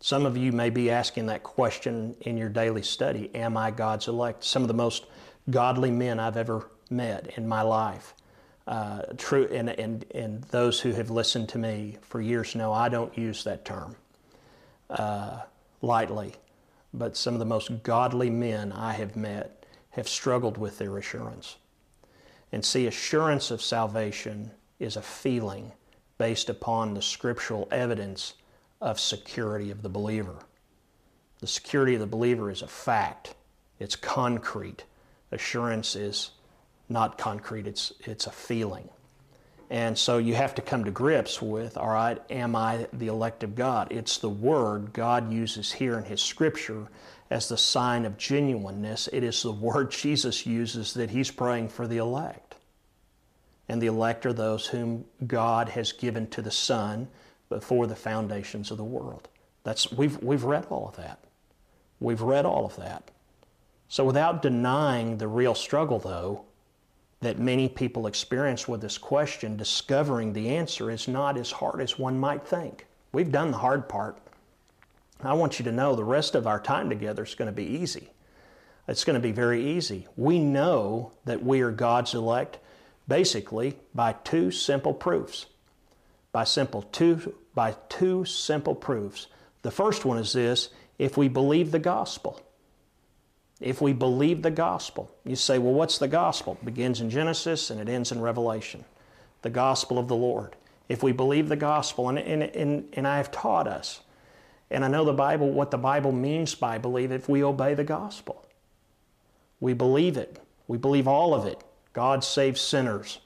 Some 0.00 0.24
of 0.24 0.36
you 0.36 0.52
may 0.52 0.70
be 0.70 0.90
asking 0.90 1.26
that 1.26 1.42
question 1.42 2.14
in 2.20 2.36
your 2.36 2.48
daily 2.48 2.82
study 2.82 3.30
Am 3.34 3.56
I 3.56 3.70
God's 3.70 4.08
elect? 4.08 4.44
Some 4.44 4.62
of 4.62 4.68
the 4.68 4.74
most 4.74 5.06
godly 5.50 5.90
men 5.90 6.20
I've 6.20 6.36
ever 6.36 6.68
met 6.90 7.36
in 7.36 7.48
my 7.48 7.62
life. 7.62 8.14
Uh, 8.66 9.02
true, 9.16 9.48
and, 9.52 9.70
and, 9.70 10.04
and 10.12 10.42
those 10.44 10.80
who 10.80 10.92
have 10.92 11.10
listened 11.10 11.48
to 11.50 11.58
me 11.58 11.96
for 12.02 12.20
years 12.20 12.54
know 12.54 12.72
I 12.72 12.88
don't 12.88 13.16
use 13.16 13.44
that 13.44 13.64
term 13.64 13.94
uh, 14.90 15.40
lightly, 15.82 16.34
but 16.96 17.16
some 17.16 17.34
of 17.34 17.38
the 17.38 17.44
most 17.44 17.82
godly 17.82 18.30
men 18.30 18.72
I 18.72 18.92
have 18.94 19.16
met 19.16 19.66
have 19.90 20.08
struggled 20.08 20.56
with 20.56 20.78
their 20.78 20.96
assurance. 20.98 21.56
And 22.52 22.64
see, 22.64 22.86
assurance 22.86 23.50
of 23.50 23.60
salvation 23.60 24.50
is 24.78 24.96
a 24.96 25.02
feeling 25.02 25.72
based 26.18 26.48
upon 26.48 26.94
the 26.94 27.02
scriptural 27.02 27.68
evidence 27.70 28.34
of 28.80 28.98
security 28.98 29.70
of 29.70 29.82
the 29.82 29.88
believer. 29.88 30.36
The 31.40 31.46
security 31.46 31.94
of 31.94 32.00
the 32.00 32.06
believer 32.06 32.50
is 32.50 32.62
a 32.62 32.68
fact, 32.68 33.34
it's 33.78 33.96
concrete. 33.96 34.84
Assurance 35.32 35.96
is 35.96 36.30
not 36.88 37.18
concrete, 37.18 37.66
it's, 37.66 37.92
it's 38.00 38.26
a 38.26 38.30
feeling. 38.30 38.88
And 39.68 39.98
so 39.98 40.18
you 40.18 40.34
have 40.34 40.54
to 40.56 40.62
come 40.62 40.84
to 40.84 40.90
grips 40.90 41.42
with, 41.42 41.76
all 41.76 41.88
right, 41.88 42.22
am 42.30 42.54
I 42.54 42.86
the 42.92 43.08
elect 43.08 43.42
of 43.42 43.56
God? 43.56 43.88
It's 43.90 44.18
the 44.18 44.28
word 44.28 44.92
God 44.92 45.32
uses 45.32 45.72
here 45.72 45.98
in 45.98 46.04
His 46.04 46.22
scripture 46.22 46.86
as 47.30 47.48
the 47.48 47.58
sign 47.58 48.04
of 48.04 48.16
genuineness. 48.16 49.08
It 49.12 49.24
is 49.24 49.42
the 49.42 49.52
word 49.52 49.90
Jesus 49.90 50.46
uses 50.46 50.94
that 50.94 51.10
He's 51.10 51.30
praying 51.30 51.70
for 51.70 51.88
the 51.88 51.96
elect. 51.96 52.54
And 53.68 53.82
the 53.82 53.88
elect 53.88 54.24
are 54.26 54.32
those 54.32 54.66
whom 54.66 55.04
God 55.26 55.70
has 55.70 55.90
given 55.90 56.28
to 56.28 56.42
the 56.42 56.52
Son 56.52 57.08
before 57.48 57.88
the 57.88 57.96
foundations 57.96 58.70
of 58.70 58.76
the 58.76 58.84
world. 58.84 59.28
That's, 59.64 59.90
we've, 59.90 60.22
we've 60.22 60.44
read 60.44 60.66
all 60.70 60.88
of 60.88 60.96
that. 60.96 61.18
We've 61.98 62.20
read 62.20 62.46
all 62.46 62.66
of 62.66 62.76
that. 62.76 63.10
So 63.88 64.04
without 64.04 64.42
denying 64.42 65.18
the 65.18 65.26
real 65.26 65.54
struggle, 65.54 65.98
though, 65.98 66.44
that 67.20 67.38
many 67.38 67.68
people 67.68 68.06
experience 68.06 68.68
with 68.68 68.80
this 68.80 68.98
question, 68.98 69.56
discovering 69.56 70.32
the 70.32 70.50
answer 70.50 70.90
is 70.90 71.08
not 71.08 71.36
as 71.36 71.50
hard 71.50 71.80
as 71.80 71.98
one 71.98 72.18
might 72.18 72.46
think. 72.46 72.86
We've 73.12 73.32
done 73.32 73.50
the 73.50 73.58
hard 73.58 73.88
part. 73.88 74.18
I 75.22 75.32
want 75.32 75.58
you 75.58 75.64
to 75.64 75.72
know 75.72 75.94
the 75.94 76.04
rest 76.04 76.34
of 76.34 76.46
our 76.46 76.60
time 76.60 76.90
together 76.90 77.22
is 77.22 77.34
going 77.34 77.46
to 77.46 77.52
be 77.52 77.64
easy. 77.64 78.10
It's 78.86 79.04
going 79.04 79.14
to 79.14 79.20
be 79.20 79.32
very 79.32 79.76
easy. 79.76 80.06
We 80.16 80.38
know 80.38 81.12
that 81.24 81.42
we 81.42 81.62
are 81.62 81.70
God's 81.70 82.14
elect 82.14 82.58
basically 83.08 83.78
by 83.94 84.12
two 84.12 84.50
simple 84.50 84.92
proofs. 84.92 85.46
By 86.32 86.44
simple 86.44 86.82
two 86.82 87.34
by 87.54 87.74
two 87.88 88.26
simple 88.26 88.74
proofs. 88.74 89.28
The 89.62 89.70
first 89.70 90.04
one 90.04 90.18
is 90.18 90.34
this, 90.34 90.68
if 90.98 91.16
we 91.16 91.28
believe 91.28 91.70
the 91.70 91.78
gospel 91.78 92.40
if 93.60 93.80
we 93.80 93.92
believe 93.92 94.42
the 94.42 94.50
gospel. 94.50 95.10
You 95.24 95.36
say, 95.36 95.58
well, 95.58 95.72
what's 95.72 95.98
the 95.98 96.08
gospel? 96.08 96.58
It 96.60 96.64
begins 96.64 97.00
in 97.00 97.10
Genesis 97.10 97.70
and 97.70 97.80
it 97.80 97.88
ends 97.88 98.12
in 98.12 98.20
Revelation. 98.20 98.84
The 99.42 99.50
gospel 99.50 99.98
of 99.98 100.08
the 100.08 100.16
Lord. 100.16 100.56
If 100.88 101.02
we 101.02 101.12
believe 101.12 101.48
the 101.48 101.56
gospel, 101.56 102.08
and, 102.08 102.18
and, 102.18 102.42
and, 102.42 102.88
and 102.92 103.08
I 103.08 103.16
have 103.16 103.30
taught 103.32 103.66
us, 103.66 104.00
and 104.70 104.84
I 104.84 104.88
know 104.88 105.04
the 105.04 105.12
Bible, 105.12 105.50
what 105.50 105.70
the 105.70 105.78
Bible 105.78 106.12
means 106.12 106.54
by 106.54 106.78
believe, 106.78 107.12
if 107.12 107.28
we 107.28 107.42
obey 107.42 107.74
the 107.74 107.84
gospel. 107.84 108.44
We 109.60 109.72
believe 109.72 110.16
it. 110.16 110.40
We 110.68 110.78
believe 110.78 111.08
all 111.08 111.34
of 111.34 111.46
it. 111.46 111.62
God 111.92 112.22
saves 112.22 112.60
sinners. 112.60 113.20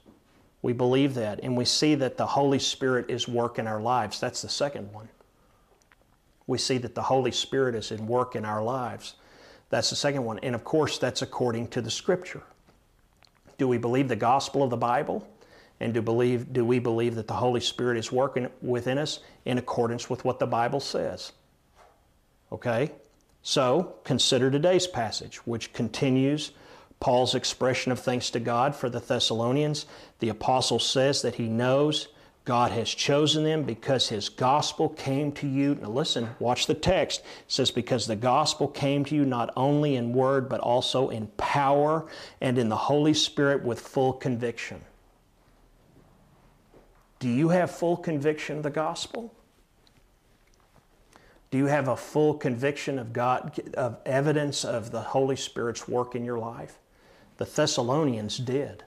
We 0.63 0.73
believe 0.73 1.15
that. 1.15 1.41
And 1.43 1.57
we 1.57 1.65
see 1.65 1.95
that 1.97 2.17
the 2.17 2.27
Holy 2.27 2.59
Spirit 2.59 3.11
is 3.11 3.27
work 3.27 3.59
in 3.59 3.67
our 3.67 3.81
lives. 3.81 4.21
That's 4.21 4.43
the 4.43 4.49
second 4.49 4.93
one. 4.93 5.09
We 6.47 6.59
see 6.59 6.79
that 6.79 6.95
the 6.95 7.03
Holy 7.03 7.33
Spirit 7.33 7.75
is 7.75 7.91
in 7.91 8.07
work 8.07 8.37
in 8.37 8.45
our 8.45 8.63
lives. 8.63 9.15
That's 9.71 9.91
the 9.91 9.97
second 9.97 10.25
one. 10.25 10.39
And 10.41 10.55
of 10.55 10.65
course, 10.65 10.99
that's 10.99 11.23
according 11.23 11.69
to 11.69 11.81
the 11.81 11.91
Scripture. 11.91 12.43
Do 13.57 13.67
we 13.69 13.79
believe 13.79 14.09
the 14.09 14.17
gospel 14.17 14.63
of 14.63 14.71
the 14.71 14.77
Bible? 14.77 15.27
And 15.79 15.95
do, 15.95 16.03
believe, 16.03 16.53
do 16.53 16.65
we 16.65 16.79
believe 16.79 17.15
that 17.15 17.27
the 17.27 17.35
Holy 17.35 17.61
Spirit 17.61 17.97
is 17.97 18.13
working 18.13 18.49
within 18.61 18.99
us 18.99 19.21
in 19.47 19.57
accordance 19.57 20.11
with 20.11 20.25
what 20.25 20.39
the 20.39 20.47
Bible 20.47 20.81
says? 20.81 21.33
Okay? 22.53 22.91
So, 23.43 23.95
consider 24.05 24.51
today's 24.51 24.87
passage, 24.87 25.39
which 25.47 25.73
continues 25.73 26.53
Paul's 26.99 27.35
expression 27.35 27.93
of 27.93 27.99
thanks 27.99 28.29
to 28.31 28.41
God 28.41 28.77
for 28.77 28.91
the 28.91 29.01
Thessalonians. 29.01 29.87
The 30.19 30.29
apostle 30.29 30.79
says 30.79 31.23
that 31.23 31.37
he 31.37 31.49
knows 31.49 32.09
God 32.45 32.73
has 32.73 32.89
chosen 32.89 33.45
them 33.45 33.65
because 33.65 34.09
His 34.09 34.29
gospel 34.29 34.89
came 34.89 35.31
to 35.33 35.47
you. 35.47 35.77
Now 35.77 35.91
listen, 35.91 36.31
watch 36.39 36.67
the 36.67 36.75
text. 36.75 37.21
It 37.21 37.27
says, 37.49 37.71
Because 37.71 38.07
the 38.07 38.17
gospel 38.17 38.67
came 38.67 39.05
to 39.07 39.15
you 39.15 39.25
not 39.25 39.53
only 39.57 39.97
in 39.97 40.13
word, 40.13 40.49
but 40.49 40.61
also 40.61 41.11
in 41.11 41.27
power 41.37 42.07
and 42.41 42.59
in 42.59 42.69
the 42.69 42.77
Holy 42.77 43.15
Spirit 43.15 43.63
with 43.63 43.81
full 43.81 44.13
conviction. 44.13 44.81
Do 47.19 47.29
you 47.29 47.51
have 47.51 47.71
full 47.71 47.99
conviction 47.99 48.57
of 48.57 48.63
the 48.63 48.71
gospel? 48.71 49.35
Do 51.51 51.59
you 51.59 51.67
have 51.67 51.89
a 51.89 51.97
full 51.97 52.35
conviction 52.35 52.99
of 52.99 53.13
God, 53.13 53.61
of 53.75 53.99
evidence 54.07 54.65
of 54.65 54.91
the 54.91 55.01
Holy 55.03 55.37
Spirit's 55.37 55.87
work 55.87 56.15
in 56.15 56.25
your 56.25 56.39
life? 56.39 56.79
The 57.37 57.45
Thessalonians 57.45 58.39
did. 58.39 58.85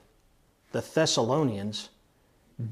The 0.71 0.81
Thessalonians 0.81 1.89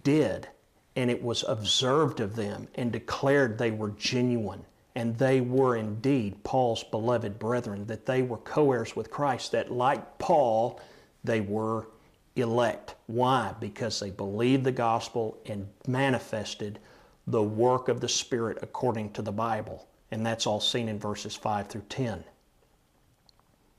did 0.03 0.47
and 0.95 1.09
it 1.09 1.21
was 1.21 1.43
observed 1.47 2.19
of 2.19 2.35
them 2.35 2.67
and 2.75 2.91
declared 2.91 3.57
they 3.57 3.71
were 3.71 3.91
genuine. 3.91 4.65
And 4.93 5.17
they 5.17 5.39
were 5.39 5.77
indeed 5.77 6.43
Paul's 6.43 6.83
beloved 6.83 7.39
brethren, 7.39 7.85
that 7.87 8.05
they 8.05 8.23
were 8.23 8.37
co 8.37 8.73
heirs 8.73 8.93
with 8.93 9.09
Christ, 9.09 9.53
that 9.53 9.71
like 9.71 10.17
Paul, 10.17 10.81
they 11.23 11.39
were 11.39 11.87
elect. 12.35 12.95
Why? 13.07 13.55
Because 13.59 13.99
they 13.99 14.09
believed 14.09 14.65
the 14.65 14.71
gospel 14.71 15.37
and 15.45 15.67
manifested 15.87 16.79
the 17.27 17.41
work 17.41 17.87
of 17.87 18.01
the 18.01 18.09
Spirit 18.09 18.57
according 18.61 19.11
to 19.13 19.21
the 19.21 19.31
Bible. 19.31 19.87
And 20.11 20.25
that's 20.25 20.45
all 20.45 20.59
seen 20.59 20.89
in 20.89 20.99
verses 20.99 21.35
5 21.37 21.67
through 21.67 21.85
10, 21.87 22.23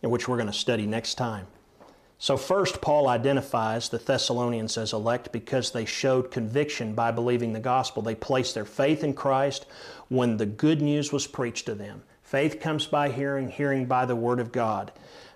in 0.01 0.11
which 0.11 0.29
we're 0.29 0.37
going 0.37 0.47
to 0.47 0.53
study 0.53 0.87
next 0.87 1.17
time. 1.17 1.47
So, 2.23 2.37
first, 2.37 2.81
Paul 2.81 3.09
identifies 3.09 3.89
the 3.89 3.99
Thessalonians 3.99 4.79
as 4.79 4.93
elect 4.93 5.33
because 5.33 5.73
they 5.73 5.85
showed 5.85 6.31
conviction 6.31 6.95
by 6.95 7.11
believing 7.11 7.53
the 7.53 7.59
gospel. 7.59 8.01
They 8.01 8.15
placed 8.15 8.55
their 8.55 8.65
faith 8.65 9.03
in 9.03 9.15
Christ 9.15 9.67
when 10.09 10.37
the 10.37 10.47
good 10.47 10.81
news 10.81 11.11
was 11.11 11.27
preached 11.27 11.67
to 11.67 11.75
them. 11.75 12.05
Faith 12.23 12.61
comes 12.61 12.87
by 12.87 13.09
hearing, 13.09 13.49
hearing 13.49 13.87
by 13.87 14.07
the 14.07 14.15
word 14.15 14.39
of 14.39 14.53
God. 14.53 14.93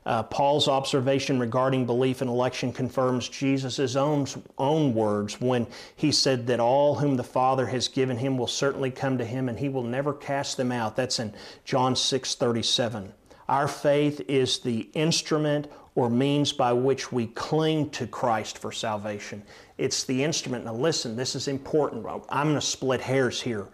Uh, 0.07 0.23
Paul's 0.23 0.69
observation 0.69 1.41
regarding 1.41 1.87
belief 1.87 2.21
and 2.21 2.31
election 2.31 2.73
confirms 2.73 3.29
Jesus' 3.29 3.97
own, 3.97 4.29
own 4.57 4.95
words 4.95 5.41
when 5.41 5.67
he 5.97 6.13
said 6.13 6.47
that 6.47 6.61
all 6.61 6.95
whom 6.95 7.17
the 7.17 7.25
Father 7.25 7.67
has 7.67 7.89
given 7.89 8.19
him 8.19 8.39
will 8.39 8.47
certainly 8.47 8.93
come 8.93 9.19
to 9.19 9.25
him 9.25 9.49
and 9.49 9.59
he 9.59 9.69
will 9.69 9.83
never 9.83 10.13
cast 10.13 10.57
them 10.57 10.71
out. 10.71 10.95
That's 10.95 11.19
in 11.19 11.35
John 11.65 11.97
6 11.97 12.37
37. 12.37 13.13
Our 13.49 13.67
faith 13.67 14.21
is 14.29 14.61
the 14.61 14.89
instrument 14.95 15.67
or 15.97 16.09
means 16.09 16.53
by 16.53 16.73
which 16.73 17.11
we 17.11 17.27
cling 17.29 17.91
to 17.91 18.07
Christ 18.07 18.59
for 18.59 18.71
salvation. 18.71 19.43
It's 19.79 20.05
the 20.05 20.23
instrument. 20.23 20.67
Now, 20.67 20.75
listen, 20.75 21.17
this 21.17 21.35
is 21.35 21.49
important. 21.49 22.07
I'm 22.29 22.49
going 22.49 22.55
to 22.55 22.61
split 22.61 23.01
hairs 23.01 23.41
here. 23.41 23.67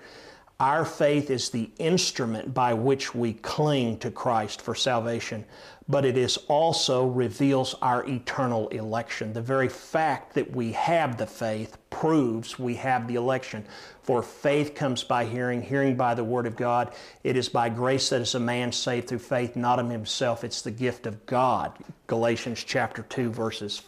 Our 0.62 0.84
faith 0.84 1.28
is 1.28 1.50
the 1.50 1.70
instrument 1.78 2.54
by 2.54 2.72
which 2.72 3.16
we 3.16 3.32
cling 3.32 3.98
to 3.98 4.12
Christ 4.12 4.62
for 4.62 4.76
salvation, 4.76 5.44
but 5.88 6.04
it 6.04 6.16
is 6.16 6.36
also 6.46 7.04
reveals 7.08 7.74
our 7.82 8.08
eternal 8.08 8.68
election. 8.68 9.32
The 9.32 9.42
very 9.42 9.68
fact 9.68 10.34
that 10.34 10.52
we 10.52 10.70
have 10.70 11.16
the 11.16 11.26
faith 11.26 11.78
proves 11.90 12.60
we 12.60 12.76
have 12.76 13.08
the 13.08 13.16
election. 13.16 13.64
For 14.04 14.22
faith 14.22 14.76
comes 14.76 15.02
by 15.02 15.24
hearing, 15.24 15.62
hearing 15.62 15.96
by 15.96 16.14
the 16.14 16.22
word 16.22 16.46
of 16.46 16.54
God. 16.54 16.94
It 17.24 17.36
is 17.36 17.48
by 17.48 17.68
grace 17.68 18.10
that 18.10 18.20
is 18.20 18.36
a 18.36 18.40
man 18.40 18.70
saved 18.70 19.08
through 19.08 19.18
faith, 19.18 19.56
not 19.56 19.80
of 19.80 19.90
himself. 19.90 20.44
It's 20.44 20.62
the 20.62 20.70
gift 20.70 21.06
of 21.06 21.26
God. 21.26 21.76
Galatians 22.06 22.62
chapter 22.62 23.02
2, 23.02 23.32
verses 23.32 23.82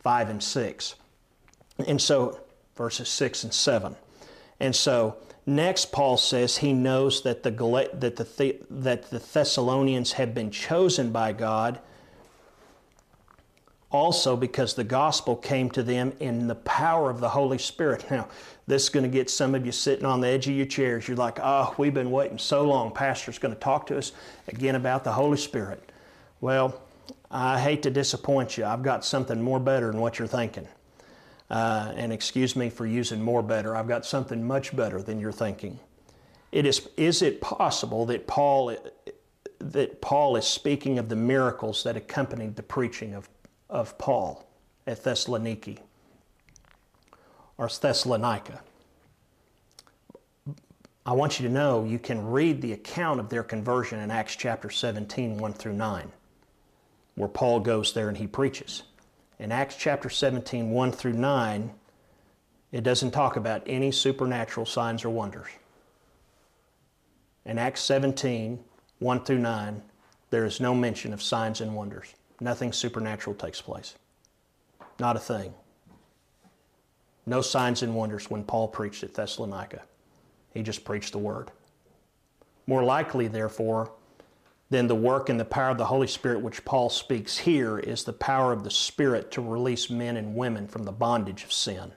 5 0.00 0.30
and 0.30 0.42
6. 0.42 0.94
And 1.86 2.02
so, 2.02 2.40
verses 2.74 3.08
6 3.10 3.44
and 3.44 3.54
7. 3.54 3.94
And 4.58 4.74
so, 4.74 5.18
next, 5.46 5.92
Paul 5.92 6.16
says 6.16 6.58
he 6.58 6.72
knows 6.72 7.22
that 7.22 7.42
the, 7.42 7.50
that 7.94 8.16
the, 8.16 8.56
that 8.68 9.10
the 9.10 9.18
Thessalonians 9.18 10.12
have 10.12 10.34
been 10.34 10.50
chosen 10.50 11.10
by 11.12 11.32
God 11.32 11.80
also 13.90 14.36
because 14.36 14.74
the 14.74 14.84
gospel 14.84 15.36
came 15.36 15.70
to 15.70 15.82
them 15.82 16.12
in 16.20 16.48
the 16.48 16.54
power 16.56 17.08
of 17.08 17.20
the 17.20 17.28
Holy 17.28 17.58
Spirit. 17.58 18.04
Now, 18.16 18.28
this 18.66 18.84
is 18.84 18.88
going 18.88 19.04
to 19.04 19.10
get 19.10 19.30
some 19.30 19.54
of 19.54 19.64
you 19.64 19.72
sitting 19.72 20.04
on 20.04 20.20
the 20.20 20.28
edge 20.28 20.48
of 20.48 20.54
your 20.54 20.66
chairs. 20.66 21.06
You're 21.06 21.16
like, 21.16 21.38
oh, 21.40 21.74
we've 21.78 21.94
been 21.94 22.10
waiting 22.10 22.38
so 22.38 22.62
long. 22.62 22.90
Pastor's 22.90 23.38
going 23.38 23.54
to 23.54 23.60
talk 23.60 23.86
to 23.86 23.96
us 23.96 24.12
again 24.48 24.74
about 24.74 25.04
the 25.04 25.12
Holy 25.12 25.36
Spirit. 25.36 25.92
Well, 26.40 26.80
I 27.30 27.60
hate 27.60 27.82
to 27.84 27.90
disappoint 27.90 28.58
you. 28.58 28.64
I've 28.64 28.82
got 28.82 29.04
something 29.04 29.40
more 29.40 29.60
better 29.60 29.90
than 29.90 30.00
what 30.00 30.18
you're 30.18 30.26
thinking. 30.28 30.66
Uh, 31.48 31.92
and 31.94 32.12
excuse 32.12 32.56
me 32.56 32.68
for 32.70 32.86
using 32.86 33.22
more 33.22 33.42
better. 33.42 33.76
I've 33.76 33.88
got 33.88 34.04
something 34.04 34.44
much 34.44 34.74
better 34.74 35.00
than 35.00 35.20
you're 35.20 35.32
thinking. 35.32 35.78
It 36.50 36.66
is, 36.66 36.88
is 36.96 37.22
it 37.22 37.40
possible 37.40 38.06
that 38.06 38.26
Paul, 38.26 38.76
that 39.60 40.00
Paul 40.00 40.36
is 40.36 40.46
speaking 40.46 40.98
of 40.98 41.08
the 41.08 41.16
miracles 41.16 41.84
that 41.84 41.96
accompanied 41.96 42.56
the 42.56 42.62
preaching 42.62 43.14
of, 43.14 43.28
of 43.70 43.96
Paul 43.98 44.48
at 44.86 45.04
Thessaloniki? 45.04 45.78
or 47.58 47.68
Thessalonica. 47.68 48.60
I 51.04 51.12
want 51.12 51.38
you 51.38 51.46
to 51.46 51.52
know 51.52 51.84
you 51.84 51.98
can 51.98 52.26
read 52.26 52.60
the 52.60 52.72
account 52.72 53.20
of 53.20 53.28
their 53.28 53.42
conversion 53.42 54.00
in 54.00 54.10
Acts 54.10 54.34
chapter 54.34 54.70
17, 54.70 55.38
1 55.38 55.52
through 55.52 55.74
9, 55.74 56.10
where 57.14 57.28
Paul 57.28 57.60
goes 57.60 57.92
there 57.92 58.08
and 58.08 58.16
he 58.16 58.26
preaches. 58.26 58.82
In 59.38 59.52
Acts 59.52 59.76
chapter 59.76 60.08
17, 60.08 60.70
1 60.70 60.92
through 60.92 61.12
9, 61.12 61.70
it 62.72 62.82
doesn't 62.82 63.10
talk 63.10 63.36
about 63.36 63.62
any 63.66 63.92
supernatural 63.92 64.66
signs 64.66 65.04
or 65.04 65.10
wonders. 65.10 65.48
In 67.44 67.58
Acts 67.58 67.82
17, 67.82 68.64
1 68.98 69.24
through 69.24 69.38
9, 69.38 69.82
there 70.30 70.44
is 70.44 70.58
no 70.58 70.74
mention 70.74 71.12
of 71.12 71.22
signs 71.22 71.60
and 71.60 71.74
wonders. 71.74 72.14
Nothing 72.40 72.72
supernatural 72.72 73.36
takes 73.36 73.60
place. 73.60 73.94
Not 74.98 75.16
a 75.16 75.20
thing. 75.20 75.54
No 77.26 77.42
signs 77.42 77.82
and 77.82 77.94
wonders 77.94 78.30
when 78.30 78.44
Paul 78.44 78.68
preached 78.68 79.04
at 79.04 79.14
Thessalonica. 79.14 79.82
He 80.54 80.62
just 80.62 80.84
preached 80.84 81.12
the 81.12 81.18
word. 81.18 81.50
More 82.66 82.82
likely, 82.82 83.28
therefore, 83.28 83.92
than 84.70 84.86
the 84.86 84.94
work 84.94 85.28
and 85.28 85.38
the 85.38 85.44
power 85.44 85.70
of 85.70 85.78
the 85.78 85.86
Holy 85.86 86.06
Spirit 86.06 86.40
which 86.40 86.64
Paul 86.64 86.90
speaks 86.90 87.38
here 87.38 87.78
is 87.78 88.04
the 88.04 88.12
power 88.12 88.52
of 88.52 88.64
the 88.64 88.70
Spirit 88.70 89.30
to 89.32 89.42
release 89.42 89.90
men 89.90 90.16
and 90.16 90.34
women 90.34 90.66
from 90.66 90.84
the 90.84 90.92
bondage 90.92 91.44
of 91.44 91.52
sin 91.52 91.92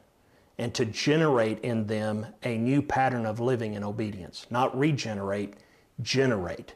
and 0.60 0.74
to 0.74 0.86
generate 0.86 1.60
in 1.62 1.88
them 1.88 2.28
a 2.44 2.58
new 2.58 2.82
pattern 2.82 3.26
of 3.26 3.40
living 3.40 3.74
in 3.76 3.84
obedience. 3.84 4.46
Not 4.50 4.78
regenerate, 4.78 5.56
generate. 6.02 6.76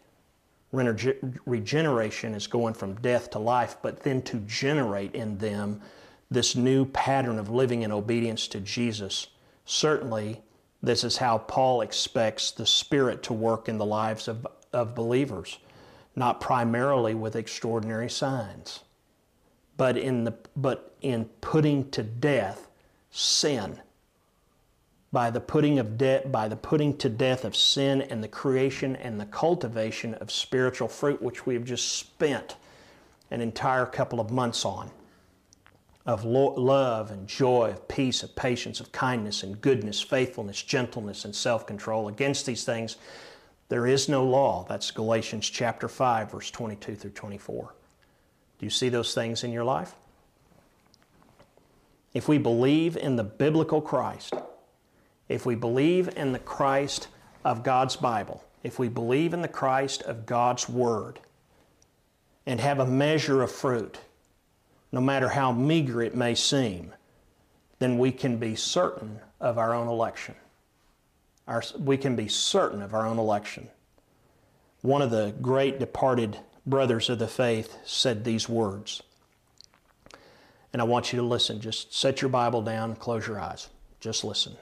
Regeneration 0.72 2.34
is 2.34 2.48
going 2.48 2.74
from 2.74 2.96
death 2.96 3.30
to 3.32 3.39
life, 3.39 3.76
but 3.82 4.02
then 4.02 4.22
to 4.24 4.38
generate 4.48 5.14
in 5.14 5.38
them 5.38 5.82
this 6.32 6.56
new 6.56 6.86
pattern 6.86 7.38
of 7.38 7.50
living 7.50 7.84
in 7.84 7.91
obedience 7.91 8.48
to 8.48 8.62
Jesus. 8.62 9.28
Certainly, 9.66 10.41
this 10.82 11.04
is 11.04 11.18
how 11.18 11.38
Paul 11.38 11.82
expects 11.82 12.52
the 12.52 12.66
Spirit 12.66 13.22
to 13.24 13.34
work 13.34 13.68
in 13.68 13.78
the 13.78 13.86
lives 13.86 14.30
of, 14.30 14.48
of 14.72 14.96
believers, 14.96 15.60
not 16.16 16.39
primarily 16.39 17.14
with 17.14 17.36
extraordinary 17.36 18.09
signs, 18.09 18.82
but 19.78 19.97
in, 19.97 20.24
the, 20.24 20.34
but 20.55 20.95
in 21.01 21.26
putting 21.41 21.89
to 21.91 22.03
death 22.03 22.68
sin. 23.11 23.80
By 25.11 25.30
the 25.30 25.39
putting 25.39 25.78
of 25.78 25.97
death, 25.97 26.32
by 26.32 26.47
the 26.47 26.55
putting 26.55 26.97
to 26.97 27.09
death 27.09 27.45
of 27.45 27.55
sin 27.55 28.01
and 28.01 28.24
the 28.24 28.28
creation 28.28 28.95
and 28.95 29.20
the 29.20 29.28
cultivation 29.28 30.16
of 30.16 30.32
spiritual 30.32 30.88
fruit, 30.88 31.22
which 31.22 31.45
we 31.45 31.53
have 31.53 31.66
just 31.66 31.93
spent 31.93 32.55
an 33.30 33.41
entire 33.41 33.86
couple 33.86 34.20
of 34.20 34.32
months 34.32 34.66
on 34.66 34.89
of 36.05 36.26
lo- 36.26 36.53
love 36.55 37.11
and 37.11 37.28
joy, 37.28 37.70
of 37.70 37.88
peace, 37.88 38.24
of 38.24 38.36
patience, 38.36 38.80
of 38.80 38.91
kindness 38.91 39.43
and 39.43 39.61
goodness, 39.61 40.01
faithfulness, 40.01 40.61
gentleness, 40.61 41.26
and 41.26 41.36
self 41.36 41.66
control. 41.66 42.07
Against 42.07 42.45
these 42.45 42.66
things, 42.66 42.97
there 43.74 43.88
is 43.88 44.07
no 44.07 44.24
law. 44.24 44.63
That's 44.69 44.91
Galatians 44.91 45.49
chapter 45.49 45.88
5, 45.88 46.30
verse 46.30 46.51
22 46.51 46.93
through 46.93 47.09
24. 47.09 47.74
Do 48.59 48.65
you 48.67 48.69
see 48.69 48.88
those 48.88 49.15
things 49.15 49.43
in 49.43 49.51
your 49.51 49.63
life? 49.63 49.95
If 52.13 52.28
we 52.28 52.38
believe 52.38 52.95
in 52.95 53.15
the 53.15 53.24
biblical 53.24 53.82
Christ, 53.82 54.36
if 55.28 55.47
we 55.47 55.55
believe 55.55 56.07
in 56.15 56.34
the 56.34 56.38
Christ 56.38 57.07
of 57.43 57.63
God's 57.63 57.95
Bible, 57.95 58.43
if 58.61 58.78
we 58.78 58.89
believe 58.89 59.34
in 59.34 59.41
the 59.41 59.47
Christ 59.47 60.03
of 60.03 60.28
God's 60.28 60.69
Word, 60.69 61.19
and 62.45 62.59
have 62.59 62.78
a 62.78 62.86
measure 62.86 63.41
of 63.41 63.51
fruit, 63.51 63.97
no 64.91 65.01
matter 65.01 65.30
how 65.30 65.51
meager 65.51 65.99
it 66.03 66.13
may 66.13 66.36
seem, 66.36 66.93
then 67.80 67.97
we 67.97 68.11
can 68.11 68.38
be 68.38 68.53
certain 68.53 69.19
of 69.39 69.57
our 69.57 69.74
own 69.74 69.88
election. 69.88 70.36
Our, 71.48 71.64
we 71.78 71.98
can 71.98 72.16
be 72.16 72.28
certain 72.28 72.82
of 72.82 72.94
our 72.94 73.06
own 73.06 73.20
election. 73.20 73.70
One 74.82 75.02
of 75.02 75.12
the 75.12 75.34
great 75.41 75.80
departed 75.80 76.39
brothers 76.66 77.10
of 77.10 77.20
the 77.20 77.28
faith 77.28 77.78
said 77.86 78.24
these 78.24 78.48
words. 78.48 79.02
And 80.72 80.82
I 80.82 80.86
want 80.86 81.14
you 81.14 81.20
to 81.20 81.26
listen. 81.26 81.62
Just 81.62 81.94
set 81.94 82.22
your 82.22 82.30
Bible 82.30 82.62
down 82.62 82.96
close 82.96 83.28
your 83.28 83.39
eyes. 83.39 83.70
Just 84.00 84.24
listen. 84.24 84.58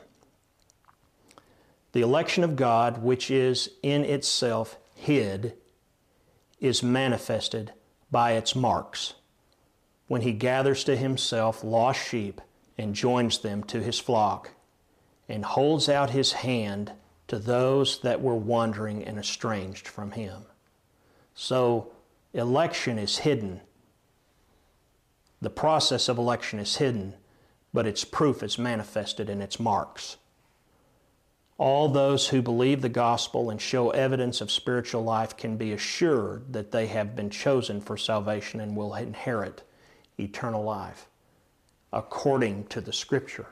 The 1.93 2.01
election 2.01 2.43
of 2.43 2.55
God, 2.55 3.01
which 3.03 3.29
is 3.29 3.69
in 3.83 4.03
itself 4.03 4.77
hid, 4.95 5.53
is 6.59 6.83
manifested 6.83 7.73
by 8.11 8.33
its 8.33 8.55
marks 8.55 9.13
when 10.07 10.21
he 10.21 10.33
gathers 10.33 10.83
to 10.83 10.95
himself 10.95 11.63
lost 11.63 12.05
sheep 12.05 12.41
and 12.77 12.93
joins 12.93 13.39
them 13.39 13.63
to 13.63 13.81
his 13.81 13.97
flock, 13.97 14.51
and 15.31 15.45
holds 15.45 15.87
out 15.87 16.09
his 16.09 16.33
hand 16.33 16.91
to 17.27 17.39
those 17.39 18.01
that 18.01 18.21
were 18.21 18.35
wandering 18.35 19.03
and 19.03 19.17
estranged 19.17 19.87
from 19.87 20.11
him. 20.11 20.43
So, 21.33 21.91
election 22.33 22.99
is 22.99 23.19
hidden. 23.19 23.61
The 25.41 25.49
process 25.49 26.09
of 26.09 26.17
election 26.17 26.59
is 26.59 26.75
hidden, 26.75 27.15
but 27.73 27.87
its 27.87 28.03
proof 28.03 28.43
is 28.43 28.59
manifested 28.59 29.29
in 29.29 29.41
its 29.41 29.59
marks. 29.59 30.17
All 31.57 31.89
those 31.89 32.27
who 32.29 32.41
believe 32.41 32.81
the 32.81 32.89
gospel 32.89 33.49
and 33.49 33.61
show 33.61 33.91
evidence 33.91 34.41
of 34.41 34.51
spiritual 34.51 35.03
life 35.03 35.37
can 35.37 35.57
be 35.57 35.71
assured 35.71 36.53
that 36.53 36.71
they 36.71 36.87
have 36.87 37.15
been 37.15 37.29
chosen 37.29 37.79
for 37.79 37.97
salvation 37.97 38.59
and 38.59 38.75
will 38.75 38.95
inherit 38.95 39.63
eternal 40.19 40.63
life 40.63 41.07
according 41.93 42.65
to 42.67 42.81
the 42.81 42.93
Scripture. 42.93 43.47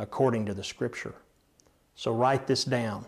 According 0.00 0.46
to 0.46 0.54
the 0.54 0.64
Scripture. 0.64 1.14
So 1.94 2.10
write 2.10 2.46
this 2.46 2.64
down. 2.64 3.04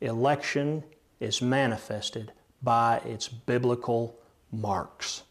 Election 0.00 0.82
is 1.20 1.40
manifested 1.40 2.32
by 2.62 2.96
its 3.04 3.28
biblical 3.28 4.18
marks. 4.50 5.22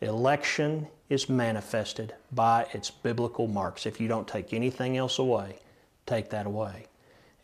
Election 0.00 0.88
is 1.08 1.28
manifested 1.28 2.12
by 2.32 2.66
its 2.72 2.90
biblical 2.90 3.46
marks. 3.46 3.86
If 3.86 4.00
you 4.00 4.08
don't 4.08 4.26
take 4.26 4.52
anything 4.52 4.96
else 4.96 5.20
away, 5.20 5.58
take 6.06 6.30
that 6.30 6.46
away. 6.46 6.86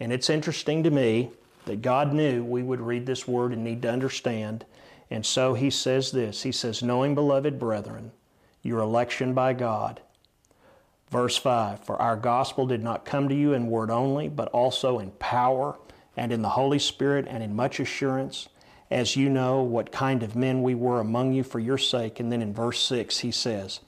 And 0.01 0.13
it's 0.13 0.29
interesting 0.29 0.83
to 0.83 0.91
me 0.91 1.31
that 1.67 1.83
God 1.83 2.13
knew 2.13 2.43
we 2.43 2.65
would 2.65 2.81
read 2.81 3.07
this 3.07 3.29
word 3.29 3.53
and 3.53 3.63
need 3.63 3.83
to 3.83 3.93
understand. 3.93 4.65
And 5.09 5.25
so 5.25 5.55
he 5.55 5.71
says 5.71 6.11
this 6.11 6.43
He 6.43 6.51
says, 6.51 6.83
Knowing, 6.83 7.15
beloved 7.15 7.61
brethren, 7.61 8.11
your 8.63 8.81
election 8.81 9.35
by 9.35 9.53
God. 9.53 10.01
Verse 11.11 11.37
5 11.37 11.85
For 11.85 12.01
our 12.01 12.17
gospel 12.17 12.67
did 12.67 12.83
not 12.83 13.05
come 13.05 13.29
to 13.29 13.35
you 13.35 13.53
in 13.53 13.69
word 13.69 13.91
only, 13.91 14.29
but 14.29 14.49
also 14.49 14.99
in 14.99 15.11
power 15.13 15.79
and 16.17 16.33
in 16.33 16.43
the 16.43 16.51
Holy 16.51 16.79
Spirit 16.79 17.27
and 17.29 17.43
in 17.43 17.55
much 17.55 17.81
assurance, 17.81 18.49
as 18.91 19.17
you 19.17 19.29
know 19.29 19.63
what 19.63 19.93
kind 19.93 20.23
of 20.23 20.37
men 20.37 20.63
we 20.63 20.75
were 20.75 21.01
among 21.01 21.33
you 21.33 21.43
for 21.43 21.59
your 21.59 21.79
sake. 21.79 22.21
And 22.21 22.33
then 22.33 22.43
in 22.43 22.53
verse 22.53 22.81
6, 22.81 23.19
he 23.19 23.31
says, 23.31 23.81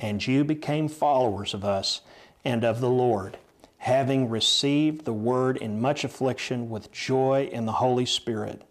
And 0.00 0.26
you 0.26 0.44
became 0.44 0.88
followers 0.88 1.54
of 1.54 1.64
us 1.64 2.00
and 2.44 2.64
of 2.64 2.80
the 2.80 2.90
Lord, 2.90 3.38
having 3.78 4.28
received 4.28 5.04
the 5.04 5.12
word 5.12 5.56
in 5.56 5.80
much 5.80 6.04
affliction 6.04 6.70
with 6.70 6.92
joy 6.92 7.48
in 7.52 7.66
the 7.66 7.72
Holy 7.72 8.06
Spirit. 8.06 8.62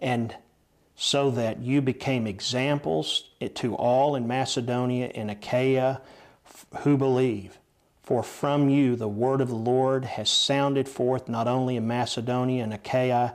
And 0.00 0.34
so 0.96 1.30
that 1.30 1.60
you 1.60 1.80
became 1.82 2.26
examples 2.26 3.30
to 3.54 3.74
all 3.74 4.16
in 4.16 4.26
Macedonia 4.26 5.10
and 5.14 5.30
Achaia 5.30 6.00
who 6.82 6.96
believe. 6.96 7.58
For 8.02 8.22
from 8.22 8.68
you 8.68 8.96
the 8.96 9.08
word 9.08 9.40
of 9.40 9.48
the 9.48 9.54
Lord 9.54 10.04
has 10.04 10.30
sounded 10.30 10.88
forth 10.88 11.28
not 11.28 11.48
only 11.48 11.76
in 11.76 11.86
Macedonia 11.86 12.62
and 12.62 12.74
Achaia, 12.74 13.34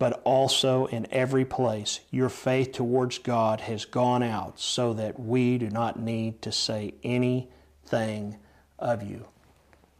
but 0.00 0.20
also 0.24 0.86
in 0.86 1.06
every 1.10 1.44
place 1.44 2.00
your 2.10 2.30
faith 2.30 2.72
towards 2.72 3.18
God 3.18 3.60
has 3.60 3.84
gone 3.84 4.22
out 4.22 4.58
so 4.58 4.94
that 4.94 5.20
we 5.20 5.58
do 5.58 5.68
not 5.68 6.00
need 6.00 6.40
to 6.42 6.50
say 6.50 6.94
anything 7.04 8.38
of 8.78 9.02
you. 9.02 9.26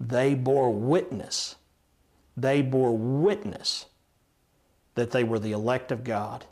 They 0.01 0.35
bore 0.35 0.73
witness. 0.73 1.57
They 2.37 2.63
bore 2.63 2.97
witness 2.97 3.87
that 4.95 5.11
they 5.11 5.23
were 5.23 5.39
the 5.39 5.53
elect 5.53 5.93
of 5.93 6.03
God 6.03 6.47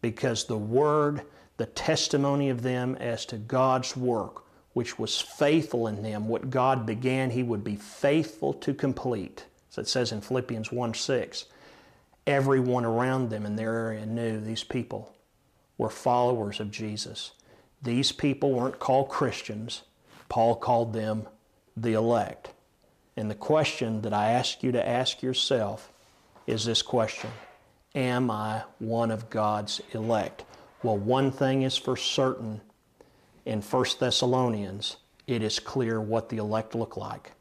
because 0.00 0.44
the 0.44 0.58
word, 0.58 1.22
the 1.56 1.66
testimony 1.66 2.50
of 2.50 2.62
them 2.62 2.96
as 2.96 3.24
to 3.26 3.36
God's 3.36 3.96
work, 3.96 4.44
which 4.72 4.98
was 4.98 5.20
faithful 5.20 5.86
in 5.86 6.02
them, 6.02 6.28
what 6.28 6.50
God 6.50 6.86
began, 6.86 7.30
He 7.30 7.42
would 7.42 7.64
be 7.64 7.76
faithful 7.76 8.52
to 8.54 8.74
complete. 8.74 9.44
So 9.70 9.82
it 9.82 9.88
says 9.88 10.12
in 10.12 10.20
Philippians 10.20 10.72
1 10.72 10.94
6 10.94 11.46
everyone 12.26 12.84
around 12.84 13.30
them 13.30 13.46
in 13.46 13.56
their 13.56 13.74
area 13.74 14.06
knew 14.06 14.40
these 14.40 14.64
people 14.64 15.12
were 15.78 15.90
followers 15.90 16.60
of 16.60 16.70
Jesus. 16.70 17.32
These 17.82 18.12
people 18.12 18.52
weren't 18.52 18.78
called 18.78 19.08
Christians. 19.08 19.82
Paul 20.28 20.54
called 20.56 20.92
them 20.92 21.26
the 21.76 21.94
elect. 21.94 22.50
And 23.16 23.30
the 23.30 23.34
question 23.34 24.02
that 24.02 24.12
I 24.12 24.32
ask 24.32 24.62
you 24.62 24.72
to 24.72 24.88
ask 24.88 25.22
yourself 25.22 25.90
is 26.46 26.64
this 26.64 26.82
question 26.82 27.30
Am 27.94 28.30
I 28.30 28.62
one 28.78 29.10
of 29.10 29.30
God's 29.30 29.80
elect? 29.92 30.44
Well, 30.82 30.96
one 30.96 31.30
thing 31.30 31.62
is 31.62 31.76
for 31.76 31.96
certain 31.96 32.60
in 33.44 33.62
1 33.62 33.84
Thessalonians, 33.98 34.96
it 35.26 35.42
is 35.42 35.58
clear 35.58 36.00
what 36.00 36.28
the 36.28 36.38
elect 36.38 36.74
look 36.74 36.96
like. 36.96 37.32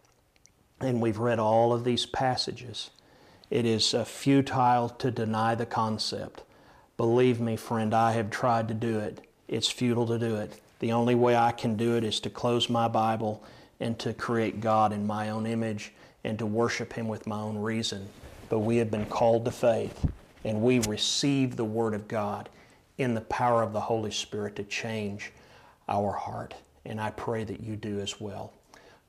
And 0.80 1.02
we've 1.02 1.18
read 1.18 1.40
all 1.40 1.74
of 1.74 1.84
these 1.84 2.06
passages. 2.06 2.92
It 3.50 3.66
is 3.66 3.94
uh, 3.94 4.06
futile 4.06 4.90
to 4.90 5.12
deny 5.12 5.56
the 5.56 5.66
concept. 5.66 6.44
Believe 6.98 7.40
me, 7.40 7.56
friend, 7.56 7.94
I 7.94 8.14
have 8.14 8.30
tried 8.30 8.68
to 8.68 8.74
do 8.74 9.00
it. 9.00 9.22
It's 9.48 9.70
futile 9.70 10.06
to 10.08 10.20
do 10.20 10.36
it. 10.36 10.62
The 10.80 10.92
only 10.94 11.16
way 11.16 11.36
I 11.36 11.52
can 11.52 11.76
do 11.76 11.98
it 11.98 12.04
is 12.04 12.20
to 12.22 12.30
close 12.30 12.70
my 12.70 12.88
Bible 12.88 13.44
and 13.80 13.98
to 14.00 14.14
create 14.14 14.62
God 14.62 14.94
in 14.94 15.08
my 15.08 15.30
own 15.30 15.46
image 15.46 15.94
and 16.24 16.38
to 16.40 16.46
worship 16.46 16.94
Him 16.94 17.08
with 17.08 17.28
my 17.28 17.40
own 17.40 17.58
reason. 17.58 18.08
But 18.50 18.60
we 18.60 18.78
have 18.78 18.92
been 18.92 19.06
called 19.06 19.46
to 19.46 19.52
faith 19.52 20.06
and 20.44 20.62
we 20.62 20.80
receive 20.80 21.56
the 21.56 21.66
Word 21.66 21.94
of 21.94 22.08
God 22.08 22.50
in 22.98 23.14
the 23.14 23.22
power 23.22 23.64
of 23.64 23.74
the 23.74 23.80
Holy 23.80 24.12
Spirit 24.12 24.56
to 24.58 24.64
change 24.64 25.32
our 25.90 26.14
heart. 26.14 26.54
And 26.86 27.02
I 27.02 27.10
pray 27.10 27.44
that 27.44 27.60
you 27.60 27.76
do 27.76 28.00
as 28.00 28.22
well. 28.22 28.54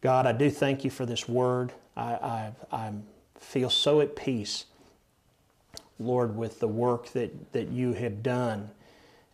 God, 0.00 0.26
I 0.26 0.32
do 0.32 0.50
thank 0.50 0.82
you 0.82 0.90
for 0.90 1.06
this 1.06 1.28
Word. 1.28 1.72
I, 1.96 2.12
I, 2.12 2.52
I'm 2.72 3.04
feel 3.38 3.70
so 3.70 4.00
at 4.00 4.16
peace, 4.16 4.66
Lord, 5.98 6.36
with 6.36 6.60
the 6.60 6.68
work 6.68 7.10
that, 7.12 7.52
that 7.52 7.68
you 7.68 7.92
have 7.94 8.22
done 8.22 8.70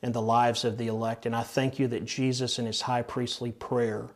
in 0.03 0.13
the 0.13 0.23
lives 0.23 0.65
of 0.65 0.79
the 0.79 0.87
elect. 0.87 1.27
And 1.27 1.35
I 1.35 1.43
thank 1.43 1.79
you 1.79 1.89
that 1.89 2.05
Jesus, 2.05 2.59
in 2.59 2.67
his 2.67 2.83
high 2.83 3.03
priestly 3.03 3.53
prayer, 3.53 4.09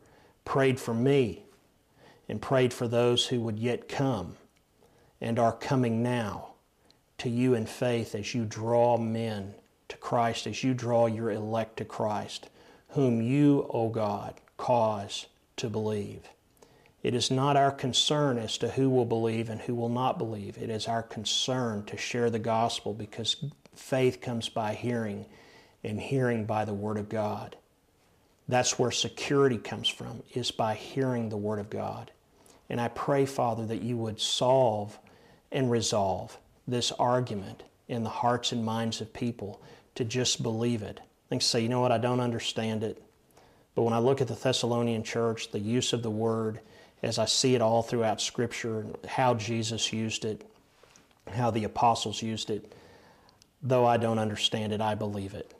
prayed 0.45 0.79
for 0.79 0.93
me 0.93 1.43
and 2.29 2.41
prayed 2.41 2.73
for 2.73 2.87
those 2.87 3.27
who 3.27 3.41
would 3.41 3.59
yet 3.59 3.89
come 3.89 4.37
and 5.19 5.37
are 5.37 5.53
coming 5.53 6.01
now 6.01 6.53
to 7.17 7.29
you 7.29 7.53
in 7.53 7.65
faith 7.65 8.15
as 8.15 8.33
you 8.33 8.45
draw 8.45 8.97
men 8.97 9.53
to 9.89 9.97
Christ, 9.97 10.47
as 10.47 10.63
you 10.63 10.73
draw 10.73 11.05
your 11.05 11.29
elect 11.29 11.77
to 11.77 11.85
Christ, 11.85 12.49
whom 12.91 13.21
you, 13.21 13.67
O 13.69 13.89
God, 13.89 14.35
cause 14.57 15.27
to 15.57 15.69
believe. 15.69 16.21
It 17.03 17.15
is 17.15 17.31
not 17.31 17.57
our 17.57 17.71
concern 17.71 18.37
as 18.37 18.57
to 18.59 18.69
who 18.69 18.89
will 18.89 19.05
believe 19.05 19.49
and 19.49 19.61
who 19.61 19.73
will 19.73 19.89
not 19.89 20.17
believe. 20.17 20.57
It 20.57 20.69
is 20.69 20.87
our 20.87 21.01
concern 21.01 21.83
to 21.85 21.97
share 21.97 22.29
the 22.29 22.39
gospel 22.39 22.93
because 22.93 23.43
faith 23.73 24.21
comes 24.21 24.49
by 24.49 24.73
hearing 24.73 25.25
and 25.83 25.99
hearing 25.99 26.45
by 26.45 26.65
the 26.65 26.73
Word 26.73 26.97
of 26.97 27.09
God. 27.09 27.55
That's 28.47 28.77
where 28.77 28.91
security 28.91 29.57
comes 29.57 29.87
from, 29.87 30.21
is 30.33 30.51
by 30.51 30.75
hearing 30.75 31.29
the 31.29 31.37
Word 31.37 31.59
of 31.59 31.69
God. 31.69 32.11
And 32.69 32.79
I 32.79 32.89
pray, 32.89 33.25
Father, 33.25 33.65
that 33.65 33.81
you 33.81 33.97
would 33.97 34.19
solve 34.19 34.99
and 35.51 35.71
resolve 35.71 36.37
this 36.67 36.91
argument 36.91 37.63
in 37.87 38.03
the 38.03 38.09
hearts 38.09 38.51
and 38.51 38.63
minds 38.63 39.01
of 39.01 39.11
people 39.13 39.61
to 39.95 40.05
just 40.05 40.43
believe 40.43 40.83
it. 40.83 40.99
And 41.31 41.41
say, 41.41 41.61
you 41.61 41.69
know 41.69 41.81
what, 41.81 41.91
I 41.91 41.97
don't 41.97 42.19
understand 42.19 42.83
it. 42.83 43.01
But 43.73 43.83
when 43.83 43.93
I 43.93 43.99
look 43.99 44.19
at 44.21 44.27
the 44.27 44.35
Thessalonian 44.35 45.03
church, 45.03 45.51
the 45.51 45.59
use 45.59 45.93
of 45.93 46.03
the 46.03 46.11
Word, 46.11 46.59
as 47.01 47.17
I 47.17 47.25
see 47.25 47.55
it 47.55 47.61
all 47.61 47.81
throughout 47.81 48.21
Scripture, 48.21 48.85
how 49.07 49.33
Jesus 49.33 49.93
used 49.93 50.25
it, 50.25 50.45
how 51.31 51.49
the 51.49 51.63
apostles 51.63 52.21
used 52.21 52.49
it. 52.49 52.73
Though 53.63 53.85
I 53.85 53.97
don't 53.97 54.19
understand 54.19 54.73
it, 54.73 54.81
I 54.81 54.95
believe 54.95 55.33
it. 55.33 55.53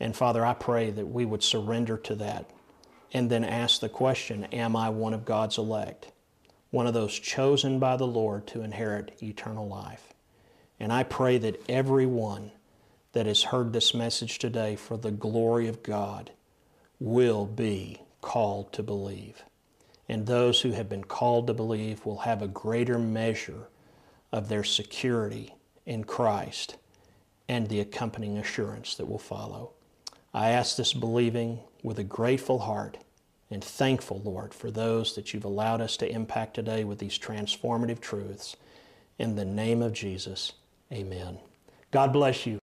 And 0.00 0.16
Father, 0.16 0.44
I 0.44 0.54
pray 0.54 0.90
that 0.90 1.06
we 1.06 1.24
would 1.24 1.42
surrender 1.42 1.96
to 1.98 2.14
that 2.16 2.50
and 3.12 3.30
then 3.30 3.44
ask 3.44 3.80
the 3.80 3.88
question 3.88 4.44
Am 4.52 4.74
I 4.74 4.90
one 4.90 5.14
of 5.14 5.24
God's 5.24 5.58
elect? 5.58 6.10
One 6.70 6.88
of 6.88 6.94
those 6.94 7.16
chosen 7.16 7.78
by 7.78 7.96
the 7.96 8.06
Lord 8.06 8.48
to 8.48 8.62
inherit 8.62 9.22
eternal 9.22 9.68
life. 9.68 10.12
And 10.80 10.92
I 10.92 11.04
pray 11.04 11.38
that 11.38 11.62
everyone 11.70 12.50
that 13.14 13.26
has 13.26 13.44
heard 13.44 13.72
this 13.72 13.94
message 13.94 14.38
today 14.38 14.76
for 14.76 14.96
the 14.96 15.10
glory 15.10 15.66
of 15.66 15.82
God 15.82 16.30
will 17.00 17.46
be 17.46 18.00
called 18.20 18.72
to 18.74 18.82
believe 18.82 19.42
and 20.08 20.26
those 20.26 20.60
who 20.60 20.72
have 20.72 20.88
been 20.88 21.04
called 21.04 21.46
to 21.46 21.54
believe 21.54 22.04
will 22.04 22.18
have 22.18 22.42
a 22.42 22.48
greater 22.48 22.98
measure 22.98 23.68
of 24.32 24.48
their 24.48 24.64
security 24.64 25.54
in 25.86 26.04
Christ 26.04 26.76
and 27.48 27.68
the 27.68 27.80
accompanying 27.80 28.38
assurance 28.38 28.94
that 28.96 29.08
will 29.08 29.18
follow. 29.18 29.72
I 30.32 30.50
ask 30.50 30.76
this 30.76 30.92
believing 30.92 31.60
with 31.82 31.98
a 31.98 32.04
grateful 32.04 32.60
heart 32.60 32.98
and 33.50 33.62
thankful, 33.62 34.20
Lord, 34.24 34.52
for 34.52 34.70
those 34.70 35.14
that 35.14 35.32
you've 35.32 35.44
allowed 35.44 35.80
us 35.80 35.96
to 35.98 36.10
impact 36.10 36.54
today 36.54 36.84
with 36.84 36.98
these 36.98 37.18
transformative 37.18 38.00
truths. 38.00 38.56
In 39.18 39.36
the 39.36 39.44
name 39.44 39.80
of 39.80 39.92
Jesus, 39.92 40.52
amen. 40.92 41.38
God 41.90 42.12
bless 42.12 42.46
you. 42.46 42.63